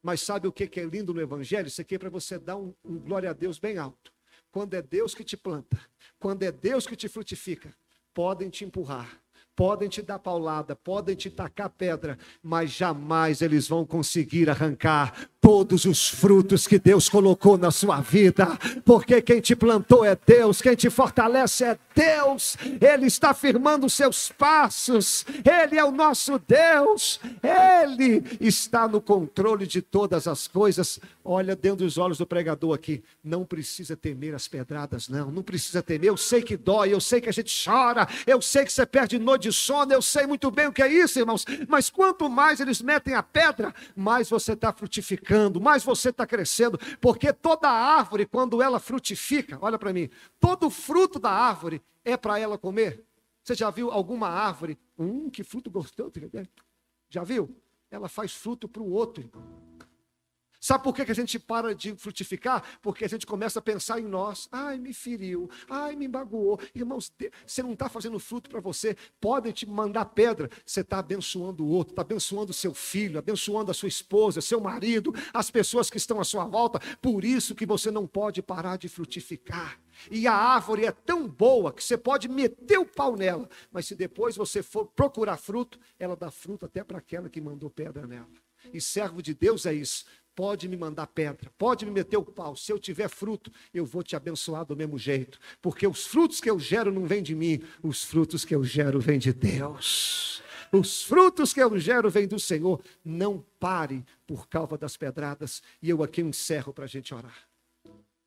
Mas 0.02 0.22
sabe 0.22 0.48
o 0.48 0.52
que 0.52 0.80
é 0.80 0.84
lindo 0.84 1.14
no 1.14 1.22
Evangelho? 1.22 1.68
Isso 1.68 1.82
aqui 1.82 1.96
é 1.96 2.00
para 2.00 2.10
você 2.10 2.40
dar 2.40 2.58
um, 2.58 2.74
um 2.84 2.98
glória 2.98 3.30
a 3.30 3.34
Deus 3.34 3.60
bem 3.60 3.78
alto. 3.78 4.12
Quando 4.52 4.74
é 4.74 4.82
Deus 4.82 5.14
que 5.14 5.24
te 5.24 5.38
planta, 5.38 5.80
quando 6.18 6.44
é 6.44 6.52
Deus 6.52 6.88
que 6.88 6.96
te 6.96 7.08
frutifica, 7.08 7.76
podem 8.14 8.50
te 8.50 8.64
empurrar, 8.64 9.22
podem 9.56 9.88
te 9.88 10.02
dar 10.02 10.20
paulada, 10.20 10.76
podem 10.76 11.16
te 11.16 11.30
tacar 11.30 11.70
pedra, 11.70 12.18
mas 12.44 12.72
jamais 12.72 13.42
eles 13.42 13.68
vão 13.68 13.86
conseguir 13.86 14.50
arrancar 14.50 15.30
todos 15.46 15.86
os 15.86 16.10
frutos 16.10 16.66
que 16.66 16.80
Deus 16.80 17.08
colocou 17.08 17.56
na 17.56 17.70
sua 17.70 18.02
vida, 18.02 18.48
porque 18.84 19.22
quem 19.22 19.40
te 19.40 19.56
plantou 19.56 20.04
é 20.04 20.18
Deus, 20.26 20.60
quem 20.60 20.76
te 20.76 20.90
fortalece 20.90 21.64
é 21.64 21.78
Deus, 21.94 22.58
Ele 22.82 23.06
está 23.06 23.32
firmando 23.32 23.88
seus 23.88 24.32
passos, 24.32 25.24
Ele 25.46 25.78
é 25.78 25.86
o 25.86 25.92
nosso 25.92 26.40
Deus, 26.40 27.20
Ele 27.44 28.24
está 28.42 28.88
no 28.88 29.00
controle 29.00 29.68
de 29.68 29.84
todas 29.84 30.28
as 30.28 30.48
coisas. 30.48 31.00
Olha 31.24 31.56
dentro 31.56 31.86
dos 31.86 32.00
olhos 32.00 32.18
do 32.18 32.26
pregador 32.26 32.74
aqui, 32.74 33.04
não 33.24 33.46
precisa 33.46 33.96
temer 33.96 34.34
as 34.34 34.48
pedradas, 34.48 35.08
não, 35.08 35.30
não 35.30 35.44
precisa 35.44 35.82
temer. 35.82 36.10
Eu 36.10 36.18
sei 36.18 36.42
que 36.42 36.58
dói, 36.58 36.92
eu 36.92 37.00
sei 37.00 37.22
que 37.22 37.30
a 37.30 37.32
gente 37.32 37.54
chora, 37.64 38.08
eu 38.26 38.42
sei 38.42 38.66
que 38.66 38.74
você 38.74 38.86
perde 38.86 39.20
noite 39.20 39.44
de 39.44 39.54
sono, 39.54 39.94
eu 39.94 40.02
sei 40.02 40.26
muito 40.26 40.50
bem 40.50 40.68
o 40.68 40.74
que 40.74 40.82
é 40.82 40.92
isso, 40.92 41.20
irmãos, 41.20 41.46
mas 41.68 41.92
quanto 41.92 42.28
mais 42.30 42.60
eles 42.60 42.82
metem 42.82 43.14
a 43.14 43.22
pedra, 43.22 43.74
mais 43.96 44.28
você 44.28 44.54
está 44.54 44.74
frutificando 44.74 45.35
frutificando, 45.36 45.62
mais 45.62 45.84
você 45.84 46.10
está 46.10 46.26
crescendo, 46.26 46.80
porque 47.02 47.34
toda 47.34 47.70
árvore, 47.70 48.26
quando 48.26 48.62
ela 48.62 48.80
frutifica, 48.80 49.58
olha 49.62 49.78
para 49.78 49.94
mim, 49.94 50.10
todo 50.40 50.70
fruto 50.70 51.20
da 51.20 51.30
árvore 51.30 51.82
é 52.04 52.16
para 52.16 52.40
ela 52.40 52.58
comer. 52.58 53.04
Você 53.44 53.54
já 53.54 53.70
viu 53.70 53.92
alguma 53.92 54.28
árvore? 54.28 54.78
Hum, 54.98 55.30
que 55.30 55.44
fruto 55.44 55.70
gostoso. 55.70 56.12
Já 57.08 57.24
viu? 57.24 57.56
Ela 57.92 58.10
faz 58.10 58.34
fruto 58.34 58.68
para 58.68 58.82
o 58.82 58.92
outro, 58.92 59.24
irmão. 59.24 59.65
Sabe 60.66 60.84
por 60.84 60.96
que 60.96 61.04
a 61.04 61.14
gente 61.14 61.38
para 61.38 61.76
de 61.76 61.96
frutificar? 61.96 62.64
Porque 62.82 63.06
a 63.06 63.08
gente 63.08 63.24
começa 63.28 63.60
a 63.60 63.62
pensar 63.62 64.00
em 64.00 64.04
nós. 64.04 64.50
Ai, 64.52 64.80
me 64.80 64.96
feriu. 64.96 65.48
Ai, 65.70 65.96
me 65.96 66.08
magoou. 66.08 66.60
Irmãos, 66.74 67.14
você 67.46 67.62
não 67.62 67.74
está 67.74 67.88
fazendo 67.88 68.18
fruto 68.18 68.50
para 68.50 68.60
você. 68.60 68.98
Podem 69.22 69.52
te 69.52 69.70
mandar 69.70 70.06
pedra. 70.06 70.50
Você 70.66 70.82
está 70.82 70.98
abençoando 70.98 71.64
o 71.64 71.70
outro, 71.70 71.92
está 71.92 72.02
abençoando 72.02 72.50
o 72.50 72.54
seu 72.56 72.74
filho, 72.74 73.20
abençoando 73.20 73.70
a 73.70 73.76
sua 73.76 73.88
esposa, 73.88 74.42
seu 74.42 74.60
marido, 74.60 75.14
as 75.32 75.52
pessoas 75.52 75.88
que 75.88 75.98
estão 75.98 76.20
à 76.20 76.24
sua 76.24 76.46
volta. 76.46 76.80
Por 77.00 77.24
isso 77.24 77.54
que 77.54 77.68
você 77.68 77.92
não 77.92 78.08
pode 78.08 78.42
parar 78.42 78.78
de 78.78 78.90
frutificar. 78.90 79.80
E 80.10 80.26
a 80.26 80.34
árvore 80.34 80.88
é 80.88 80.92
tão 80.92 81.28
boa 81.28 81.72
que 81.72 81.84
você 81.84 81.96
pode 81.96 82.28
meter 82.28 82.80
o 82.80 82.88
pau 82.88 83.16
nela, 83.16 83.48
mas 83.72 83.86
se 83.86 83.94
depois 83.94 84.36
você 84.36 84.64
for 84.64 84.88
procurar 84.88 85.38
fruto, 85.38 85.80
ela 86.00 86.16
dá 86.16 86.32
fruto 86.32 86.66
até 86.66 86.84
para 86.84 86.98
aquela 86.98 87.30
que 87.30 87.40
mandou 87.40 87.70
pedra 87.70 88.08
nela. 88.08 88.26
E 88.74 88.82
servo 88.82 89.22
de 89.22 89.36
Deus 89.36 89.68
é 89.68 89.74
isso. 89.76 90.06
Pode 90.36 90.68
me 90.68 90.76
mandar 90.76 91.08
pedra, 91.08 91.50
pode 91.58 91.86
me 91.86 91.92
meter 91.92 92.18
o 92.18 92.24
pau. 92.24 92.56
Se 92.56 92.72
eu 92.72 92.78
tiver 92.78 93.08
fruto, 93.08 93.52
eu 93.74 93.86
vou 93.86 94.04
te 94.04 94.16
abençoar 94.16 94.66
do 94.66 94.76
mesmo 94.76 94.98
jeito. 94.98 95.40
Porque 95.62 95.88
os 95.88 96.06
frutos 96.06 96.42
que 96.42 96.50
eu 96.50 96.60
gero 96.60 96.92
não 96.92 97.06
vêm 97.06 97.24
de 97.24 97.34
mim, 97.34 97.62
os 97.82 98.04
frutos 98.04 98.44
que 98.44 98.54
eu 98.54 98.64
gero 98.64 99.00
vêm 99.00 99.18
de 99.18 99.32
Deus. 99.32 100.44
Os 100.72 101.04
frutos 101.04 101.54
que 101.54 101.64
eu 101.64 101.80
gero 101.80 102.10
vêm 102.10 102.28
do 102.28 102.40
Senhor. 102.40 102.82
Não 103.04 103.46
pare 103.60 104.04
por 104.28 104.48
causa 104.48 104.78
das 104.78 104.98
pedradas. 104.98 105.64
E 105.82 105.90
eu 105.90 106.04
aqui 106.04 106.22
encerro 106.22 106.74
para 106.74 106.84
a 106.84 106.88
gente 106.88 107.14
orar. 107.14 107.48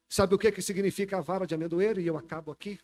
Sabe 0.09 0.35
o 0.35 0.39
que, 0.39 0.51
que 0.51 0.63
significa 0.63 1.19
a 1.19 1.21
vara 1.21 1.47
de 1.47 1.55
amendoeiro? 1.55 2.01
E 2.01 2.07
eu 2.07 2.17
acabo 2.17 2.51
aqui. 2.51 2.79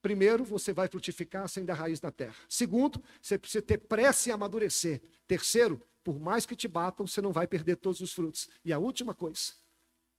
Primeiro, 0.00 0.44
você 0.44 0.72
vai 0.72 0.88
frutificar 0.88 1.48
sem 1.48 1.64
dar 1.64 1.74
raiz 1.74 2.00
na 2.00 2.10
terra. 2.10 2.36
Segundo, 2.48 3.02
você 3.20 3.38
precisa 3.38 3.62
ter 3.62 3.78
pressa 3.78 4.28
e 4.28 4.32
amadurecer. 4.32 5.02
Terceiro, 5.26 5.82
por 6.04 6.18
mais 6.18 6.46
que 6.46 6.54
te 6.54 6.68
batam, 6.68 7.06
você 7.06 7.20
não 7.20 7.32
vai 7.32 7.46
perder 7.46 7.76
todos 7.76 8.00
os 8.00 8.12
frutos. 8.12 8.48
E 8.64 8.72
a 8.72 8.78
última 8.78 9.14
coisa, 9.14 9.52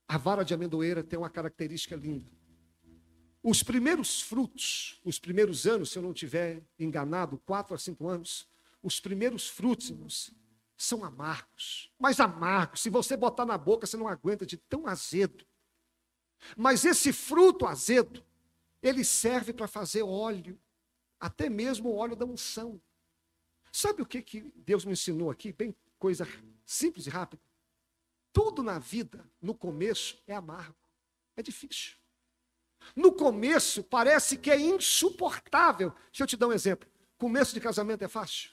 a 0.06 0.18
vara 0.18 0.44
de 0.44 0.52
amendoeira 0.52 1.02
tem 1.02 1.18
uma 1.18 1.30
característica 1.30 1.96
linda. 1.96 2.30
Os 3.42 3.62
primeiros 3.62 4.20
frutos, 4.20 5.00
os 5.02 5.18
primeiros 5.18 5.66
anos, 5.66 5.90
se 5.90 5.98
eu 5.98 6.02
não 6.02 6.12
tiver 6.12 6.62
enganado, 6.78 7.38
quatro 7.38 7.74
a 7.74 7.78
cinco 7.78 8.06
anos, 8.06 8.46
os 8.82 9.00
primeiros 9.00 9.48
frutos, 9.48 9.88
irmãos, 9.88 10.30
são 10.76 11.04
amargos. 11.04 11.90
Mas 11.98 12.20
amargos, 12.20 12.82
se 12.82 12.90
você 12.90 13.16
botar 13.16 13.46
na 13.46 13.56
boca, 13.56 13.86
você 13.86 13.96
não 13.96 14.08
aguenta 14.08 14.44
de 14.44 14.58
tão 14.58 14.86
azedo. 14.86 15.46
Mas 16.56 16.84
esse 16.84 17.12
fruto 17.12 17.66
azedo, 17.66 18.22
ele 18.82 19.04
serve 19.04 19.52
para 19.52 19.68
fazer 19.68 20.02
óleo, 20.02 20.58
até 21.18 21.48
mesmo 21.48 21.90
o 21.90 21.96
óleo 21.96 22.16
da 22.16 22.24
unção. 22.24 22.80
Sabe 23.72 24.02
o 24.02 24.06
que, 24.06 24.22
que 24.22 24.52
Deus 24.56 24.84
me 24.84 24.92
ensinou 24.92 25.30
aqui? 25.30 25.52
Bem, 25.52 25.74
coisa 25.98 26.26
simples 26.64 27.06
e 27.06 27.10
rápida. 27.10 27.42
Tudo 28.32 28.62
na 28.62 28.78
vida, 28.78 29.28
no 29.40 29.54
começo, 29.54 30.22
é 30.26 30.34
amargo. 30.34 30.76
É 31.36 31.42
difícil. 31.42 31.96
No 32.96 33.12
começo, 33.12 33.82
parece 33.84 34.36
que 34.36 34.50
é 34.50 34.58
insuportável. 34.58 35.90
Deixa 36.06 36.22
eu 36.22 36.26
te 36.26 36.36
dar 36.36 36.48
um 36.48 36.52
exemplo. 36.52 36.88
Começo 37.18 37.52
de 37.52 37.60
casamento 37.60 38.02
é 38.02 38.08
fácil? 38.08 38.50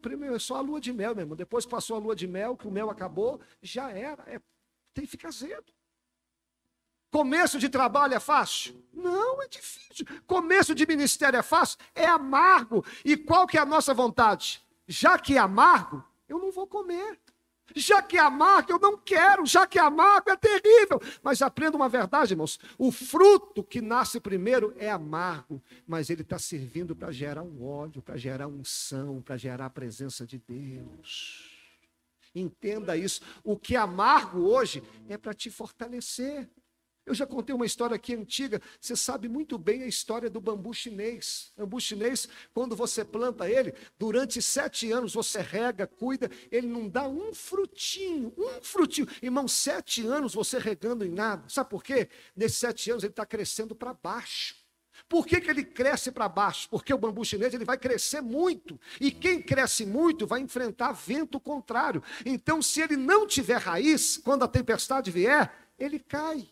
Primeiro 0.00 0.36
é 0.36 0.38
só 0.38 0.56
a 0.56 0.60
lua 0.60 0.80
de 0.80 0.92
mel, 0.92 1.14
meu 1.14 1.22
irmão. 1.22 1.36
Depois 1.36 1.66
passou 1.66 1.96
a 1.96 1.98
lua 1.98 2.14
de 2.14 2.26
mel, 2.26 2.56
que 2.56 2.68
o 2.68 2.70
mel 2.70 2.88
acabou, 2.90 3.40
já 3.60 3.90
era. 3.90 4.22
É, 4.26 4.40
tem 4.94 5.04
que 5.04 5.10
ficar 5.10 5.28
azedo. 5.28 5.72
Começo 7.10 7.58
de 7.58 7.68
trabalho 7.68 8.14
é 8.14 8.20
fácil? 8.20 8.82
Não, 8.92 9.42
é 9.42 9.48
difícil. 9.48 10.06
Começo 10.26 10.74
de 10.74 10.86
ministério 10.86 11.38
é 11.38 11.42
fácil? 11.42 11.78
É 11.94 12.06
amargo. 12.06 12.84
E 13.04 13.16
qual 13.16 13.46
que 13.46 13.56
é 13.56 13.60
a 13.60 13.66
nossa 13.66 13.94
vontade? 13.94 14.60
Já 14.86 15.18
que 15.18 15.34
é 15.34 15.38
amargo, 15.38 16.04
eu 16.28 16.38
não 16.38 16.50
vou 16.50 16.66
comer. 16.66 17.18
Já 17.74 18.00
que 18.02 18.16
é 18.16 18.20
amargo, 18.20 18.72
eu 18.72 18.78
não 18.78 18.96
quero. 18.96 19.44
Já 19.46 19.66
que 19.66 19.78
é 19.78 19.82
amargo, 19.82 20.30
é 20.30 20.36
terrível. 20.36 21.00
Mas 21.22 21.42
aprenda 21.42 21.76
uma 21.76 21.88
verdade, 21.88 22.32
irmãos. 22.32 22.58
O 22.78 22.90
fruto 22.90 23.62
que 23.62 23.80
nasce 23.80 24.20
primeiro 24.20 24.74
é 24.76 24.90
amargo, 24.90 25.62
mas 25.86 26.10
ele 26.10 26.22
está 26.22 26.38
servindo 26.38 26.96
para 26.96 27.10
gerar 27.10 27.42
um 27.42 27.64
ódio, 27.64 28.02
para 28.02 28.16
gerar 28.16 28.46
unção, 28.48 29.20
para 29.20 29.36
gerar 29.36 29.66
a 29.66 29.70
presença 29.70 30.26
de 30.26 30.38
Deus. 30.38 31.50
Entenda 32.34 32.96
isso. 32.96 33.20
O 33.42 33.56
que 33.56 33.74
é 33.76 33.78
amargo 33.78 34.40
hoje 34.40 34.82
é 35.08 35.16
para 35.18 35.34
te 35.34 35.50
fortalecer. 35.50 36.48
Eu 37.08 37.14
já 37.14 37.26
contei 37.26 37.54
uma 37.54 37.64
história 37.64 37.96
aqui 37.96 38.14
antiga, 38.14 38.60
você 38.78 38.94
sabe 38.94 39.30
muito 39.30 39.56
bem 39.56 39.82
a 39.82 39.86
história 39.86 40.28
do 40.28 40.42
bambu 40.42 40.74
chinês. 40.74 41.50
Bambu 41.56 41.80
chinês, 41.80 42.28
quando 42.52 42.76
você 42.76 43.02
planta 43.02 43.48
ele, 43.48 43.72
durante 43.98 44.42
sete 44.42 44.92
anos 44.92 45.14
você 45.14 45.40
rega, 45.40 45.86
cuida, 45.86 46.30
ele 46.52 46.66
não 46.66 46.86
dá 46.86 47.08
um 47.08 47.32
frutinho, 47.32 48.34
um 48.36 48.60
frutinho. 48.60 49.08
Irmão, 49.22 49.48
sete 49.48 50.06
anos 50.06 50.34
você 50.34 50.58
regando 50.58 51.02
em 51.02 51.10
nada. 51.10 51.48
Sabe 51.48 51.70
por 51.70 51.82
quê? 51.82 52.10
Nesses 52.36 52.58
sete 52.58 52.90
anos 52.90 53.02
ele 53.02 53.12
está 53.12 53.24
crescendo 53.24 53.74
para 53.74 53.94
baixo. 53.94 54.54
Por 55.08 55.26
que, 55.26 55.40
que 55.40 55.48
ele 55.48 55.64
cresce 55.64 56.12
para 56.12 56.28
baixo? 56.28 56.68
Porque 56.68 56.92
o 56.92 56.98
bambu 56.98 57.24
chinês 57.24 57.54
ele 57.54 57.64
vai 57.64 57.78
crescer 57.78 58.20
muito. 58.20 58.78
E 59.00 59.10
quem 59.10 59.40
cresce 59.40 59.86
muito 59.86 60.26
vai 60.26 60.40
enfrentar 60.40 60.92
vento 60.92 61.40
contrário. 61.40 62.02
Então, 62.26 62.60
se 62.60 62.82
ele 62.82 62.98
não 62.98 63.26
tiver 63.26 63.56
raiz, 63.62 64.18
quando 64.18 64.42
a 64.42 64.48
tempestade 64.48 65.10
vier, 65.10 65.50
ele 65.78 65.98
cai. 65.98 66.46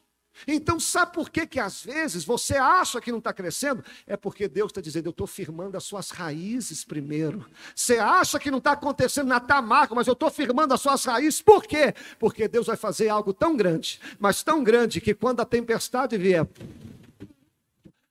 Então, 0.46 0.80
sabe 0.80 1.12
por 1.12 1.30
que, 1.30 1.46
que 1.46 1.60
às 1.60 1.82
vezes 1.82 2.24
você 2.24 2.56
acha 2.56 3.00
que 3.00 3.10
não 3.10 3.18
está 3.18 3.32
crescendo? 3.32 3.84
É 4.06 4.16
porque 4.16 4.48
Deus 4.48 4.70
está 4.70 4.80
dizendo, 4.80 5.06
eu 5.06 5.10
estou 5.10 5.26
firmando 5.26 5.76
as 5.76 5.84
suas 5.84 6.10
raízes 6.10 6.84
primeiro. 6.84 7.46
Você 7.74 7.98
acha 7.98 8.38
que 8.38 8.50
não 8.50 8.58
está 8.58 8.72
acontecendo 8.72 9.28
na 9.28 9.40
tamarca, 9.40 9.94
mas 9.94 10.06
eu 10.06 10.12
estou 10.12 10.30
firmando 10.30 10.74
as 10.74 10.80
suas 10.80 11.04
raízes. 11.04 11.40
Por 11.40 11.64
quê? 11.64 11.94
Porque 12.18 12.48
Deus 12.48 12.66
vai 12.66 12.76
fazer 12.76 13.08
algo 13.08 13.32
tão 13.32 13.56
grande, 13.56 14.00
mas 14.18 14.42
tão 14.42 14.62
grande 14.62 15.00
que 15.00 15.14
quando 15.14 15.40
a 15.40 15.44
tempestade 15.44 16.16
vier, 16.18 16.46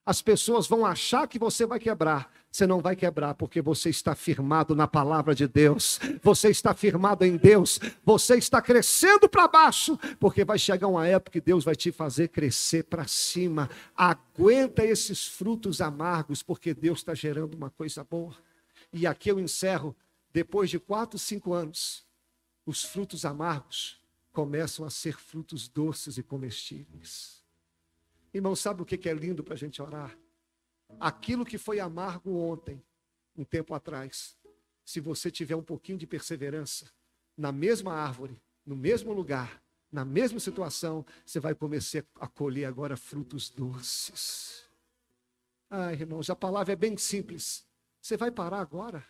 as 0.06 0.22
pessoas 0.22 0.68
vão 0.68 0.86
achar 0.86 1.28
que 1.28 1.40
você 1.40 1.66
vai 1.66 1.80
quebrar, 1.80 2.32
você 2.56 2.66
não 2.66 2.80
vai 2.80 2.96
quebrar, 2.96 3.34
porque 3.34 3.62
você 3.62 3.90
está 3.90 4.16
firmado 4.16 4.74
na 4.74 4.88
palavra 4.88 5.36
de 5.36 5.46
Deus, 5.46 6.00
você 6.24 6.50
está 6.50 6.74
firmado 6.74 7.26
em 7.26 7.36
Deus, 7.36 7.82
você 8.02 8.38
está 8.38 8.62
crescendo 8.62 9.28
para 9.28 9.46
baixo, 9.46 9.98
porque 10.22 10.46
vai 10.46 10.58
chegar 10.58 10.88
uma 10.88 11.06
época 11.06 11.34
que 11.34 11.42
Deus 11.42 11.66
vai 11.66 11.76
te 11.76 11.92
fazer 11.92 12.30
crescer 12.30 12.84
para 12.84 13.06
cima. 13.08 13.70
Aguenta 13.94 14.86
esses 14.86 15.28
frutos 15.28 15.82
amargos, 15.82 16.42
porque 16.42 16.74
Deus 16.74 17.00
está 17.00 17.14
gerando 17.14 17.56
uma 17.56 17.70
coisa 17.70 18.06
boa. 18.06 18.34
E 18.94 19.06
aqui 19.06 19.30
eu 19.30 19.38
encerro, 19.38 19.94
depois 20.32 20.70
de 20.70 20.80
quatro, 20.80 21.20
cinco 21.20 21.52
anos, 21.52 22.06
os 22.66 22.86
frutos 22.86 23.26
amargos 23.26 24.00
começam 24.32 24.86
a 24.86 24.90
ser 24.90 25.18
frutos 25.20 25.68
doces 25.68 26.18
e 26.18 26.24
comestíveis. 26.24 27.44
Irmão, 28.34 28.56
sabe 28.56 28.82
o 28.82 28.86
que 28.86 29.10
é 29.10 29.14
lindo 29.14 29.44
para 29.44 29.56
a 29.56 29.58
gente 29.58 29.82
orar? 29.82 30.18
Aquilo 31.00 31.46
que 31.46 31.58
foi 31.58 31.80
amargo 31.80 32.36
ontem, 32.38 32.84
um 33.36 33.44
tempo 33.44 33.74
atrás, 33.74 34.38
se 34.84 35.00
você 35.00 35.32
tiver 35.32 35.56
um 35.56 35.64
pouquinho 35.64 35.98
de 35.98 36.08
perseverança, 36.08 36.92
na 37.38 37.52
mesma 37.52 37.94
árvore, 37.94 38.40
no 38.66 38.76
mesmo 38.76 39.14
lugar, 39.14 39.62
na 39.92 40.06
mesma 40.06 40.40
situação, 40.40 41.06
você 41.26 41.40
vai 41.40 41.56
começar 41.56 42.04
a 42.20 42.28
colher 42.28 42.66
agora 42.66 42.96
frutos 42.96 43.50
doces. 43.50 44.66
Ai, 45.70 45.94
irmãos, 45.96 46.30
a 46.30 46.36
palavra 46.36 46.74
é 46.74 46.76
bem 46.76 46.98
simples. 46.98 47.66
Você 48.02 48.16
vai 48.16 48.32
parar 48.32 48.60
agora? 48.60 49.06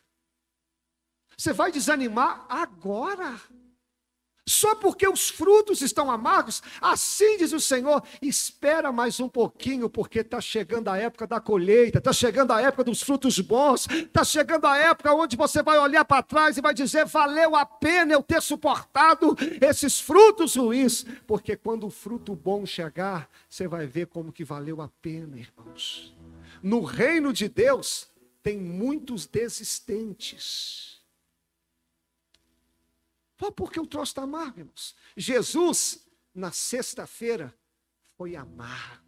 Você 1.37 1.51
vai 1.51 1.71
desanimar 1.71 2.45
agora? 2.49 3.39
Só 4.47 4.75
porque 4.75 5.07
os 5.07 5.29
frutos 5.29 5.81
estão 5.81 6.11
amargos, 6.11 6.61
assim 6.79 7.37
diz 7.37 7.51
o 7.51 7.59
Senhor, 7.59 8.03
espera 8.21 8.91
mais 8.91 9.19
um 9.19 9.27
pouquinho, 9.27 9.89
porque 9.89 10.19
está 10.19 10.39
chegando 10.39 10.87
a 10.87 10.97
época 10.97 11.25
da 11.25 11.39
colheita, 11.39 11.97
está 11.97 12.13
chegando 12.13 12.51
a 12.51 12.61
época 12.61 12.83
dos 12.83 13.01
frutos 13.01 13.39
bons, 13.39 13.87
está 13.89 14.23
chegando 14.23 14.65
a 14.67 14.77
época 14.77 15.11
onde 15.13 15.35
você 15.35 15.63
vai 15.63 15.79
olhar 15.79 16.05
para 16.05 16.21
trás 16.21 16.57
e 16.57 16.61
vai 16.61 16.75
dizer: 16.75 17.05
valeu 17.05 17.55
a 17.55 17.65
pena 17.65 18.13
eu 18.13 18.21
ter 18.21 18.39
suportado 18.39 19.35
esses 19.59 19.99
frutos 19.99 20.55
ruins, 20.55 21.05
porque 21.25 21.55
quando 21.55 21.87
o 21.87 21.91
fruto 21.91 22.35
bom 22.35 22.67
chegar, 22.67 23.27
você 23.49 23.67
vai 23.67 23.87
ver 23.87 24.05
como 24.05 24.31
que 24.31 24.43
valeu 24.43 24.79
a 24.79 24.89
pena, 25.01 25.39
irmãos. 25.39 26.15
No 26.61 26.83
reino 26.83 27.33
de 27.33 27.49
Deus, 27.49 28.07
tem 28.43 28.59
muitos 28.59 29.25
desistentes 29.25 30.94
porque 33.37 33.79
o 33.79 33.87
troço 33.87 34.11
está 34.11 34.23
amargo, 34.23 34.59
irmãos. 34.59 34.95
Jesus, 35.15 36.07
na 36.33 36.51
sexta-feira, 36.51 37.53
foi 38.17 38.35
amargo. 38.35 39.03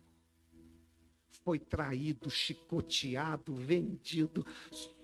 Foi 1.43 1.57
traído, 1.57 2.29
chicoteado, 2.29 3.55
vendido, 3.55 4.45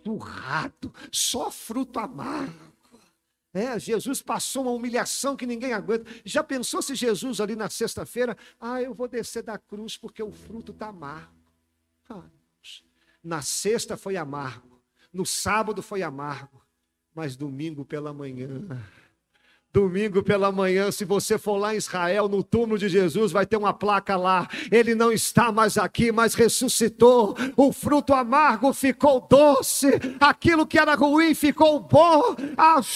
surrado, 0.04 0.94
só 1.12 1.50
fruto 1.50 2.00
amargo. 2.00 2.74
É, 3.54 3.80
Jesus 3.80 4.22
passou 4.22 4.64
uma 4.64 4.72
humilhação 4.72 5.38
que 5.38 5.46
ninguém 5.46 5.74
aguenta. 5.74 6.10
Já 6.26 6.44
pensou 6.44 6.82
se 6.82 6.96
Jesus 6.96 7.40
ali 7.40 7.56
na 7.56 7.70
sexta-feira, 7.70 8.36
ah, 8.60 8.82
eu 8.82 8.94
vou 8.94 9.08
descer 9.08 9.44
da 9.44 9.58
cruz 9.58 9.96
porque 9.96 10.24
o 10.24 10.32
fruto 10.32 10.72
está 10.72 10.88
amargo. 10.88 11.32
Ah, 12.10 12.24
na 13.24 13.42
sexta 13.42 13.96
foi 13.96 14.18
amargo, 14.18 14.82
no 15.14 15.26
sábado 15.26 15.82
foi 15.82 16.04
amargo, 16.04 16.62
mas 17.16 17.38
domingo 17.38 17.86
pela 17.86 18.12
manhã 18.12 18.68
Domingo 19.74 20.22
pela 20.22 20.52
manhã, 20.52 20.92
se 20.92 21.04
você 21.04 21.36
for 21.36 21.58
lá 21.58 21.74
em 21.74 21.78
Israel, 21.78 22.30
no 22.30 22.44
túmulo 22.44 22.78
de 22.78 22.88
Jesus, 22.88 23.32
vai 23.32 23.44
ter 23.44 23.58
uma 23.58 23.74
placa 23.74 24.16
lá. 24.16 24.48
Ele 24.72 24.94
não 24.94 25.12
está 25.12 25.52
mais 25.52 25.80
aqui, 25.80 26.12
mas 26.12 26.36
ressuscitou. 26.36 27.36
O 27.58 27.74
fruto 27.74 28.14
amargo 28.14 28.72
ficou 28.72 29.26
doce, 29.28 29.88
aquilo 30.20 30.68
que 30.68 30.78
era 30.78 30.94
ruim 30.94 31.34
ficou 31.34 31.80
bom. 31.80 32.36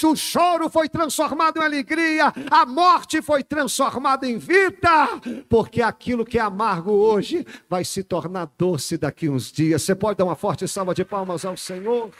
O 0.03 0.15
choro 0.15 0.69
foi 0.69 0.87
transformado 0.87 1.57
em 1.57 1.65
alegria, 1.65 2.31
a 2.51 2.63
morte 2.63 3.23
foi 3.23 3.43
transformada 3.43 4.27
em 4.27 4.37
vida, 4.37 5.07
porque 5.49 5.81
aquilo 5.81 6.23
que 6.23 6.37
é 6.37 6.41
amargo 6.41 6.91
hoje 6.91 7.43
vai 7.67 7.83
se 7.83 8.03
tornar 8.03 8.51
doce 8.55 8.97
daqui 8.97 9.27
uns 9.27 9.51
dias. 9.51 9.81
Você 9.81 9.95
pode 9.95 10.19
dar 10.19 10.25
uma 10.25 10.35
forte 10.35 10.67
salva 10.67 10.93
de 10.93 11.03
palmas 11.03 11.43
ao 11.43 11.57
Senhor? 11.57 12.11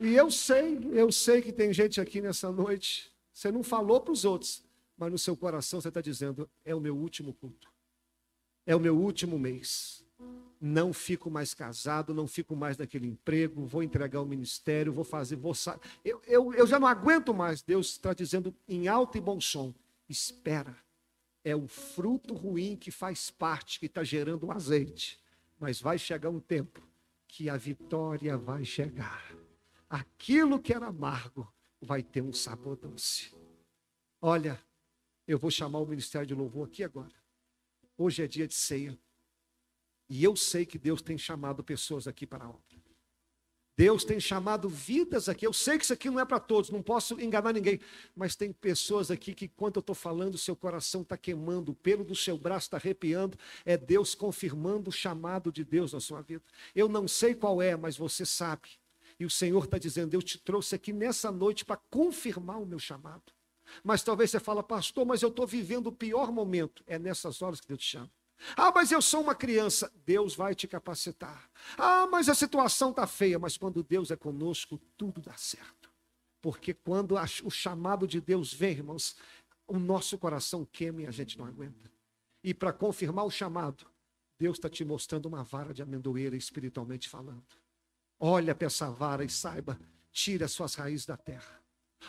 E 0.00 0.14
eu 0.14 0.30
sei, 0.30 0.78
eu 0.92 1.10
sei 1.10 1.42
que 1.42 1.52
tem 1.52 1.72
gente 1.72 2.00
aqui 2.00 2.20
nessa 2.20 2.52
noite, 2.52 3.10
você 3.32 3.50
não 3.50 3.64
falou 3.64 4.00
para 4.00 4.12
os 4.12 4.24
outros, 4.24 4.62
mas 4.96 5.10
no 5.10 5.18
seu 5.18 5.36
coração 5.36 5.80
você 5.80 5.88
está 5.88 6.00
dizendo: 6.00 6.48
é 6.64 6.74
o 6.74 6.80
meu 6.80 6.96
último 6.96 7.34
culto, 7.34 7.68
é 8.64 8.76
o 8.76 8.80
meu 8.80 8.96
último 8.96 9.38
mês. 9.38 10.04
Não 10.60 10.92
fico 10.92 11.30
mais 11.30 11.54
casado, 11.54 12.12
não 12.12 12.26
fico 12.26 12.56
mais 12.56 12.76
naquele 12.76 13.06
emprego, 13.06 13.64
vou 13.64 13.80
entregar 13.80 14.20
o 14.20 14.26
ministério, 14.26 14.92
vou 14.92 15.04
fazer, 15.04 15.36
vou 15.36 15.54
sa... 15.54 15.78
eu, 16.04 16.20
eu, 16.26 16.52
eu 16.52 16.66
já 16.66 16.80
não 16.80 16.88
aguento 16.88 17.32
mais. 17.32 17.62
Deus 17.62 17.90
está 17.92 18.12
dizendo 18.12 18.52
em 18.68 18.88
alto 18.88 19.16
e 19.16 19.20
bom 19.20 19.40
som: 19.40 19.72
espera, 20.08 20.76
é 21.44 21.54
o 21.54 21.68
fruto 21.68 22.34
ruim 22.34 22.76
que 22.76 22.90
faz 22.90 23.30
parte, 23.30 23.78
que 23.78 23.86
está 23.86 24.02
gerando 24.02 24.46
o 24.46 24.52
azeite, 24.52 25.18
mas 25.60 25.80
vai 25.80 25.96
chegar 25.96 26.30
um 26.30 26.40
tempo 26.40 26.82
que 27.28 27.48
a 27.48 27.56
vitória 27.56 28.36
vai 28.36 28.64
chegar 28.64 29.22
aquilo 29.88 30.60
que 30.60 30.72
era 30.72 30.86
amargo 30.86 31.52
vai 31.80 32.02
ter 32.02 32.22
um 32.22 32.32
sabor 32.32 32.76
doce. 32.76 33.34
Olha, 34.20 34.60
eu 35.26 35.38
vou 35.38 35.50
chamar 35.50 35.78
o 35.78 35.86
ministério 35.86 36.26
de 36.26 36.34
louvor 36.34 36.66
aqui 36.66 36.82
agora. 36.82 37.14
Hoje 37.96 38.22
é 38.22 38.26
dia 38.26 38.46
de 38.46 38.54
ceia. 38.54 38.98
E 40.08 40.24
eu 40.24 40.34
sei 40.34 40.64
que 40.64 40.78
Deus 40.78 41.02
tem 41.02 41.18
chamado 41.18 41.62
pessoas 41.62 42.08
aqui 42.08 42.26
para 42.26 42.44
a 42.44 42.48
obra. 42.48 42.62
Deus 43.76 44.02
tem 44.02 44.18
chamado 44.18 44.68
vidas 44.68 45.28
aqui. 45.28 45.46
Eu 45.46 45.52
sei 45.52 45.78
que 45.78 45.84
isso 45.84 45.92
aqui 45.92 46.10
não 46.10 46.18
é 46.18 46.24
para 46.24 46.40
todos, 46.40 46.68
não 46.68 46.82
posso 46.82 47.20
enganar 47.20 47.52
ninguém. 47.52 47.78
Mas 48.12 48.34
tem 48.34 48.52
pessoas 48.52 49.08
aqui 49.08 49.32
que, 49.32 49.44
enquanto 49.44 49.76
eu 49.76 49.80
estou 49.80 49.94
falando, 49.94 50.36
seu 50.36 50.56
coração 50.56 51.02
está 51.02 51.16
queimando, 51.16 51.70
o 51.70 51.74
pelo 51.76 52.02
do 52.02 52.16
seu 52.16 52.36
braço 52.36 52.66
está 52.66 52.76
arrepiando. 52.76 53.38
É 53.64 53.76
Deus 53.76 54.16
confirmando 54.16 54.90
o 54.90 54.92
chamado 54.92 55.52
de 55.52 55.62
Deus 55.62 55.92
na 55.92 56.00
sua 56.00 56.20
vida. 56.22 56.42
Eu 56.74 56.88
não 56.88 57.06
sei 57.06 57.36
qual 57.36 57.62
é, 57.62 57.76
mas 57.76 57.96
você 57.96 58.26
sabe. 58.26 58.68
E 59.18 59.24
o 59.24 59.30
Senhor 59.30 59.64
está 59.64 59.78
dizendo: 59.78 60.14
Eu 60.14 60.22
te 60.22 60.38
trouxe 60.38 60.74
aqui 60.74 60.92
nessa 60.92 61.30
noite 61.30 61.64
para 61.64 61.76
confirmar 61.90 62.60
o 62.60 62.66
meu 62.66 62.78
chamado. 62.78 63.32
Mas 63.82 64.02
talvez 64.02 64.30
você 64.30 64.40
fala, 64.40 64.62
pastor, 64.62 65.04
mas 65.04 65.22
eu 65.22 65.28
estou 65.28 65.46
vivendo 65.46 65.88
o 65.88 65.92
pior 65.92 66.32
momento. 66.32 66.82
É 66.86 66.98
nessas 66.98 67.42
horas 67.42 67.60
que 67.60 67.68
Deus 67.68 67.80
te 67.80 67.86
chama. 67.86 68.10
Ah, 68.56 68.72
mas 68.72 68.92
eu 68.92 69.02
sou 69.02 69.20
uma 69.20 69.34
criança. 69.34 69.92
Deus 70.06 70.34
vai 70.34 70.54
te 70.54 70.66
capacitar. 70.66 71.50
Ah, 71.76 72.06
mas 72.06 72.28
a 72.28 72.34
situação 72.34 72.90
está 72.90 73.06
feia. 73.06 73.38
Mas 73.38 73.56
quando 73.56 73.82
Deus 73.82 74.10
é 74.10 74.16
conosco, 74.16 74.80
tudo 74.96 75.20
dá 75.20 75.34
certo. 75.36 75.90
Porque 76.40 76.72
quando 76.72 77.16
o 77.44 77.50
chamado 77.50 78.06
de 78.06 78.20
Deus 78.20 78.52
vem, 78.52 78.72
irmãos, 78.72 79.16
o 79.66 79.78
nosso 79.78 80.16
coração 80.16 80.64
queima 80.64 81.02
e 81.02 81.06
a 81.06 81.10
gente 81.10 81.36
não 81.36 81.44
aguenta. 81.44 81.90
E 82.42 82.54
para 82.54 82.72
confirmar 82.72 83.24
o 83.24 83.30
chamado, 83.30 83.84
Deus 84.38 84.56
está 84.56 84.70
te 84.70 84.84
mostrando 84.84 85.26
uma 85.26 85.42
vara 85.42 85.74
de 85.74 85.82
amendoeira 85.82 86.36
espiritualmente 86.36 87.08
falando. 87.08 87.44
Olha 88.18 88.54
para 88.54 88.66
essa 88.66 88.90
vara 88.90 89.24
e 89.24 89.28
saiba, 89.28 89.78
tire 90.10 90.44
as 90.44 90.52
suas 90.52 90.74
raízes 90.74 91.06
da 91.06 91.16
terra. 91.16 91.58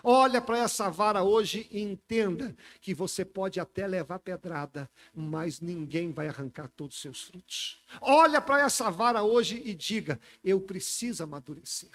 Olha 0.04 0.42
para 0.42 0.60
essa 0.60 0.90
vara 0.90 1.24
hoje 1.24 1.68
e 1.72 1.82
entenda 1.82 2.56
que 2.80 2.94
você 2.94 3.26
pode 3.26 3.60
até 3.60 3.88
levar 3.88 4.20
pedrada, 4.20 4.90
mas 5.14 5.60
ninguém 5.60 6.12
vai 6.12 6.28
arrancar 6.28 6.70
todos 6.70 6.96
os 6.96 7.02
seus 7.02 7.24
frutos. 7.24 7.84
Olha 8.00 8.40
para 8.40 8.62
essa 8.62 8.90
vara 8.90 9.24
hoje 9.24 9.62
e 9.66 9.74
diga: 9.74 10.20
eu 10.44 10.62
preciso 10.62 11.24
amadurecer. 11.24 11.90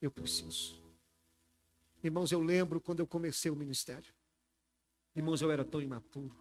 Eu 0.00 0.10
preciso. 0.10 0.80
Irmãos, 2.02 2.32
eu 2.32 2.40
lembro 2.40 2.80
quando 2.80 3.00
eu 3.00 3.06
comecei 3.06 3.50
o 3.50 3.56
ministério. 3.56 4.12
Irmãos, 5.14 5.42
eu 5.42 5.50
era 5.50 5.64
tão 5.64 5.82
imaturo. 5.82 6.36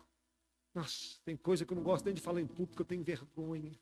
Nossa, 0.74 1.18
tem 1.26 1.36
coisa 1.36 1.66
que 1.66 1.74
eu 1.74 1.76
não 1.76 1.84
gosto 1.84 2.06
nem 2.06 2.14
de 2.14 2.22
falar 2.22 2.40
em 2.40 2.48
público, 2.48 2.82
eu 2.82 2.86
tenho 2.86 3.04
vergonha. 3.04 3.78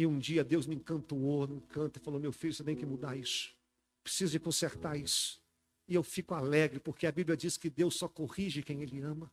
E 0.00 0.06
um 0.06 0.18
dia 0.18 0.42
Deus 0.42 0.66
me 0.66 0.76
encantou 0.76 1.46
no 1.46 1.60
canto 1.60 1.98
e 1.98 2.02
falou: 2.02 2.18
Meu 2.18 2.32
filho, 2.32 2.54
você 2.54 2.64
tem 2.64 2.74
que 2.74 2.86
mudar 2.86 3.14
isso. 3.18 3.54
Precisa 4.02 4.32
de 4.32 4.40
consertar 4.40 4.96
isso. 4.96 5.38
E 5.86 5.94
eu 5.94 6.02
fico 6.02 6.32
alegre, 6.32 6.80
porque 6.80 7.06
a 7.06 7.12
Bíblia 7.12 7.36
diz 7.36 7.58
que 7.58 7.68
Deus 7.68 7.96
só 7.96 8.08
corrige 8.08 8.62
quem 8.62 8.80
Ele 8.80 9.02
ama. 9.02 9.30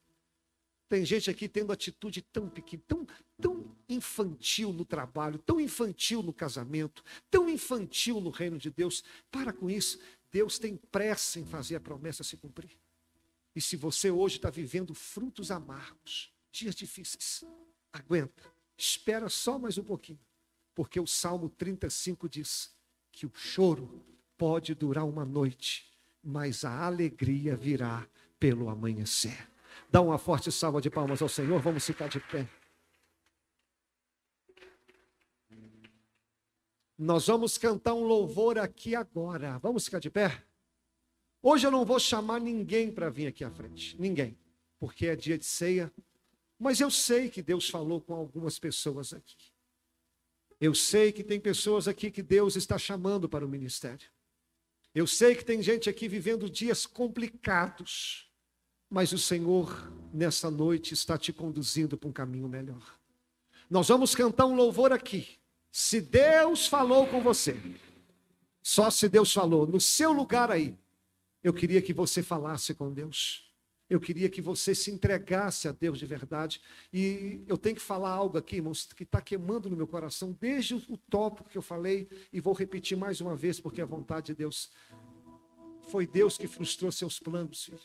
Tem 0.90 1.06
gente 1.06 1.30
aqui 1.30 1.48
tendo 1.48 1.72
atitude 1.72 2.22
tão 2.22 2.50
pequena, 2.50 2.84
tão, 2.86 3.08
tão 3.40 3.78
infantil 3.88 4.74
no 4.74 4.84
trabalho, 4.84 5.40
tão 5.40 5.58
infantil 5.58 6.22
no 6.22 6.34
casamento, 6.34 7.02
tão 7.32 7.50
infantil 7.50 8.20
no 8.20 8.30
reino 8.30 8.58
de 8.58 8.70
Deus. 8.70 9.06
Para 9.32 9.54
com 9.54 9.70
isso. 9.70 9.98
Deus 10.30 10.60
tem 10.60 10.76
pressa 10.76 11.40
em 11.40 11.46
fazer 11.46 11.78
a 11.78 11.80
promessa 11.80 12.26
se 12.26 12.36
cumprir. 12.36 12.78
E 13.56 13.62
se 13.62 13.78
você 13.78 14.12
hoje 14.12 14.36
está 14.36 14.50
vivendo 14.50 14.94
frutos 14.94 15.50
amargos, 15.50 16.30
dias 16.52 16.76
difíceis, 16.76 17.46
aguenta, 17.94 18.44
espera 18.78 19.30
só 19.30 19.58
mais 19.58 19.78
um 19.78 19.84
pouquinho 19.86 20.27
porque 20.78 21.00
o 21.00 21.08
Salmo 21.08 21.50
35 21.50 22.30
diz 22.30 22.72
que 23.12 23.26
o 23.26 23.32
choro 23.34 24.06
pode 24.38 24.76
durar 24.76 25.06
uma 25.06 25.26
noite, 25.26 25.92
mas 26.24 26.64
a 26.64 26.86
alegria 26.86 27.56
virá 27.56 28.08
pelo 28.40 28.70
amanhecer. 28.70 29.50
Dá 29.90 30.00
uma 30.02 30.20
forte 30.20 30.52
salva 30.52 30.80
de 30.80 30.92
palmas 30.92 31.20
ao 31.20 31.28
Senhor, 31.28 31.60
vamos 31.60 31.84
ficar 31.84 32.08
de 32.08 32.20
pé. 32.20 32.48
Nós 36.96 37.26
vamos 37.26 37.58
cantar 37.58 37.96
um 37.96 38.04
louvor 38.04 38.60
aqui 38.60 38.94
agora. 38.94 39.58
Vamos 39.58 39.86
ficar 39.86 39.98
de 39.98 40.12
pé? 40.12 40.44
Hoje 41.42 41.66
eu 41.66 41.72
não 41.72 41.86
vou 41.86 42.00
chamar 42.00 42.40
ninguém 42.40 42.92
para 42.92 43.10
vir 43.10 43.26
aqui 43.26 43.44
à 43.44 43.50
frente. 43.50 44.00
Ninguém. 44.00 44.38
Porque 44.78 45.08
é 45.08 45.16
dia 45.16 45.40
de 45.40 45.46
ceia. 45.46 45.92
Mas 46.60 46.80
eu 46.80 46.92
sei 46.92 47.32
que 47.32 47.42
Deus 47.42 47.68
falou 47.68 48.00
com 48.00 48.14
algumas 48.14 48.60
pessoas 48.60 49.12
aqui. 49.12 49.57
Eu 50.60 50.74
sei 50.74 51.12
que 51.12 51.24
tem 51.24 51.40
pessoas 51.40 51.88
aqui 51.88 52.10
que 52.10 52.24
Deus 52.24 52.56
está 52.56 52.78
chamando 52.78 53.30
para 53.30 53.46
o 53.46 53.50
ministério. 53.50 54.08
Eu 54.94 55.06
sei 55.06 55.36
que 55.36 55.46
tem 55.46 55.62
gente 55.62 55.90
aqui 55.90 56.08
vivendo 56.08 56.50
dias 56.50 56.86
complicados, 56.86 58.28
mas 58.90 59.12
o 59.12 59.18
Senhor, 59.18 59.92
nessa 60.12 60.50
noite, 60.50 60.94
está 60.94 61.18
te 61.18 61.32
conduzindo 61.32 61.98
para 61.98 62.10
um 62.10 62.12
caminho 62.12 62.48
melhor. 62.48 62.98
Nós 63.70 63.90
vamos 63.90 64.16
cantar 64.16 64.46
um 64.46 64.56
louvor 64.56 64.92
aqui. 64.92 65.38
Se 65.72 66.02
Deus 66.02 66.66
falou 66.66 67.06
com 67.06 67.22
você, 67.22 67.56
só 68.64 68.90
se 68.90 69.08
Deus 69.08 69.32
falou, 69.32 69.68
no 69.68 69.80
seu 69.80 70.12
lugar 70.12 70.50
aí, 70.50 70.76
eu 71.44 71.54
queria 71.54 71.82
que 71.82 71.94
você 71.94 72.24
falasse 72.24 72.74
com 72.74 72.92
Deus. 72.92 73.47
Eu 73.90 74.02
queria 74.02 74.30
que 74.30 74.42
você 74.42 74.76
se 74.76 74.92
entregasse 74.92 75.68
a 75.68 75.72
Deus 75.72 75.98
de 75.98 76.06
verdade. 76.06 76.62
E 76.92 77.42
eu 77.48 77.58
tenho 77.58 77.76
que 77.76 77.82
falar 77.82 78.10
algo 78.10 78.38
aqui, 78.38 78.58
irmãos, 78.58 78.86
que 78.86 79.04
está 79.04 79.22
queimando 79.22 79.70
no 79.70 79.78
meu 79.78 79.88
coração, 79.88 80.36
desde 80.40 80.76
o 80.76 80.98
tópico 81.10 81.50
que 81.50 81.58
eu 81.58 81.62
falei, 81.62 82.10
e 82.34 82.42
vou 82.42 82.54
repetir 82.54 82.98
mais 82.98 83.22
uma 83.22 83.36
vez, 83.36 83.60
porque 83.60 83.82
a 83.82 83.86
vontade 83.86 84.28
de 84.28 84.36
Deus. 84.36 84.70
Foi 85.90 86.06
Deus 86.06 86.38
que 86.38 86.48
frustrou 86.48 86.92
seus 86.92 87.18
planos, 87.18 87.64
filho. 87.64 87.80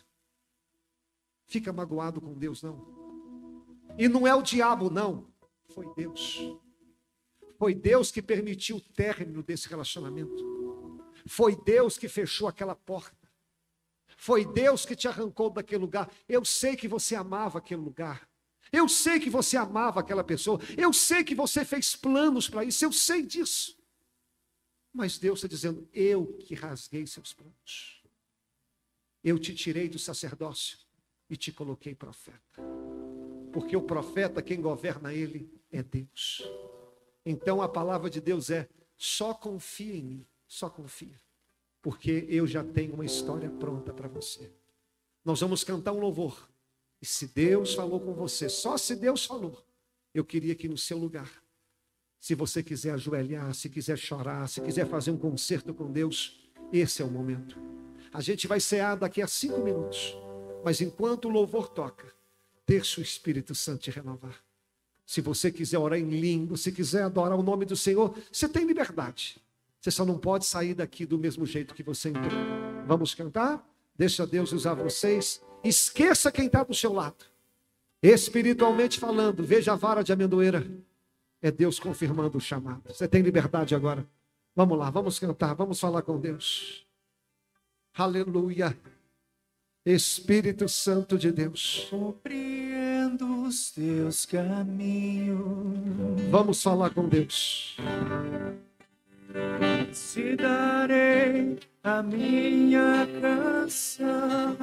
Fica 1.47 1.73
magoado 1.73 2.21
com 2.21 2.35
Deus, 2.35 2.63
não. 2.63 2.85
E 3.97 4.09
não 4.09 4.27
é 4.27 4.35
o 4.35 4.43
diabo, 4.43 4.91
não. 4.91 5.29
Foi 5.69 5.87
Deus. 5.95 6.41
Foi 7.59 7.75
Deus 7.75 8.11
que 8.11 8.21
permitiu 8.21 8.79
o 8.79 8.81
término 8.81 9.41
desse 9.41 9.69
relacionamento. 9.69 11.01
Foi 11.27 11.55
Deus 11.55 11.97
que 11.97 12.09
fechou 12.09 12.49
aquela 12.49 12.75
porta. 12.75 13.22
Foi 14.23 14.45
Deus 14.45 14.87
que 14.87 14.95
te 14.95 15.09
arrancou 15.09 15.51
daquele 15.51 15.81
lugar. 15.81 16.09
Eu 16.29 16.45
sei 16.45 16.77
que 16.77 16.87
você 16.87 17.17
amava 17.17 17.59
aquele 17.59 17.81
lugar. 17.81 18.31
Eu 18.71 18.89
sei 18.89 19.19
que 19.19 19.29
você 19.29 19.57
amava 19.57 19.99
aquela 19.99 20.23
pessoa. 20.23 20.61
Eu 20.79 20.93
sei 20.93 21.25
que 21.25 21.35
você 21.35 21.65
fez 21.65 21.97
planos 21.97 22.49
para 22.49 22.65
isso. 22.65 22.85
Eu 22.85 22.93
sei 22.93 23.27
disso. 23.27 23.77
Mas 24.95 25.19
Deus 25.19 25.41
está 25.41 25.49
dizendo: 25.49 25.89
Eu 25.93 26.35
que 26.35 26.55
rasguei 26.55 27.05
seus 27.05 27.33
planos. 27.33 28.01
Eu 29.25 29.41
te 29.41 29.53
tirei 29.57 29.89
do 29.89 29.99
sacerdócio 29.99 30.79
e 31.29 31.37
te 31.37 31.51
coloquei 31.51 31.93
profeta. 31.93 32.63
Porque 33.53 33.77
o 33.77 33.83
profeta, 33.83 34.41
quem 34.41 34.61
governa 34.61 35.13
ele, 35.13 35.53
é 35.69 35.83
Deus. 35.83 36.49
Então 37.27 37.61
a 37.61 37.69
palavra 37.69 38.09
de 38.09 38.21
Deus 38.21 38.51
é: 38.51 38.69
Só 38.97 39.35
confia 39.35 39.97
em 39.97 40.05
mim, 40.05 40.27
só 40.47 40.71
confia. 40.71 41.21
Porque 41.83 42.25
eu 42.29 42.47
já 42.47 42.65
tenho 42.65 42.95
uma 42.95 43.05
história 43.05 43.51
pronta 43.51 43.93
para 43.93 44.09
você. 44.09 44.51
Nós 45.25 45.41
vamos 45.41 45.65
cantar 45.65 45.93
um 45.93 46.01
louvor. 46.01 46.49
E 47.01 47.07
se 47.07 47.27
Deus 47.27 47.75
falou 47.75 48.01
com 48.01 48.15
você, 48.15 48.49
só 48.49 48.79
se 48.79 48.95
Deus 48.95 49.27
falou, 49.27 49.61
eu 50.15 50.25
queria 50.25 50.55
que 50.55 50.69
no 50.69 50.79
seu 50.79 50.97
lugar, 50.97 51.43
se 52.21 52.37
você 52.37 52.63
quiser 52.63 52.93
ajoelhar, 52.93 53.53
se 53.53 53.69
quiser 53.69 53.99
chorar, 53.99 54.49
se 54.49 54.61
quiser 54.61 54.87
fazer 54.87 55.11
um 55.11 55.19
concerto 55.19 55.75
com 55.75 55.91
Deus, 55.91 56.41
esse 56.73 57.03
é 57.03 57.05
o 57.05 57.11
momento. 57.11 57.59
A 58.13 58.21
gente 58.21 58.47
vai 58.47 58.61
cear 58.61 58.97
daqui 58.97 59.21
a 59.21 59.27
cinco 59.27 59.59
minutos. 59.59 60.17
Mas 60.65 60.81
enquanto 60.81 61.25
o 61.25 61.31
louvor 61.31 61.69
toca, 61.69 62.13
deixa 62.67 63.01
o 63.01 63.03
Espírito 63.03 63.55
Santo 63.55 63.83
te 63.83 63.91
renovar. 63.91 64.41
Se 65.05 65.21
você 65.21 65.51
quiser 65.51 65.79
orar 65.79 65.99
em 65.99 66.09
língua, 66.09 66.57
se 66.57 66.71
quiser 66.71 67.03
adorar 67.03 67.37
o 67.37 67.43
nome 67.43 67.65
do 67.65 67.77
Senhor, 67.77 68.17
você 68.31 68.49
tem 68.49 68.65
liberdade. 68.65 69.43
Você 69.83 69.91
só 69.91 70.05
não 70.05 70.17
pode 70.17 70.47
sair 70.47 70.75
daqui 70.75 71.05
do 71.05 71.19
mesmo 71.19 71.45
jeito 71.45 71.75
que 71.75 71.83
você 71.83 72.11
entrou. 72.11 72.31
Vamos 72.87 73.17
cantar? 73.17 73.69
Deixa 73.97 74.25
Deus 74.25 74.53
usar 74.53 74.75
vocês. 74.75 75.43
Esqueça 75.65 76.31
quem 76.31 76.47
está 76.47 76.63
do 76.63 76.73
seu 76.73 76.93
lado. 76.93 77.25
Espiritualmente 78.01 79.01
falando, 79.01 79.43
veja 79.43 79.73
a 79.73 79.77
vara 79.77 80.05
de 80.05 80.13
amendoeira. 80.13 80.65
É 81.41 81.51
Deus 81.51 81.81
confirmando 81.81 82.39
o 82.39 82.41
chamado. 82.41 82.83
Você 82.87 83.09
tem 83.09 83.23
liberdade 83.23 83.75
agora. 83.75 84.07
Vamos 84.55 84.79
lá, 84.79 84.89
vamos 84.89 85.19
cantar, 85.19 85.53
vamos 85.55 85.81
falar 85.81 86.03
com 86.03 86.17
Deus. 86.21 86.87
Aleluia. 87.93 88.79
Espírito 89.85 90.69
Santo 90.69 91.19
de 91.19 91.33
Deus. 91.33 91.89
Compreendo 91.91 93.47
os 93.49 93.73
teus 93.73 94.27
caminhos. 94.27 95.41
Vamos 96.31 96.63
falar 96.63 96.91
com 96.91 97.09
Deus. 97.09 97.77
Te 99.93 100.37
darei 100.37 101.59
a 101.83 102.03
minha 102.03 103.07
canção. 103.21 104.57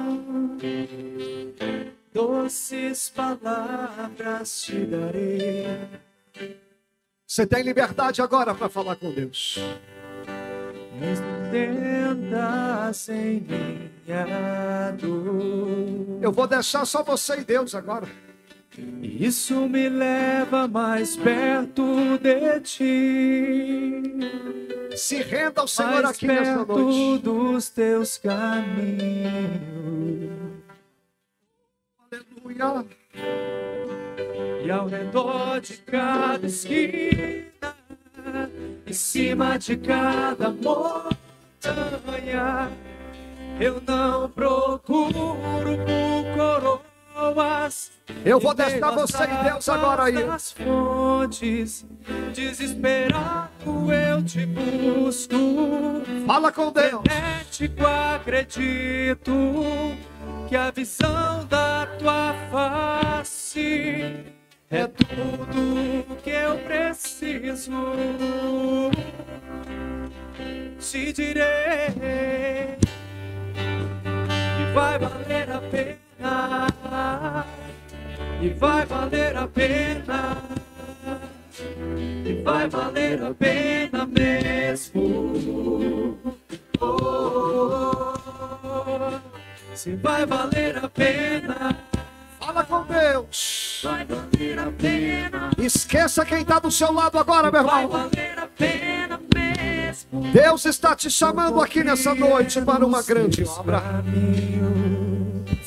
Doces 2.12 3.10
palavras 3.10 4.62
te 4.62 4.86
darei. 4.86 5.66
Você 7.26 7.46
tem 7.46 7.62
liberdade 7.62 8.20
agora 8.20 8.54
para 8.54 8.68
falar 8.68 8.96
com 8.96 9.12
Deus. 9.12 9.58
Estendas 11.00 13.08
em 13.08 13.40
minha 13.40 14.90
dor. 14.92 16.18
Eu 16.20 16.32
vou 16.32 16.46
deixar 16.46 16.84
só 16.84 17.02
você 17.02 17.40
e 17.40 17.44
Deus 17.44 17.74
agora. 17.74 18.06
Isso 19.02 19.68
me 19.68 19.88
leva 19.88 20.68
mais 20.68 21.16
perto 21.16 22.18
de 22.18 22.60
ti. 22.60 24.02
Se 24.96 25.16
renda 25.22 25.62
ao 25.62 25.68
Senhor 25.68 26.02
mais 26.02 26.16
aqui 26.16 26.26
perto 26.26 26.78
noite. 26.78 27.22
dos 27.22 27.68
teus 27.70 28.16
caminhos. 28.18 29.60
Aleluia. 32.12 32.86
E 34.64 34.70
ao 34.70 34.86
redor 34.86 35.60
de 35.60 35.76
cada 35.78 36.46
esquina, 36.46 37.50
em 38.86 38.92
cima 38.92 39.58
de 39.58 39.76
cada 39.76 40.50
montanha, 40.50 41.20
eu 43.58 43.82
não 43.84 44.30
procuro 44.30 45.36
por 45.36 45.64
coroas. 46.36 46.89
Eu 48.24 48.40
vou 48.40 48.54
às 48.54 48.90
você 48.90 49.24
e 49.24 49.44
Deus 49.44 49.68
agora 49.68 50.04
aí. 50.04 50.14
fontes, 50.52 51.86
desesperado 52.34 53.92
eu 53.92 54.22
te 54.24 54.46
busco. 54.46 56.02
Fala 56.26 56.50
com 56.50 56.72
Deus. 56.72 57.02
Frenético 57.02 57.86
acredito 57.86 59.32
que 60.48 60.56
a 60.56 60.70
visão 60.70 61.44
da 61.46 61.86
tua 61.98 62.34
face 62.50 64.24
é 64.70 64.86
tudo 64.86 66.16
que 66.22 66.30
eu 66.30 66.58
preciso. 66.58 67.70
Te 70.78 71.12
direi 71.12 72.78
que 74.56 74.74
vai 74.74 74.98
valer 74.98 75.50
a 75.50 75.60
pena, 75.60 76.09
e 78.42 78.48
vai 78.50 78.86
valer 78.86 79.36
a 79.36 79.46
pena, 79.46 80.36
e 82.24 82.42
vai 82.42 82.68
valer 82.68 83.22
a 83.24 83.34
pena 83.34 84.06
mesmo. 84.06 86.18
Oh, 86.80 88.14
se 89.74 89.94
vai 89.96 90.26
valer 90.26 90.78
a 90.84 90.88
pena, 90.88 91.76
Fala 92.38 92.64
com 92.64 92.82
Deus. 92.84 93.80
vai 93.84 94.04
valer 94.04 94.58
a 94.58 94.70
pena, 94.72 95.50
Esqueça 95.58 96.24
quem 96.24 96.40
está 96.42 96.58
do 96.58 96.70
seu 96.70 96.92
lado 96.92 97.18
agora, 97.18 97.50
meu 97.50 97.64
vai 97.64 97.82
irmão. 97.84 98.08
valer 98.10 98.38
a 98.38 98.46
pena 98.46 99.20
mesmo. 99.34 100.32
Deus 100.32 100.64
está 100.64 100.96
te 100.96 101.10
chamando 101.10 101.60
aqui 101.60 101.84
nessa 101.84 102.14
noite 102.14 102.60
para 102.62 102.84
uma 102.86 103.02
grande 103.02 103.44
obra. 103.44 103.82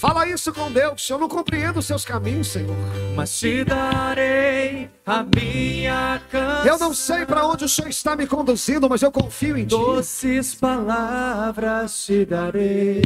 Fala 0.03 0.27
isso 0.27 0.51
com 0.51 0.69
Deus. 0.69 1.09
Eu 1.09 1.17
não 1.17 1.29
compreendo 1.29 1.79
os 1.79 1.85
seus 1.85 2.03
caminhos, 2.03 2.49
Senhor. 2.49 2.75
mas 3.15 3.39
te 3.39 3.63
darei 3.63 4.89
a 5.05 5.23
minha 5.23 6.21
canção. 6.29 6.65
Eu 6.65 6.77
não 6.77 6.93
sei 6.93 7.25
para 7.25 7.47
onde 7.47 7.63
o 7.63 7.69
Senhor 7.69 7.87
está 7.87 8.13
me 8.13 8.27
conduzindo, 8.27 8.89
mas 8.89 9.01
eu 9.01 9.09
confio 9.09 9.57
em 9.57 9.63
Ti. 9.63 9.69
Doces 9.69 10.55
palavras 10.55 12.05
te 12.05 12.25
darei. 12.25 13.01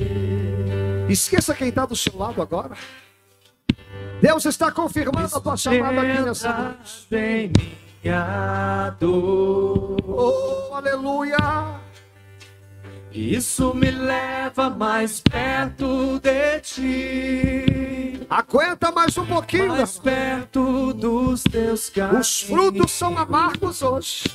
Esqueça 1.07 1.53
quem 1.53 1.69
está 1.69 1.85
do 1.85 1.95
seu 1.95 2.17
lado 2.17 2.41
agora. 2.41 2.75
Deus 4.19 4.43
está 4.45 4.71
confirmando 4.71 5.35
a 5.35 5.39
tua 5.39 5.55
chamada 5.55 6.01
aqui 6.01 6.21
nessa 6.23 6.51
noite. 6.51 7.07
Em 7.11 7.51
minha 8.03 8.95
dor. 8.99 9.97
Oh, 10.03 10.73
aleluia. 10.73 11.77
Isso 13.17 13.73
me 13.73 13.89
leva 13.89 14.69
mais 14.69 15.19
perto 15.19 16.19
de 16.19 16.59
ti. 16.59 18.27
Aguenta 18.29 18.91
mais 18.91 19.17
um 19.17 19.25
pouquinho. 19.25 19.69
Mais 19.69 19.97
perto 19.97 20.93
dos 20.93 21.41
teus 21.41 21.89
caminhos. 21.89 22.27
Os 22.27 22.41
frutos 22.43 22.91
são 22.91 23.17
amargos 23.17 23.81
hoje, 23.81 24.25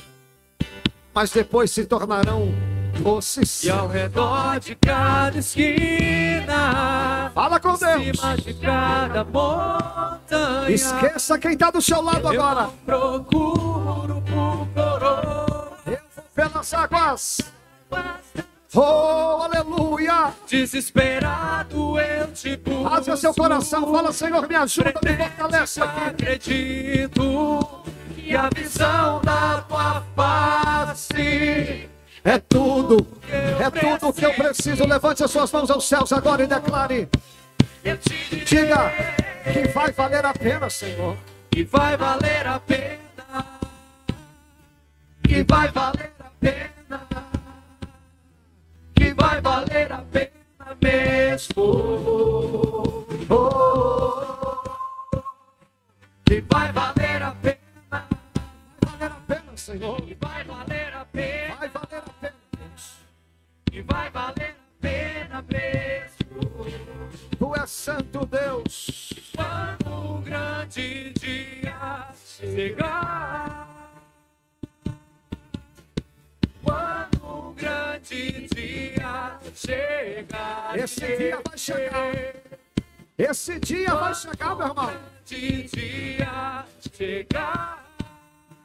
mas 1.15 1.31
depois 1.31 1.71
se 1.71 1.85
tornarão 1.85 2.53
doces. 2.99 3.63
E 3.63 3.69
ao 3.69 3.87
redor 3.87 4.59
de 4.59 4.75
cada 4.75 5.39
esquina. 5.39 6.51
Fala 7.33 7.61
com 7.61 7.77
Deus. 7.77 8.19
de 8.43 8.53
cada 8.55 9.23
montanha. 9.23 10.69
Esqueça 10.69 11.39
quem 11.39 11.53
está 11.53 11.71
do 11.71 11.81
seu 11.81 12.01
lado 12.01 12.27
agora. 12.27 12.69
procuro 12.85 14.21
por 14.27 14.67
coroa. 14.75 15.71
Eu 15.85 15.99
vou 16.13 16.25
pelas 16.35 16.73
águas. 16.73 17.39
Oh, 18.75 19.43
aleluia. 19.43 20.33
Desesperado 20.47 21.99
eu 21.99 22.27
te 22.31 22.57
busco. 22.57 22.83
Rasga 22.83 23.17
seu 23.17 23.33
coração. 23.33 23.91
Fala, 23.93 24.11
Senhor, 24.11 24.47
me 24.47 24.55
ajuda, 24.55 24.93
me 25.03 25.15
fortalece 25.15 25.81
aqui. 25.81 25.99
Acredito 26.07 27.83
que 28.15 28.35
a 28.35 28.49
visão 28.55 29.21
da 29.21 29.61
tua 29.61 30.03
face 30.15 31.89
É 32.23 32.39
tudo. 32.39 33.05
É 33.31 33.69
tudo 33.69 34.09
o 34.09 34.13
que 34.13 34.25
eu 34.25 34.33
preciso. 34.33 34.85
Levante 34.87 35.23
as 35.23 35.29
suas 35.31 35.51
mãos 35.51 35.69
aos 35.69 35.87
céus 35.87 36.11
agora 36.11 36.43
e 36.43 36.47
declare. 36.47 37.07
eu 37.83 37.97
te 37.97 38.43
Diga 38.45 38.91
que 39.51 39.67
vai 39.69 39.91
valer 39.91 40.25
a 40.25 40.33
pena, 40.33 40.69
Senhor. 40.69 41.15
que 41.51 41.63
vai 41.63 41.95
valer 41.95 42.47
a 42.47 42.59
pena. 42.59 42.99
Que 45.23 45.43
vai 45.43 45.67
valer 45.69 46.11
a 46.19 46.29
pena. 46.39 47.32
Que 49.13 49.21
vai 49.21 49.41
valer 49.41 49.91
a 49.91 49.97
pena 49.99 50.75
mesmo. 50.81 51.63
Oh, 53.29 54.65
que 56.25 56.41
vai 56.41 56.71
valer 56.71 57.21
a 57.21 57.31
pena. 57.33 57.59
Vai 57.91 58.07
valer 58.81 59.11
a 59.11 59.21
pena, 59.27 59.55
Senhor. 59.55 60.01
Que 60.01 60.15
vai 60.15 60.43
valer 60.43 60.95
a 60.95 61.05
pena. 61.05 61.55
Vai 61.57 61.69
valer 61.69 61.97
a 61.97 62.13
pena. 62.21 62.35
Que 63.65 63.81
vai 63.83 64.09
valer 64.09 64.55
a 64.55 64.81
pena 64.81 65.45
mesmo. 65.47 66.65
Tu 67.37 67.55
és 67.55 67.69
santo, 67.69 68.25
Deus. 68.25 69.13
Quando 69.35 70.17
o 70.17 70.21
grande 70.21 71.13
dia 71.13 72.07
chegar. 72.15 73.69
Quando 76.63 77.12
grande 77.63 78.47
dia 78.47 79.39
chegar. 79.55 80.77
Esse 80.77 81.17
dia 81.17 81.41
vai 81.47 81.57
chegar. 81.57 82.11
Esse 83.17 83.59
dia 83.59 83.95
vai 83.95 84.15
chegar, 84.15 84.55
meu 84.55 84.67
irmão. 84.67 84.85
Grande 84.87 85.63
dia 85.63 86.65
chegar. 86.97 87.83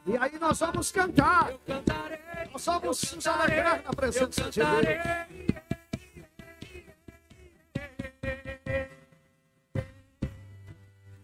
E 0.06 0.16
aí 0.16 0.38
nós 0.40 0.58
vamos 0.58 0.90
cantar. 0.90 1.50
eu 1.50 1.58
cantarei, 1.66 2.18
Nós 2.50 2.64
vamos 2.64 3.12
nos 3.12 3.26
alegrar 3.26 3.82
na 3.84 3.90
presença 3.90 4.50
de 4.50 4.60
Deus. 4.60 5.38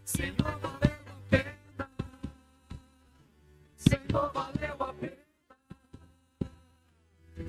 Senhor, 0.05 0.59
valeu 0.61 0.95
a 1.07 1.29
pena. 1.29 1.89
Senhor, 3.75 4.31
valeu 4.33 4.54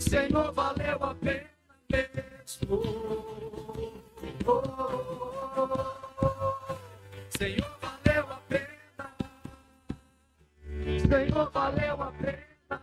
Senhor, 0.09 0.53
valeu 0.53 1.03
a 1.03 1.15
pena 1.15 1.51
mesmo. 1.91 2.83
Senhor, 7.37 7.79
valeu 7.81 8.33
a 8.33 8.41
pena. 8.49 9.17
Senhor, 11.09 11.51
valeu 11.51 12.03
a 12.03 12.13
pena. 12.13 12.83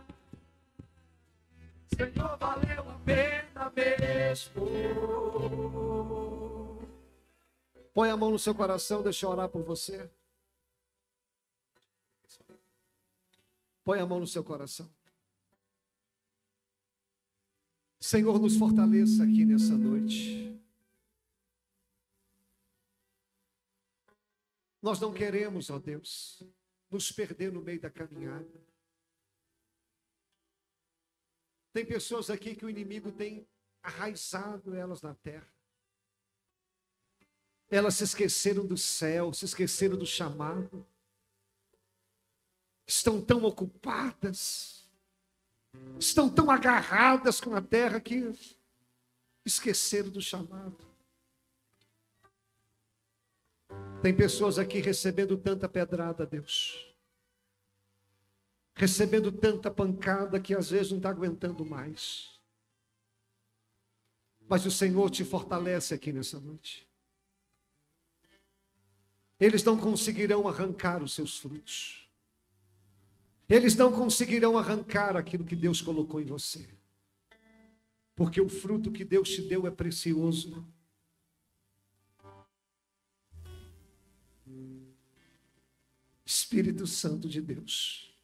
Senhor, 1.96 2.36
valeu 2.36 2.90
a 2.90 2.98
pena 3.04 3.72
mesmo. 3.74 4.68
Põe 7.94 8.10
a 8.10 8.16
mão 8.16 8.30
no 8.30 8.38
seu 8.38 8.54
coração, 8.54 9.02
deixa 9.02 9.24
eu 9.24 9.30
orar 9.30 9.48
por 9.48 9.62
você. 9.62 10.10
Põe 13.82 14.00
a 14.00 14.06
mão 14.06 14.20
no 14.20 14.26
seu 14.26 14.44
coração. 14.44 14.90
Senhor, 18.04 18.38
nos 18.38 18.58
fortaleça 18.58 19.24
aqui 19.24 19.46
nessa 19.46 19.78
noite. 19.78 20.60
Nós 24.82 25.00
não 25.00 25.10
queremos, 25.10 25.70
ó 25.70 25.78
Deus, 25.78 26.42
nos 26.90 27.10
perder 27.10 27.50
no 27.50 27.62
meio 27.62 27.80
da 27.80 27.88
caminhada. 27.88 28.62
Tem 31.72 31.86
pessoas 31.86 32.28
aqui 32.28 32.54
que 32.54 32.66
o 32.66 32.68
inimigo 32.68 33.10
tem 33.10 33.48
arraizado 33.82 34.74
elas 34.74 35.00
na 35.00 35.14
terra. 35.14 35.50
Elas 37.70 37.94
se 37.94 38.04
esqueceram 38.04 38.66
do 38.66 38.76
céu, 38.76 39.32
se 39.32 39.46
esqueceram 39.46 39.96
do 39.96 40.04
chamado. 40.04 40.86
Estão 42.86 43.24
tão 43.24 43.44
ocupadas, 43.44 44.83
estão 45.98 46.28
tão 46.28 46.50
agarradas 46.50 47.40
com 47.40 47.54
a 47.54 47.62
terra 47.62 48.00
que 48.00 48.32
esqueceram 49.44 50.10
do 50.10 50.20
chamado. 50.20 50.76
Tem 54.02 54.14
pessoas 54.14 54.58
aqui 54.58 54.80
recebendo 54.80 55.36
tanta 55.36 55.68
pedrada, 55.68 56.26
Deus. 56.26 56.94
Recebendo 58.74 59.32
tanta 59.32 59.70
pancada 59.70 60.40
que 60.40 60.54
às 60.54 60.70
vezes 60.70 60.90
não 60.90 60.98
está 60.98 61.10
aguentando 61.10 61.64
mais. 61.64 62.38
Mas 64.46 64.66
o 64.66 64.70
Senhor 64.70 65.08
te 65.10 65.24
fortalece 65.24 65.94
aqui 65.94 66.12
nessa 66.12 66.38
noite. 66.38 66.86
Eles 69.40 69.64
não 69.64 69.78
conseguirão 69.78 70.46
arrancar 70.46 71.02
os 71.02 71.14
seus 71.14 71.38
frutos. 71.38 72.03
Eles 73.48 73.74
não 73.76 73.92
conseguirão 73.92 74.56
arrancar 74.56 75.16
aquilo 75.16 75.44
que 75.44 75.54
Deus 75.54 75.80
colocou 75.80 76.20
em 76.20 76.24
você. 76.24 76.68
Porque 78.14 78.40
o 78.40 78.48
fruto 78.48 78.92
que 78.92 79.04
Deus 79.04 79.28
te 79.28 79.42
deu 79.42 79.66
é 79.66 79.70
precioso. 79.70 80.66
Espírito 86.24 86.86
Santo 86.86 87.28
de 87.28 87.40
Deus. 87.40 88.14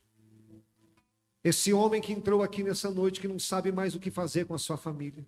Esse 1.43 1.73
homem 1.73 2.01
que 2.01 2.13
entrou 2.13 2.43
aqui 2.43 2.63
nessa 2.63 2.91
noite 2.91 3.21
que 3.21 3.29
não 3.29 3.39
sabe 3.39 3.73
mais 3.73 3.95
o 3.95 4.01
que 4.01 4.11
fazer 4.11 4.47
com 4.47 4.55
a 4.55 4.59
sua 4.59 4.77
família. 4.77 5.27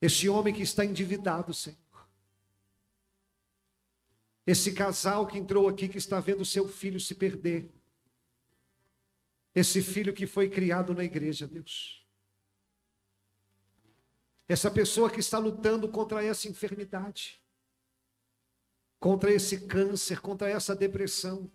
Esse 0.00 0.28
homem 0.28 0.54
que 0.54 0.62
está 0.62 0.84
endividado, 0.84 1.52
Senhor. 1.52 1.87
Esse 4.48 4.72
casal 4.72 5.26
que 5.26 5.36
entrou 5.36 5.68
aqui 5.68 5.86
que 5.86 5.98
está 5.98 6.20
vendo 6.20 6.42
seu 6.42 6.66
filho 6.66 6.98
se 6.98 7.14
perder. 7.14 7.70
Esse 9.54 9.82
filho 9.82 10.14
que 10.14 10.26
foi 10.26 10.48
criado 10.48 10.94
na 10.94 11.04
igreja, 11.04 11.46
Deus. 11.46 12.02
Essa 14.48 14.70
pessoa 14.70 15.10
que 15.10 15.20
está 15.20 15.36
lutando 15.38 15.86
contra 15.90 16.24
essa 16.24 16.48
enfermidade, 16.48 17.42
contra 18.98 19.30
esse 19.30 19.66
câncer, 19.66 20.18
contra 20.22 20.48
essa 20.48 20.74
depressão. 20.74 21.52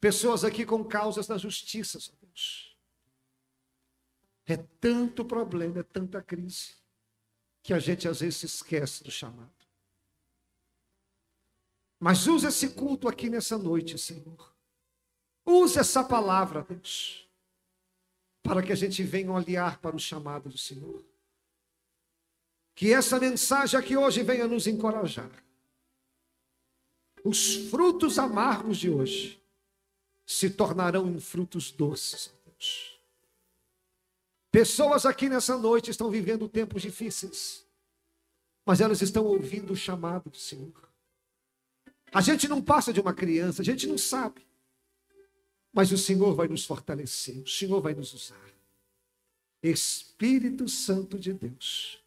Pessoas 0.00 0.42
aqui 0.42 0.66
com 0.66 0.84
causas 0.84 1.28
da 1.28 1.38
justiça, 1.38 2.00
Deus. 2.20 2.76
É 4.46 4.56
tanto 4.56 5.24
problema, 5.24 5.78
é 5.78 5.84
tanta 5.84 6.20
crise, 6.20 6.74
que 7.62 7.72
a 7.72 7.78
gente 7.78 8.08
às 8.08 8.18
vezes 8.18 8.42
esquece 8.42 9.04
do 9.04 9.12
chamado. 9.12 9.57
Mas 12.00 12.26
usa 12.26 12.48
esse 12.48 12.70
culto 12.70 13.08
aqui 13.08 13.28
nessa 13.28 13.58
noite, 13.58 13.98
Senhor. 13.98 14.54
Use 15.44 15.78
essa 15.78 16.04
palavra, 16.04 16.62
Deus, 16.62 17.28
para 18.42 18.62
que 18.62 18.72
a 18.72 18.76
gente 18.76 19.02
venha 19.02 19.32
olhar 19.32 19.78
para 19.80 19.96
o 19.96 19.98
chamado 19.98 20.48
do 20.48 20.58
Senhor. 20.58 21.04
Que 22.74 22.92
essa 22.92 23.18
mensagem 23.18 23.78
aqui 23.78 23.96
hoje 23.96 24.22
venha 24.22 24.46
nos 24.46 24.66
encorajar. 24.66 25.30
Os 27.24 27.56
frutos 27.68 28.18
amargos 28.18 28.78
de 28.78 28.88
hoje 28.88 29.42
se 30.24 30.50
tornarão 30.50 31.08
em 31.08 31.18
frutos 31.18 31.72
doces, 31.72 32.32
Deus. 32.44 33.00
Pessoas 34.50 35.04
aqui 35.04 35.28
nessa 35.28 35.58
noite 35.58 35.90
estão 35.90 36.10
vivendo 36.10 36.48
tempos 36.48 36.82
difíceis, 36.82 37.66
mas 38.64 38.80
elas 38.80 39.02
estão 39.02 39.24
ouvindo 39.24 39.72
o 39.72 39.76
chamado 39.76 40.30
do 40.30 40.36
Senhor. 40.36 40.87
A 42.12 42.20
gente 42.20 42.48
não 42.48 42.62
passa 42.62 42.92
de 42.92 43.00
uma 43.00 43.12
criança, 43.12 43.62
a 43.62 43.64
gente 43.64 43.86
não 43.86 43.98
sabe. 43.98 44.46
Mas 45.72 45.92
o 45.92 45.98
Senhor 45.98 46.34
vai 46.34 46.48
nos 46.48 46.64
fortalecer, 46.64 47.42
o 47.42 47.48
Senhor 47.48 47.80
vai 47.80 47.94
nos 47.94 48.12
usar. 48.14 48.48
Espírito 49.62 50.68
Santo 50.68 51.18
de 51.18 51.32
Deus, 51.32 52.02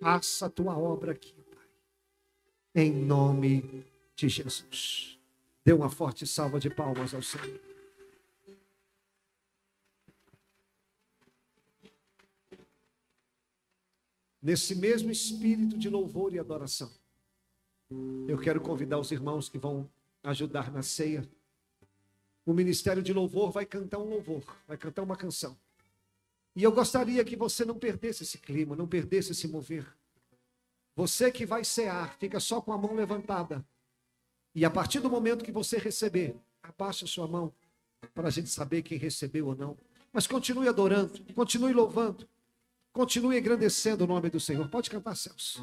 faça 0.00 0.46
a 0.46 0.50
tua 0.50 0.76
obra 0.76 1.12
aqui, 1.12 1.34
Pai. 1.50 1.66
Em 2.74 2.92
nome 2.92 3.84
de 4.14 4.28
Jesus. 4.28 5.18
Dê 5.64 5.72
uma 5.72 5.88
forte 5.88 6.26
salva 6.26 6.60
de 6.60 6.70
palmas 6.70 7.14
ao 7.14 7.22
Senhor. 7.22 7.60
Nesse 14.40 14.76
mesmo 14.76 15.10
espírito 15.10 15.76
de 15.76 15.88
louvor 15.88 16.32
e 16.32 16.38
adoração. 16.38 16.92
Eu 18.28 18.38
quero 18.38 18.60
convidar 18.60 18.98
os 18.98 19.10
irmãos 19.10 19.48
que 19.48 19.58
vão 19.58 19.88
ajudar 20.22 20.72
na 20.72 20.82
ceia. 20.82 21.28
O 22.44 22.52
Ministério 22.52 23.02
de 23.02 23.12
Louvor 23.12 23.50
vai 23.50 23.64
cantar 23.64 23.98
um 23.98 24.08
louvor, 24.08 24.42
vai 24.66 24.76
cantar 24.76 25.02
uma 25.02 25.16
canção. 25.16 25.56
E 26.54 26.62
eu 26.62 26.72
gostaria 26.72 27.24
que 27.24 27.36
você 27.36 27.64
não 27.64 27.78
perdesse 27.78 28.22
esse 28.22 28.38
clima, 28.38 28.74
não 28.74 28.88
perdesse 28.88 29.32
esse 29.32 29.46
mover. 29.46 29.86
Você 30.94 31.30
que 31.30 31.44
vai 31.44 31.64
cear, 31.64 32.16
fica 32.18 32.40
só 32.40 32.60
com 32.60 32.72
a 32.72 32.78
mão 32.78 32.94
levantada. 32.94 33.64
E 34.54 34.64
a 34.64 34.70
partir 34.70 35.00
do 35.00 35.10
momento 35.10 35.44
que 35.44 35.52
você 35.52 35.76
receber, 35.76 36.34
abaixa 36.62 37.04
a 37.04 37.08
sua 37.08 37.28
mão 37.28 37.52
para 38.14 38.28
a 38.28 38.30
gente 38.30 38.48
saber 38.48 38.82
quem 38.82 38.96
recebeu 38.96 39.48
ou 39.48 39.54
não. 39.54 39.76
Mas 40.12 40.26
continue 40.26 40.66
adorando, 40.66 41.22
continue 41.34 41.74
louvando, 41.74 42.26
continue 42.90 43.38
engrandecendo 43.38 44.04
o 44.04 44.06
nome 44.06 44.30
do 44.30 44.40
Senhor. 44.40 44.66
Pode 44.70 44.88
cantar, 44.88 45.14
Celso. 45.14 45.62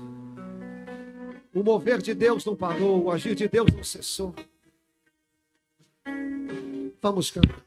O 1.53 1.61
mover 1.61 2.01
de 2.01 2.15
Deus 2.15 2.43
não 2.45 2.55
parou, 2.55 3.03
o 3.03 3.11
agir 3.11 3.35
de 3.35 3.47
Deus 3.47 3.71
não 3.71 3.83
cessou. 3.83 4.33
Vamos 6.99 7.29
cantar. 7.29 7.63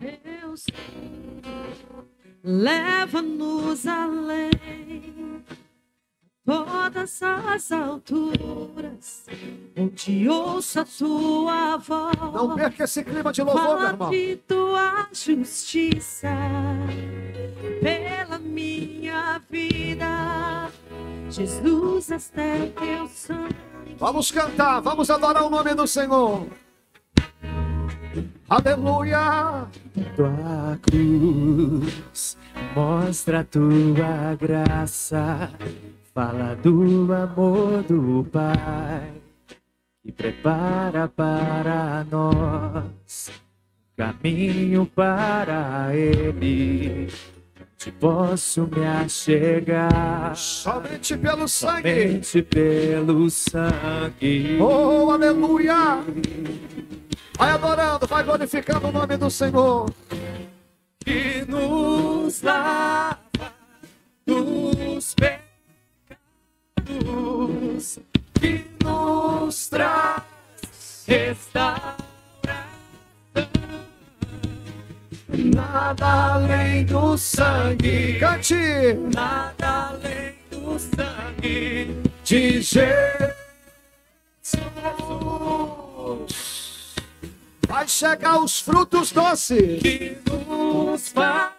Deus, 0.00 0.66
leva-nos 2.42 3.86
além, 3.86 5.44
todas 6.44 7.22
as 7.22 7.70
alturas, 7.70 9.26
onde 9.76 10.28
ouço 10.28 10.80
a 10.80 10.84
tua 10.84 11.76
voz. 11.76 12.16
Não 12.34 12.56
perca 12.56 12.82
esse 12.82 13.04
clima 13.04 13.32
de 13.32 13.42
louvor, 13.42 13.78
meu 13.78 13.88
irmão. 13.90 14.10
tua 14.48 15.08
justiça 15.12 16.28
pela 17.80 18.38
minha 18.38 19.40
vida, 19.50 20.70
Jesus, 21.30 22.10
até 22.10 22.66
teu 22.66 23.08
sangue. 23.08 23.56
Vamos 23.98 24.30
cantar, 24.30 24.80
vamos 24.80 25.10
adorar 25.10 25.44
o 25.44 25.50
nome 25.50 25.74
do 25.74 25.86
Senhor. 25.86 26.46
Aleluia! 28.48 29.66
tua 30.16 30.78
cruz, 30.82 32.36
mostra 32.74 33.40
a 33.40 33.44
tua 33.44 34.34
graça, 34.38 35.50
Fala 36.14 36.54
do 36.56 37.10
amor 37.10 37.82
do 37.84 38.28
Pai 38.30 39.14
que 40.02 40.12
prepara 40.12 41.08
para 41.08 42.04
nós 42.10 43.30
caminho 43.96 44.84
para 44.84 45.96
Ele. 45.96 47.08
Te 47.82 47.90
posso 47.90 48.68
me 48.68 48.86
achegar 48.86 50.36
Somente 50.36 51.16
pelo 51.16 51.48
sangue. 51.48 52.22
somente 52.22 52.42
pelo 52.44 53.28
sangue. 53.28 54.56
Oh, 54.60 55.10
aleluia! 55.10 55.98
Vai 57.36 57.50
adorando, 57.50 58.06
vai 58.06 58.22
glorificando 58.22 58.86
o 58.86 58.92
nome 58.92 59.16
do 59.16 59.28
Senhor. 59.28 59.92
que 61.04 61.44
nos 61.48 62.40
lava 62.42 63.18
dos 64.24 65.16
pecados, 66.76 67.98
que 68.40 68.64
nos 68.84 69.68
traz 69.68 70.22
restauração. 71.08 72.01
Nada 75.32 76.34
além 76.34 76.84
do 76.84 77.16
sangue, 77.16 78.18
Cante! 78.20 78.54
nada 79.14 79.88
além 79.90 80.34
do 80.50 80.78
sangue 80.78 81.96
de 82.22 82.60
Jesus. 82.60 82.92
Vai 87.66 87.88
chegar 87.88 88.38
os 88.38 88.60
frutos 88.60 89.10
doces. 89.10 89.80
que 89.80 90.18
nos 90.26 91.08
faz 91.08 91.52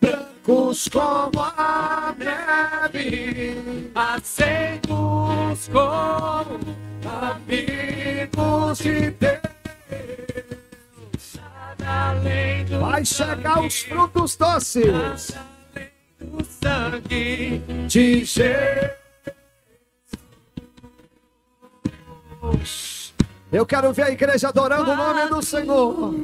Brancos 0.00 0.88
como 0.88 1.40
a 1.40 2.14
neve. 2.16 3.90
aceitos 3.94 5.68
como 5.72 6.60
amigos 7.04 8.78
de 8.78 9.10
Deus. 9.10 9.46
Vai 12.80 13.04
chegar 13.04 13.60
os 13.60 13.82
frutos 13.82 14.36
doces. 14.36 15.36
do 16.18 16.44
sangue 16.44 17.58
De 17.86 18.24
Jesus. 18.24 18.96
Eu 23.52 23.64
quero 23.64 23.92
ver 23.92 24.02
a 24.02 24.10
igreja 24.10 24.48
adorando 24.48 24.90
o 24.90 24.96
nome 24.96 25.26
do 25.28 25.42
Senhor. 25.42 26.14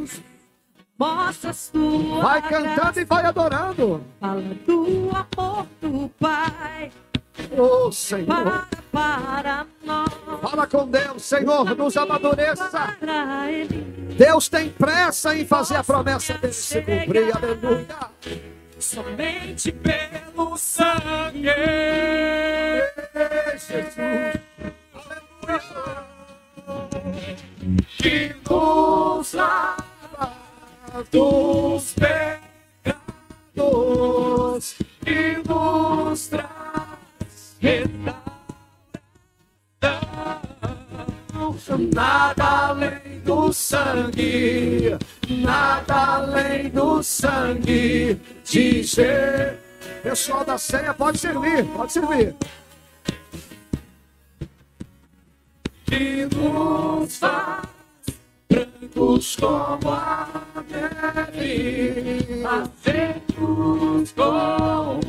Mostras 0.98 1.68
tua 1.72 2.22
Vai 2.22 2.42
cantando 2.48 3.00
e 3.00 3.04
vai 3.04 3.24
adorando. 3.24 4.04
Fala 4.20 4.40
do 4.66 5.10
amor 5.10 5.66
do 5.80 6.08
Pai 6.18 6.90
Oh, 7.56 7.90
Senhor. 7.90 8.68
para, 8.90 9.66
nós. 9.84 10.10
Fala 10.40 10.66
com 10.66 10.86
Deus, 10.86 11.22
Senhor, 11.22 11.76
nos 11.76 11.96
amadureça. 11.96 12.70
Deus 14.16 14.48
tem 14.48 14.70
pressa 14.70 15.34
em 15.34 15.46
fazer 15.46 15.76
a 15.76 15.84
promessa 15.84 16.34
dele 16.34 16.52
se 16.52 16.82
cumprir. 16.82 17.34
Aleluia. 17.34 17.86
somente 18.78 19.72
pelo 19.72 20.56
sangue. 20.56 21.48
Jesus. 23.68 24.42
que 27.98 28.34
nos 28.50 29.34
lava 29.34 30.32
dos 31.10 31.94
pecados 31.94 32.52
e 35.06 35.48
nos 35.48 36.26
traz 36.28 36.61
restauração. 37.62 38.22
Nada 41.94 42.44
além 42.68 43.20
do 43.24 43.52
sangue, 43.52 44.98
nada 45.28 45.94
além 45.94 46.68
do 46.70 47.02
sangue 47.02 48.20
de 48.44 48.82
Jesus. 48.82 49.62
Pessoal 50.02 50.44
da 50.44 50.58
ceia, 50.58 50.92
pode 50.92 51.18
servir, 51.18 51.64
pode 51.66 51.92
servir. 51.92 52.34
que 55.92 56.26
nos 56.34 57.18
faz 57.18 57.71
brancos 58.92 59.36
como 59.36 59.90
a 59.90 60.28
neve, 60.68 62.44
aceitos 62.44 64.12
como 64.12 65.00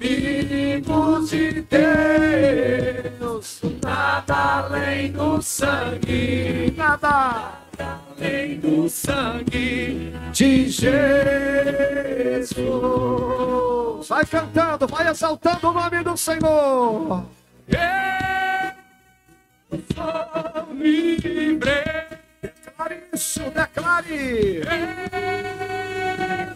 amigos 0.00 1.30
de 1.30 1.62
Deus. 1.62 3.60
Nada 3.82 4.64
além 4.64 5.12
do 5.12 5.40
sangue, 5.42 6.74
Nada 6.76 7.52
além 7.78 8.58
do 8.58 8.88
sangue 8.88 10.12
de 10.32 10.68
Jesus. 10.68 10.88
Vai 14.08 14.26
cantando, 14.26 14.86
vai 14.86 15.08
exaltando 15.08 15.68
o 15.68 15.72
nome 15.72 16.02
do 16.02 16.16
Senhor. 16.16 17.24
Eu 19.70 19.82
sou 19.94 20.74
livre. 20.74 22.13
Declare 22.76 23.04
isso, 23.12 23.40
declare. 23.50 24.62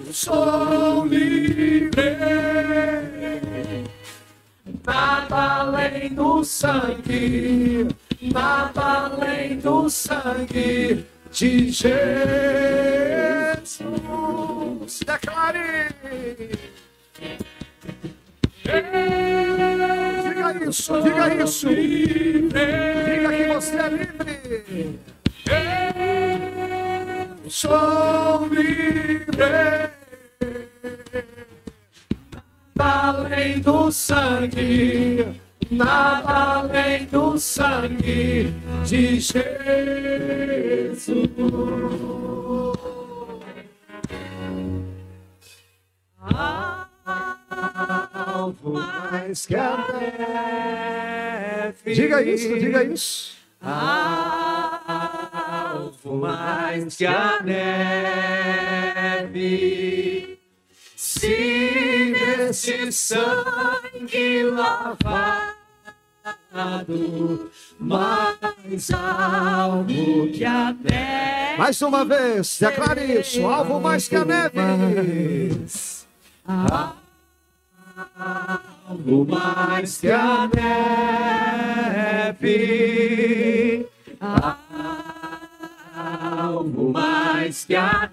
Eu 0.04 0.12
sou 0.12 1.06
livre. 1.06 2.16
Nada 4.84 5.36
além 5.60 6.12
do 6.14 6.42
sangue, 6.42 7.86
nada 8.20 8.82
além 8.82 9.58
do 9.58 9.88
sangue 9.88 11.06
de 11.30 11.70
Jesus. 11.70 11.86
Declare. 15.06 15.88
Diga 20.24 20.68
isso, 20.68 21.00
diga 21.00 21.44
isso. 21.44 21.68
Diga 21.68 23.30
que 23.36 23.44
você 23.46 23.76
é 23.76 23.88
livre. 23.88 24.98
Eu 27.44 27.50
sou 27.50 28.46
livre. 28.48 29.88
Nada 32.78 33.08
além 33.08 33.58
do 33.60 33.90
sangue, 33.90 35.40
nada 35.68 36.60
além 36.60 37.06
do 37.06 37.36
sangue 37.38 38.54
de 38.84 39.18
Jesus. 39.18 39.38
Alvo 48.14 48.72
mais 48.74 49.44
que 49.44 49.56
a 49.56 49.76
neve. 51.72 51.94
Diga 51.94 52.22
isso, 52.22 52.58
diga 52.60 52.84
isso. 52.84 53.36
Alvo 56.08 56.16
mais 56.16 56.96
que 56.96 57.04
a 57.06 57.42
neve. 57.42 57.98
Se 60.96 62.14
nesse 62.16 62.90
sangue 62.90 64.44
lavado, 64.44 65.52
mais 67.78 68.90
alvo 68.90 70.32
que 70.32 70.44
a 70.44 70.72
neve. 70.72 71.58
Mais 71.58 71.82
uma 71.82 72.04
vez, 72.04 72.58
declare 72.58 73.20
isso. 73.20 73.46
Alvo 73.46 73.78
mais 73.80 74.08
que 74.08 74.16
a 74.16 74.24
neve. 74.24 74.58
Algo 78.88 79.26
mais 79.26 79.98
que 79.98 80.10
a 80.10 80.48
neve. 80.54 81.98
Algo 86.58 86.92
mais 86.92 87.64
que 87.64 87.76
a 87.76 88.10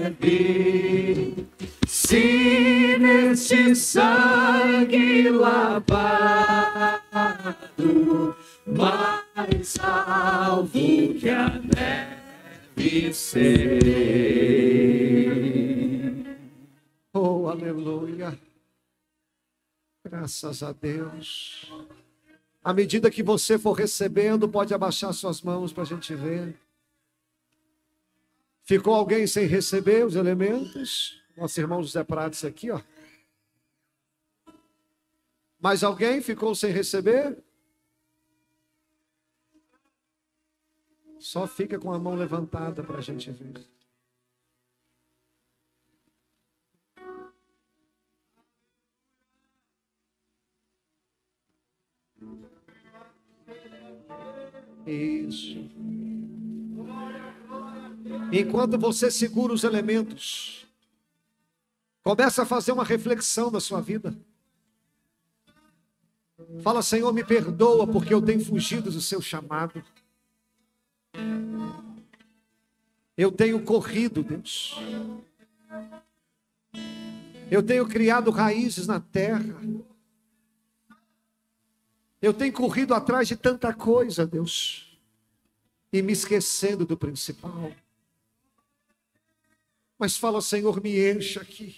neve. 0.00 1.46
Se 1.86 2.96
neste 2.98 3.74
sangue 3.76 5.28
lavado, 5.28 5.92
mais 8.66 9.78
alvo 9.78 10.70
que 10.72 11.28
a 11.28 11.50
neve 11.50 13.12
ser. 13.12 13.82
Oh, 17.12 17.50
aleluia. 17.50 18.38
Graças 20.02 20.62
a 20.62 20.72
Deus. 20.72 21.70
À 22.62 22.72
medida 22.72 23.10
que 23.10 23.22
você 23.22 23.58
for 23.58 23.72
recebendo, 23.72 24.48
pode 24.48 24.72
abaixar 24.72 25.12
suas 25.12 25.42
mãos 25.42 25.72
para 25.72 25.82
a 25.82 25.86
gente 25.86 26.14
ver. 26.14 26.56
Ficou 28.62 28.94
alguém 28.94 29.26
sem 29.26 29.46
receber 29.46 30.06
os 30.06 30.14
elementos? 30.14 31.20
Nosso 31.36 31.58
irmão 31.58 31.82
José 31.82 32.04
Prates 32.04 32.44
aqui, 32.44 32.70
ó. 32.70 32.80
Mais 35.58 35.82
alguém 35.82 36.20
ficou 36.20 36.54
sem 36.54 36.70
receber? 36.70 37.36
Só 41.18 41.46
fica 41.46 41.78
com 41.78 41.92
a 41.92 41.98
mão 41.98 42.14
levantada 42.14 42.82
para 42.82 42.98
a 42.98 43.00
gente 43.00 43.30
ver. 43.30 43.64
Isso. 54.86 55.70
Enquanto 58.32 58.78
você 58.78 59.10
segura 59.10 59.52
os 59.52 59.64
elementos, 59.64 60.66
começa 62.02 62.42
a 62.42 62.46
fazer 62.46 62.72
uma 62.72 62.84
reflexão 62.84 63.50
da 63.50 63.60
sua 63.60 63.80
vida. 63.80 64.16
Fala, 66.62 66.82
Senhor, 66.82 67.12
me 67.12 67.24
perdoa 67.24 67.86
porque 67.86 68.12
eu 68.12 68.20
tenho 68.20 68.44
fugido 68.44 68.90
do 68.90 69.00
seu 69.00 69.20
chamado. 69.20 69.82
Eu 73.16 73.30
tenho 73.30 73.62
corrido, 73.62 74.22
Deus. 74.22 74.76
Eu 77.50 77.62
tenho 77.62 77.86
criado 77.86 78.30
raízes 78.30 78.86
na 78.86 78.98
terra. 78.98 79.60
Eu 82.22 82.32
tenho 82.32 82.52
corrido 82.52 82.94
atrás 82.94 83.26
de 83.26 83.34
tanta 83.34 83.74
coisa, 83.74 84.24
Deus, 84.24 84.96
e 85.92 86.00
me 86.00 86.12
esquecendo 86.12 86.86
do 86.86 86.96
principal. 86.96 87.72
Mas 89.98 90.16
fala, 90.16 90.40
Senhor, 90.40 90.80
me 90.80 91.12
encha 91.12 91.40
aqui. 91.40 91.76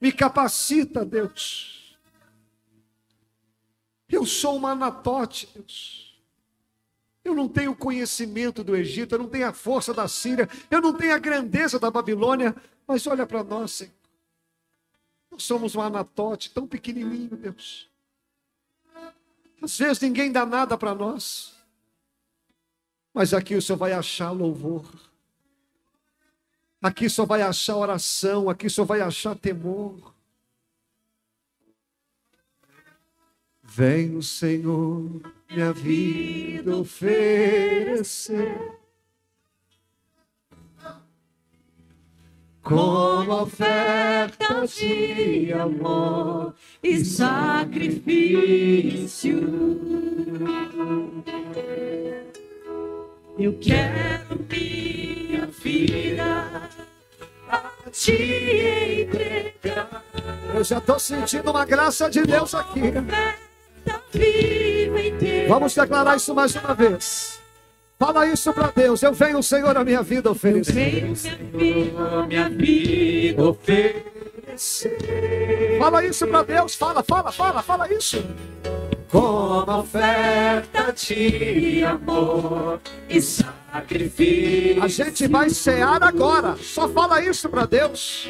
Me 0.00 0.10
capacita, 0.10 1.04
Deus. 1.04 1.96
Eu 4.08 4.26
sou 4.26 4.56
uma 4.56 4.72
anatote, 4.72 5.48
Deus. 5.54 6.20
Eu 7.24 7.36
não 7.36 7.48
tenho 7.48 7.76
conhecimento 7.76 8.64
do 8.64 8.74
Egito, 8.74 9.14
eu 9.14 9.20
não 9.20 9.28
tenho 9.28 9.46
a 9.46 9.52
força 9.52 9.94
da 9.94 10.08
Síria, 10.08 10.48
eu 10.68 10.80
não 10.80 10.92
tenho 10.92 11.14
a 11.14 11.18
grandeza 11.18 11.78
da 11.78 11.92
Babilônia, 11.92 12.56
mas 12.84 13.06
olha 13.06 13.24
para 13.24 13.44
nós, 13.44 13.70
Senhor. 13.70 13.92
Nós 15.30 15.44
somos 15.44 15.76
um 15.76 15.80
anatote 15.80 16.50
tão 16.50 16.66
pequenininho, 16.66 17.36
Deus. 17.36 17.91
Às 19.62 19.78
vezes 19.78 20.00
ninguém 20.00 20.32
dá 20.32 20.44
nada 20.44 20.76
para 20.76 20.94
nós. 20.94 21.54
Mas 23.14 23.32
aqui 23.32 23.54
o 23.54 23.62
Senhor 23.62 23.78
vai 23.78 23.92
achar 23.92 24.32
louvor. 24.32 24.84
Aqui 26.82 27.08
só 27.08 27.24
vai 27.24 27.42
achar 27.42 27.76
oração, 27.76 28.50
aqui 28.50 28.68
só 28.68 28.84
vai 28.84 29.00
achar 29.00 29.36
temor. 29.36 30.12
Vem 33.62 34.16
o 34.16 34.22
Senhor, 34.22 35.32
minha 35.48 35.72
vida 35.72 36.76
oferecer. 36.76 38.81
Como 42.72 43.42
oferta 43.42 44.66
de 44.66 45.52
amor 45.52 46.54
e 46.82 47.04
sacrifício. 47.04 48.02
Eu 53.38 53.58
quero 53.60 54.40
minha 54.50 55.46
vida 55.46 56.70
a 57.48 57.70
te 57.90 59.02
entregar. 59.02 60.02
Eu 60.54 60.64
já 60.64 60.78
estou 60.78 60.98
sentindo 60.98 61.50
uma 61.50 61.66
graça 61.66 62.08
de 62.08 62.22
Deus 62.22 62.54
aqui. 62.54 62.80
Vamos 65.48 65.74
declarar 65.74 66.16
isso 66.16 66.34
mais 66.34 66.54
uma 66.54 66.74
vez. 66.74 67.41
Fala 68.02 68.26
isso 68.26 68.52
para 68.52 68.72
Deus. 68.74 69.00
Eu 69.00 69.12
venho, 69.12 69.40
Senhor, 69.40 69.76
a 69.76 69.84
minha 69.84 70.02
vida 70.02 70.28
oferecer. 70.28 70.72
Eu 70.72 70.74
venho, 70.74 71.14
Senhor, 71.14 72.26
minha 72.26 72.48
vida 72.48 73.44
oferecer. 73.44 74.98
Fala 75.78 76.04
isso 76.04 76.26
para 76.26 76.42
Deus. 76.42 76.74
Fala, 76.74 77.04
fala, 77.04 77.30
fala, 77.30 77.62
fala 77.62 77.94
isso. 77.94 78.20
Como 79.08 79.78
oferta 79.78 80.92
de 80.92 81.84
amor 81.84 82.80
e 83.08 83.22
sacrifício. 83.22 84.82
A 84.82 84.88
gente 84.88 85.28
vai 85.28 85.48
cear 85.50 86.02
agora. 86.02 86.56
Só 86.56 86.88
fala 86.88 87.22
isso 87.22 87.48
para 87.48 87.66
Deus. 87.66 88.28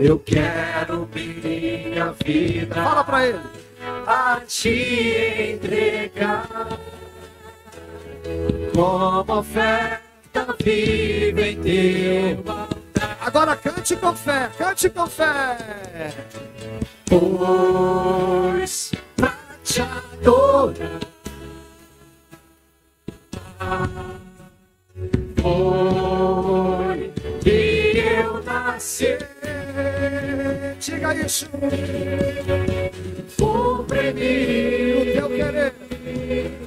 Eu 0.00 0.18
quero 0.18 1.08
minha 1.14 2.12
vida. 2.24 2.74
Fala 2.74 3.04
para 3.04 3.28
Ele. 3.28 3.38
A 4.08 4.40
te 4.44 5.54
entregar 5.54 6.76
como 8.74 9.40
oferta 9.40 10.56
viva 10.62 11.40
em 11.42 11.60
teu 11.60 12.44
Agora 13.20 13.56
cante 13.56 13.96
com 13.96 14.14
fé, 14.14 14.50
cante 14.56 14.88
com 14.90 15.06
fé. 15.06 15.56
Pois 17.08 18.92
pra 19.16 19.34
te 19.64 19.80
adorar 19.82 21.00
foi 25.42 27.12
que 27.42 27.98
eu 27.98 28.42
nasci. 28.44 29.18
Diga 30.80 31.14
isso. 31.14 31.48
Cumpre-me 33.38 34.92
o 34.94 35.12
teu 35.12 35.28
querer 35.28 36.65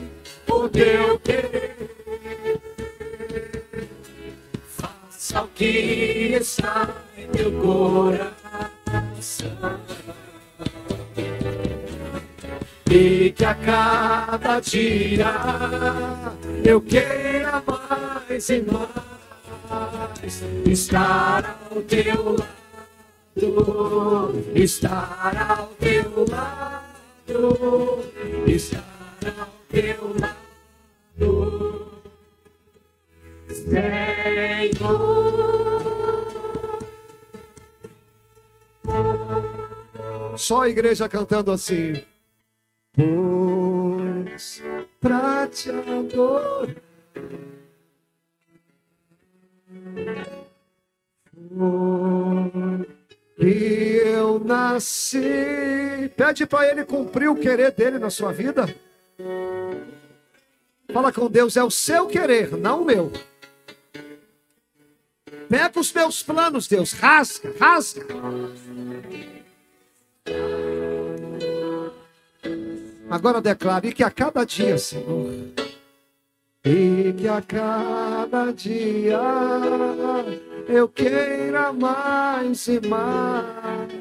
o 0.60 0.70
teu 0.70 1.18
querer. 1.20 1.78
Faça 4.68 5.44
o 5.44 5.48
que 5.50 6.36
está 6.40 6.90
em 7.18 7.28
teu 7.28 7.52
coração. 7.62 8.30
E 12.92 13.32
que 13.32 13.46
a 13.46 13.54
cada 13.56 14.60
dia 14.60 15.34
eu 16.66 16.82
queira 16.82 17.64
mais 17.66 18.50
e 18.50 18.64
mais 18.64 20.44
estar 20.66 21.60
ao 21.72 21.82
teu 21.84 22.36
lado, 22.36 24.34
estar 24.56 25.58
ao 25.60 25.68
teu 25.80 26.26
lado, 26.28 28.04
estar 28.48 28.84
ao 29.40 29.48
teu 29.70 30.16
lado. 30.20 30.39
Só 40.38 40.62
a 40.62 40.70
igreja 40.70 41.08
cantando 41.08 41.52
assim. 41.52 42.02
Pois 42.96 44.64
pra 45.00 45.48
te 45.48 45.70
adorar. 45.70 46.76
E 53.38 54.02
eu 54.06 54.40
nasci. 54.40 56.12
Pede 56.16 56.46
para 56.46 56.70
ele 56.70 56.86
cumprir 56.86 57.30
o 57.30 57.36
querer 57.36 57.72
dele 57.72 58.00
na 58.00 58.10
sua 58.10 58.32
vida. 58.32 58.66
Fala 60.92 61.12
com 61.12 61.30
Deus, 61.30 61.56
é 61.56 61.64
o 61.64 61.70
seu 61.70 62.08
querer, 62.08 62.58
não 62.58 62.82
o 62.82 62.86
meu. 62.86 63.12
Pega 65.48 65.80
os 65.80 65.94
meus 65.94 66.24
planos, 66.24 66.68
Deus, 66.68 66.94
rasga, 66.94 67.54
rasga. 67.60 68.06
Agora 73.10 73.42
declare 73.42 73.92
que 73.92 74.04
a 74.04 74.12
cada 74.12 74.44
dia, 74.44 74.78
Senhor, 74.78 75.32
e 76.64 77.14
que 77.14 77.28
a 77.28 77.42
cada 77.42 78.52
dia 78.52 79.20
eu 80.68 80.88
queira 80.88 81.72
mais 81.74 82.68
e 82.68 82.80
mais 82.88 83.92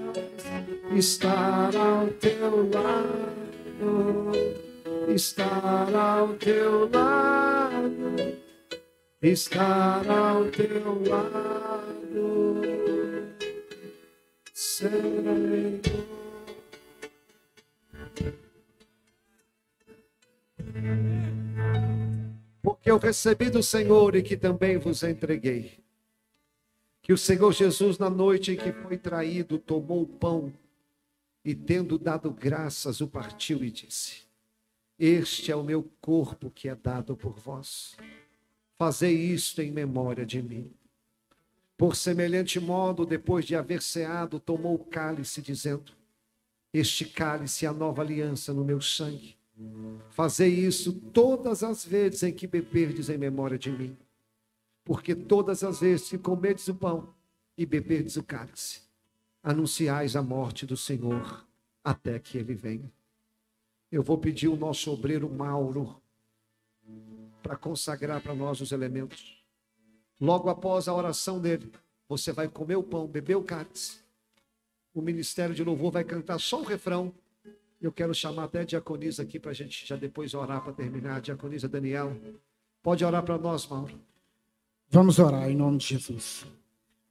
estar 0.94 1.74
ao 1.76 2.08
teu 2.08 2.70
lado 2.70 4.67
estar 5.14 5.94
ao 5.94 6.34
teu 6.34 6.90
lado, 6.90 8.38
estar 9.22 10.08
ao 10.08 10.50
teu 10.50 11.02
lado, 11.08 12.52
Senhor. 14.52 15.80
Porque 22.62 22.90
eu 22.90 22.98
recebi 22.98 23.50
do 23.50 23.62
Senhor 23.62 24.14
e 24.14 24.22
que 24.22 24.36
também 24.36 24.76
vos 24.76 25.02
entreguei. 25.02 25.78
Que 27.02 27.12
o 27.12 27.18
Senhor 27.18 27.52
Jesus, 27.52 27.98
na 27.98 28.10
noite 28.10 28.52
em 28.52 28.56
que 28.56 28.70
foi 28.70 28.98
traído, 28.98 29.58
tomou 29.58 30.02
o 30.02 30.06
pão 30.06 30.52
E 31.44 31.54
tendo 31.54 31.98
dado 31.98 32.30
graças, 32.30 33.00
o 33.00 33.08
partiu 33.08 33.64
e 33.64 33.70
disse: 33.70 34.27
Este 34.98 35.52
é 35.52 35.56
o 35.56 35.62
meu 35.62 35.88
corpo 36.00 36.50
que 36.50 36.68
é 36.68 36.74
dado 36.74 37.16
por 37.16 37.38
vós. 37.38 37.96
Fazei 38.76 39.14
isto 39.14 39.62
em 39.62 39.70
memória 39.70 40.26
de 40.26 40.42
mim. 40.42 40.72
Por 41.76 41.94
semelhante 41.94 42.58
modo, 42.58 43.06
depois 43.06 43.44
de 43.44 43.54
haver 43.54 43.80
ceado, 43.80 44.40
tomou 44.40 44.74
o 44.74 44.84
cálice, 44.84 45.40
dizendo: 45.40 45.92
Este 46.72 47.04
cálice 47.04 47.64
é 47.64 47.68
a 47.68 47.72
nova 47.72 48.02
aliança 48.02 48.52
no 48.52 48.64
meu 48.64 48.80
sangue. 48.80 49.36
Fazei 50.10 50.52
isso 50.52 50.92
todas 50.92 51.62
as 51.62 51.84
vezes 51.84 52.24
em 52.24 52.32
que 52.32 52.48
beberdes 52.48 53.08
em 53.08 53.18
memória 53.18 53.58
de 53.58 53.70
mim. 53.70 53.96
Porque 54.84 55.14
todas 55.14 55.62
as 55.62 55.80
vezes 55.80 56.08
que 56.08 56.18
comerdes 56.18 56.66
o 56.66 56.74
pão 56.74 57.14
e 57.56 57.64
beberdes 57.64 58.16
o 58.16 58.22
cálice, 58.22 58.82
anunciais 59.42 60.16
a 60.16 60.22
morte 60.22 60.66
do 60.66 60.76
Senhor 60.76 61.46
até 61.84 62.18
que 62.18 62.38
ele 62.38 62.54
venha. 62.54 62.97
Eu 63.90 64.02
vou 64.02 64.18
pedir 64.18 64.48
o 64.48 64.56
nosso 64.56 64.92
obreiro 64.92 65.28
Mauro 65.28 65.96
para 67.42 67.56
consagrar 67.56 68.20
para 68.20 68.34
nós 68.34 68.60
os 68.60 68.72
elementos. 68.72 69.42
Logo 70.20 70.50
após 70.50 70.88
a 70.88 70.94
oração 70.94 71.40
dele, 71.40 71.72
você 72.08 72.32
vai 72.32 72.48
comer 72.48 72.76
o 72.76 72.82
pão, 72.82 73.06
beber 73.06 73.36
o 73.36 73.42
cálice. 73.42 73.98
O 74.92 75.00
ministério 75.00 75.54
de 75.54 75.62
louvor 75.64 75.92
vai 75.92 76.04
cantar 76.04 76.38
só 76.38 76.60
o 76.60 76.64
refrão. 76.64 77.12
Eu 77.80 77.92
quero 77.92 78.12
chamar 78.12 78.44
até 78.44 78.60
a 78.60 78.64
diaconisa 78.64 79.22
aqui 79.22 79.38
para 79.38 79.52
a 79.52 79.54
gente 79.54 79.86
já 79.86 79.96
depois 79.96 80.34
orar 80.34 80.62
para 80.62 80.72
terminar. 80.72 81.20
Diaconisa 81.20 81.68
Daniel, 81.68 82.14
pode 82.82 83.04
orar 83.04 83.22
para 83.22 83.38
nós, 83.38 83.66
Mauro. 83.66 83.98
Vamos 84.90 85.18
orar 85.18 85.48
em 85.48 85.54
nome 85.54 85.78
de 85.78 85.86
Jesus. 85.86 86.44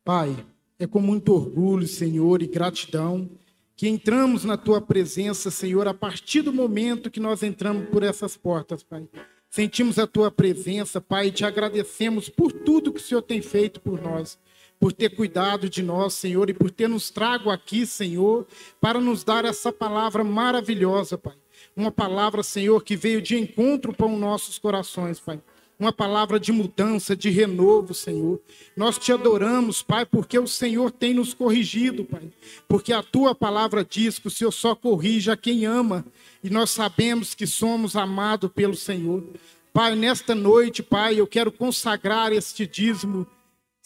Pai, 0.04 0.46
é 0.78 0.86
com 0.86 1.00
muito 1.00 1.34
orgulho, 1.34 1.88
Senhor, 1.88 2.42
e 2.42 2.48
gratidão 2.48 3.30
que 3.78 3.88
entramos 3.88 4.44
na 4.44 4.58
tua 4.58 4.82
presença, 4.82 5.52
Senhor, 5.52 5.88
a 5.88 5.94
partir 5.94 6.42
do 6.42 6.52
momento 6.52 7.12
que 7.12 7.20
nós 7.20 7.44
entramos 7.44 7.88
por 7.90 8.02
essas 8.02 8.36
portas, 8.36 8.82
Pai. 8.82 9.08
Sentimos 9.52 10.00
a 10.00 10.08
tua 10.08 10.32
presença, 10.32 11.00
Pai, 11.00 11.28
e 11.28 11.32
te 11.32 11.46
agradecemos 11.46 12.28
por 12.28 12.52
tudo 12.52 12.92
que 12.92 13.00
o 13.00 13.04
Senhor 13.04 13.22
tem 13.22 13.40
feito 13.40 13.80
por 13.80 14.02
nós, 14.02 14.40
por 14.80 14.92
ter 14.92 15.16
cuidado 15.16 15.70
de 15.70 15.84
nós, 15.84 16.16
Senhor, 16.16 16.50
e 16.50 16.56
por 16.56 16.72
ter 16.72 16.90
nos 16.90 17.12
trago 17.12 17.52
aqui, 17.52 17.86
Senhor, 17.86 18.48
para 18.82 19.00
nos 19.00 19.24
dar 19.24 19.46
essa 19.46 19.72
palavra 19.72 20.24
maravilhosa, 20.24 21.16
Pai. 21.16 21.36
Uma 21.76 21.92
palavra, 21.92 22.42
Senhor, 22.42 22.84
que 22.84 22.96
veio 22.96 23.22
de 23.22 23.38
encontro 23.38 23.94
para 23.94 24.08
os 24.08 24.20
nossos 24.20 24.58
corações, 24.58 25.20
Pai 25.20 25.40
uma 25.80 25.94
palavra 25.94 26.40
de 26.40 26.52
mudança, 26.52 27.16
de 27.16 27.30
renovo, 27.30 27.94
Senhor. 27.94 28.40
Nós 28.76 28.98
te 28.98 29.12
adoramos, 29.12 29.84
Pai, 29.84 30.06
porque 30.06 30.38
o 30.40 30.48
Senhor 30.48 30.92
tem 30.92 31.14
nos 31.14 31.34
corrigido, 31.34 32.04
Pai. 32.04 32.32
Porque 32.68 32.92
a 32.92 33.04
tua 33.04 33.36
palavra 33.36 33.86
diz 33.88 34.18
que 34.18 34.28
o 34.28 34.32
Senhor 34.32 34.52
só 34.52 34.74
corrige 34.74 35.30
a 35.30 35.38
quem 35.38 35.66
ama, 35.66 36.06
e 36.44 36.50
nós 36.50 36.72
sabemos 36.72 37.36
que 37.36 37.46
somos 37.46 37.96
amados 37.96 38.52
pelo 38.52 38.76
Senhor. 38.76 39.24
Pai, 39.72 39.96
nesta 39.96 40.34
noite, 40.34 40.82
Pai, 40.82 41.20
eu 41.20 41.28
quero 41.28 41.52
consagrar 41.52 42.34
este 42.34 42.66
dízimo 42.66 43.28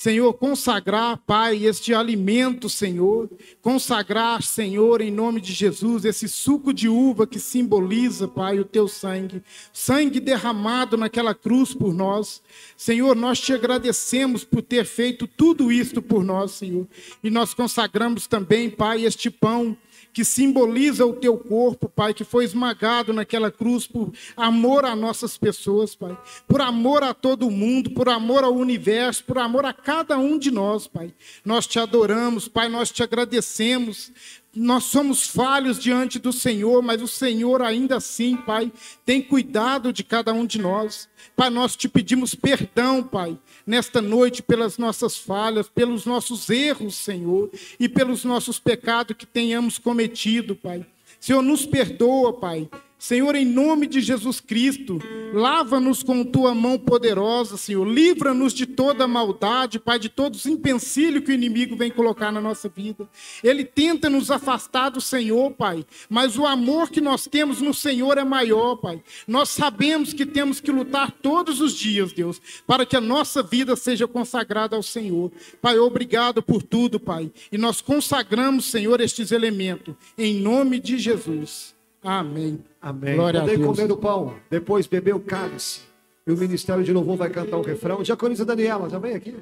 Senhor, 0.01 0.33
consagrar, 0.33 1.15
Pai, 1.27 1.63
este 1.63 1.93
alimento, 1.93 2.67
Senhor, 2.67 3.29
consagrar, 3.61 4.41
Senhor, 4.41 4.99
em 4.99 5.11
nome 5.11 5.39
de 5.39 5.53
Jesus, 5.53 6.05
esse 6.05 6.27
suco 6.27 6.73
de 6.73 6.89
uva 6.89 7.27
que 7.27 7.39
simboliza, 7.39 8.27
Pai, 8.27 8.57
o 8.57 8.65
teu 8.65 8.87
sangue, 8.87 9.43
sangue 9.71 10.19
derramado 10.19 10.97
naquela 10.97 11.35
cruz 11.35 11.75
por 11.75 11.93
nós. 11.93 12.41
Senhor, 12.75 13.15
nós 13.15 13.39
te 13.39 13.53
agradecemos 13.53 14.43
por 14.43 14.63
ter 14.63 14.85
feito 14.85 15.27
tudo 15.27 15.71
isto 15.71 16.01
por 16.01 16.23
nós, 16.23 16.53
Senhor, 16.53 16.87
e 17.23 17.29
nós 17.29 17.53
consagramos 17.53 18.25
também, 18.25 18.71
Pai, 18.71 19.05
este 19.05 19.29
pão 19.29 19.77
que 20.13 20.25
simboliza 20.25 21.05
o 21.05 21.13
teu 21.13 21.37
corpo, 21.37 21.87
Pai, 21.87 22.13
que 22.13 22.23
foi 22.23 22.43
esmagado 22.43 23.13
naquela 23.13 23.49
cruz 23.49 23.87
por 23.87 24.11
amor 24.35 24.85
a 24.85 24.95
nossas 24.95 25.37
pessoas, 25.37 25.95
Pai, 25.95 26.17
por 26.47 26.61
amor 26.61 27.03
a 27.03 27.13
todo 27.13 27.49
mundo, 27.49 27.91
por 27.91 28.09
amor 28.09 28.43
ao 28.43 28.53
universo, 28.53 29.23
por 29.23 29.37
amor 29.37 29.65
a 29.65 29.73
cada 29.73 30.17
um 30.17 30.37
de 30.37 30.51
nós, 30.51 30.87
Pai. 30.87 31.13
Nós 31.45 31.65
te 31.65 31.79
adoramos, 31.79 32.47
Pai, 32.47 32.67
nós 32.67 32.91
te 32.91 33.03
agradecemos, 33.03 34.11
nós 34.53 34.83
somos 34.83 35.25
falhos 35.27 35.79
diante 35.79 36.19
do 36.19 36.33
Senhor, 36.33 36.81
mas 36.81 37.01
o 37.01 37.07
Senhor 37.07 37.61
ainda 37.61 37.97
assim, 37.97 38.35
Pai, 38.35 38.71
tem 39.05 39.21
cuidado 39.21 39.93
de 39.93 40.03
cada 40.03 40.33
um 40.33 40.45
de 40.45 40.59
nós. 40.59 41.07
Pai, 41.37 41.49
nós 41.49 41.75
te 41.75 41.87
pedimos 41.87 42.35
perdão, 42.35 43.01
Pai, 43.01 43.37
nesta 43.65 44.01
noite 44.01 44.43
pelas 44.43 44.77
nossas 44.77 45.17
falhas, 45.17 45.69
pelos 45.69 46.05
nossos 46.05 46.49
erros, 46.49 46.95
Senhor, 46.95 47.49
e 47.79 47.87
pelos 47.87 48.25
nossos 48.25 48.59
pecados 48.59 49.15
que 49.15 49.25
tenhamos 49.25 49.77
cometido, 49.77 50.53
Pai. 50.53 50.85
Senhor, 51.17 51.41
nos 51.41 51.65
perdoa, 51.65 52.33
Pai. 52.33 52.67
Senhor, 53.01 53.33
em 53.33 53.43
nome 53.43 53.87
de 53.87 53.99
Jesus 53.99 54.39
Cristo, 54.39 54.99
lava-nos 55.33 56.03
com 56.03 56.23
tua 56.23 56.53
mão 56.53 56.77
poderosa, 56.77 57.57
Senhor. 57.57 57.83
Livra-nos 57.83 58.53
de 58.53 58.67
toda 58.67 59.07
maldade, 59.07 59.79
Pai, 59.79 59.97
de 59.97 60.07
todos 60.07 60.41
os 60.41 60.45
empecilhos 60.45 61.23
que 61.23 61.31
o 61.31 61.33
inimigo 61.33 61.75
vem 61.75 61.89
colocar 61.89 62.31
na 62.31 62.39
nossa 62.39 62.69
vida. 62.69 63.09
Ele 63.43 63.65
tenta 63.65 64.07
nos 64.07 64.29
afastar 64.29 64.89
do 64.91 65.01
Senhor, 65.01 65.49
Pai, 65.49 65.83
mas 66.07 66.37
o 66.37 66.45
amor 66.45 66.91
que 66.91 67.01
nós 67.01 67.25
temos 67.25 67.59
no 67.59 67.73
Senhor 67.73 68.19
é 68.19 68.23
maior, 68.23 68.75
Pai. 68.75 69.01
Nós 69.27 69.49
sabemos 69.49 70.13
que 70.13 70.23
temos 70.23 70.61
que 70.61 70.71
lutar 70.71 71.11
todos 71.11 71.59
os 71.59 71.73
dias, 71.73 72.13
Deus, 72.13 72.39
para 72.67 72.85
que 72.85 72.95
a 72.95 73.01
nossa 73.01 73.41
vida 73.41 73.75
seja 73.75 74.07
consagrada 74.07 74.75
ao 74.75 74.83
Senhor. 74.83 75.31
Pai, 75.59 75.79
obrigado 75.79 76.43
por 76.43 76.61
tudo, 76.61 76.99
Pai. 76.99 77.31
E 77.51 77.57
nós 77.57 77.81
consagramos, 77.81 78.65
Senhor, 78.65 79.01
estes 79.01 79.31
elementos, 79.31 79.95
em 80.15 80.35
nome 80.35 80.79
de 80.79 80.99
Jesus. 80.99 81.80
Amém. 82.03 82.63
Amém. 82.81 83.15
Glória 83.15 83.41
Podem 83.41 83.55
a 83.55 83.57
Deus. 83.57 83.77
comer 83.77 83.91
o 83.91 83.97
pão, 83.97 84.35
depois 84.49 84.87
beber 84.87 85.15
o 85.15 85.19
cálice. 85.19 85.81
E 86.25 86.31
o 86.31 86.37
ministério 86.37 86.83
de 86.83 86.91
louvor 86.91 87.17
vai 87.17 87.29
cantar 87.29 87.57
o 87.57 87.61
refrão. 87.61 88.01
Diaconisa 88.03 88.45
Daniela, 88.45 88.89
já 88.89 88.99
vem 88.99 89.15
aqui. 89.15 89.35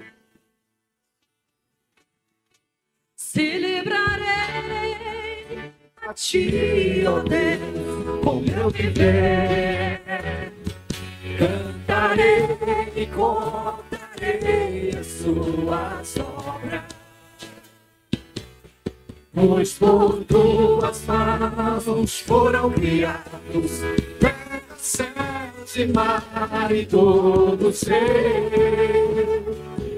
Celebrarei 3.15 5.73
a 6.07 6.13
ti, 6.13 7.03
ó 7.07 7.19
Deus, 7.21 8.23
com 8.23 8.39
meu 8.41 8.69
viver. 8.69 10.01
Cantarei 11.37 12.45
e 12.95 13.05
contarei 13.07 14.89
as 14.97 15.05
suas 15.05 16.17
obras. 16.17 16.98
Pois 19.39 19.71
por 19.73 20.21
tuas 20.25 21.05
mãos 21.05 22.19
foram 22.19 22.69
criados 22.71 23.79
terra, 24.19 24.61
céus 24.77 25.75
e 25.77 25.87
mar 25.87 26.69
e 26.69 26.85
todo 26.85 27.71
ser. 27.71 28.51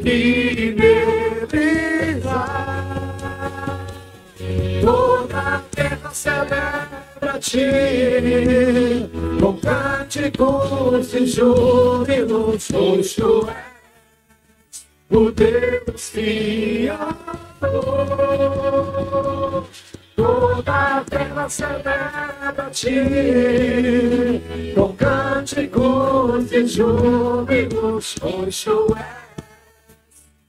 E 0.06 0.76
beleza 0.78 2.46
Toda 4.80 5.39
a 5.39 5.60
terra 5.72 6.12
celebra-te 6.14 7.66
com 9.39 9.58
cânticos 9.58 11.16
e 11.16 11.26
júbilos, 11.26 12.68
pois 12.72 13.16
tu 13.16 13.48
és 13.50 13.70
o 15.12 15.32
Deus 15.32 16.09
Criador. 16.09 17.28
Toda 20.16 20.97
a 20.97 21.03
terra 21.03 21.49
celebra-te 21.49 22.89
com 24.74 24.93
cânticos 24.95 26.51
e 26.51 26.66
júbilos, 26.66 28.16
pois 28.20 28.64
tu 28.64 28.95
és 28.95 29.05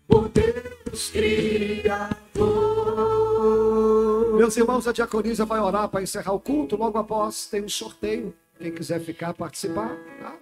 o 0.09 0.29
Deus 0.29 1.11
Criador. 1.11 2.23
Meus 4.37 4.57
irmãos, 4.57 4.87
a 4.87 4.93
diaconisa 4.93 5.45
vai 5.45 5.61
orar 5.61 5.89
para 5.89 6.03
encerrar 6.03 6.33
o 6.33 6.41
culto. 6.41 6.77
Logo 6.77 6.99
após, 6.99 7.47
tem 7.47 7.65
um 7.65 7.69
sorteio. 7.69 8.35
Quem 8.59 8.73
quiser 8.73 9.01
ficar, 9.01 9.35
participar, 9.35 9.97
tá? 10.21 10.37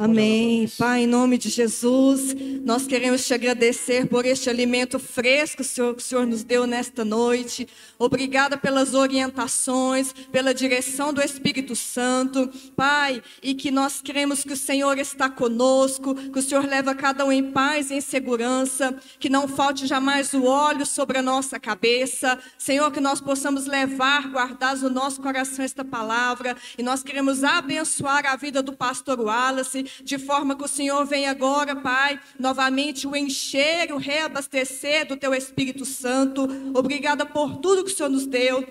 Amém. 0.00 0.68
Pai, 0.76 1.04
em 1.04 1.06
nome 1.06 1.38
de 1.38 1.48
Jesus, 1.48 2.34
nós 2.64 2.88
queremos 2.88 3.24
te 3.24 3.32
agradecer 3.32 4.04
por 4.08 4.26
este 4.26 4.50
alimento 4.50 4.98
fresco 4.98 5.62
Senhor, 5.62 5.94
que 5.94 6.02
o 6.02 6.04
Senhor 6.04 6.26
nos 6.26 6.42
deu 6.42 6.66
nesta 6.66 7.04
noite. 7.04 7.68
Obrigada 7.96 8.56
pelas 8.56 8.94
orientações, 8.94 10.12
pela 10.32 10.52
direção 10.52 11.12
do 11.12 11.22
Espírito 11.22 11.76
Santo. 11.76 12.50
Pai, 12.74 13.22
e 13.40 13.54
que 13.54 13.70
nós 13.70 14.00
queremos 14.02 14.42
que 14.42 14.52
o 14.52 14.56
Senhor 14.56 14.98
está 14.98 15.30
conosco, 15.30 16.16
que 16.16 16.38
o 16.40 16.42
Senhor 16.42 16.66
leva 16.66 16.92
cada 16.92 17.24
um 17.24 17.30
em 17.30 17.52
paz 17.52 17.92
e 17.92 17.94
em 17.94 18.00
segurança, 18.00 18.98
que 19.20 19.28
não 19.28 19.46
falte 19.46 19.86
jamais 19.86 20.34
o 20.34 20.46
óleo 20.46 20.84
sobre 20.84 21.18
a 21.18 21.22
nossa 21.22 21.60
cabeça. 21.60 22.40
Senhor, 22.58 22.90
que 22.90 23.00
nós 23.00 23.20
possamos 23.20 23.66
levar, 23.66 24.32
guardar 24.32 24.76
no 24.78 24.90
nosso 24.90 25.22
coração 25.22 25.64
esta 25.64 25.84
palavra. 25.84 26.56
E 26.76 26.82
nós 26.82 27.04
queremos 27.04 27.44
abençoar 27.44 28.26
a 28.26 28.34
vida 28.34 28.60
do 28.60 28.72
pastor 28.72 29.20
Wallace, 29.44 29.84
de 30.02 30.18
forma 30.18 30.56
que 30.56 30.64
o 30.64 30.68
Senhor 30.68 31.04
venha 31.04 31.30
agora, 31.30 31.76
Pai, 31.76 32.18
novamente 32.38 33.06
o 33.06 33.14
encher, 33.14 33.92
o 33.92 33.98
reabastecer 33.98 35.06
do 35.06 35.16
teu 35.16 35.34
Espírito 35.34 35.84
Santo. 35.84 36.48
Obrigada 36.74 37.26
por 37.26 37.56
tudo 37.58 37.84
que 37.84 37.92
o 37.92 37.94
Senhor 37.94 38.08
nos 38.08 38.26
deu. 38.26 38.66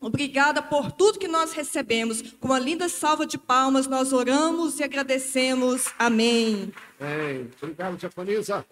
Obrigada 0.00 0.62
por 0.62 0.92
tudo 0.92 1.18
que 1.18 1.26
nós 1.26 1.52
recebemos. 1.52 2.22
Com 2.38 2.48
uma 2.48 2.58
linda 2.58 2.88
salva 2.88 3.26
de 3.26 3.36
palmas, 3.36 3.88
nós 3.88 4.12
oramos 4.12 4.78
e 4.78 4.84
agradecemos. 4.84 5.86
Amém. 5.98 6.72
Amém. 7.00 7.50
Obrigado, 7.60 7.96
Diaconisa. 7.96 8.64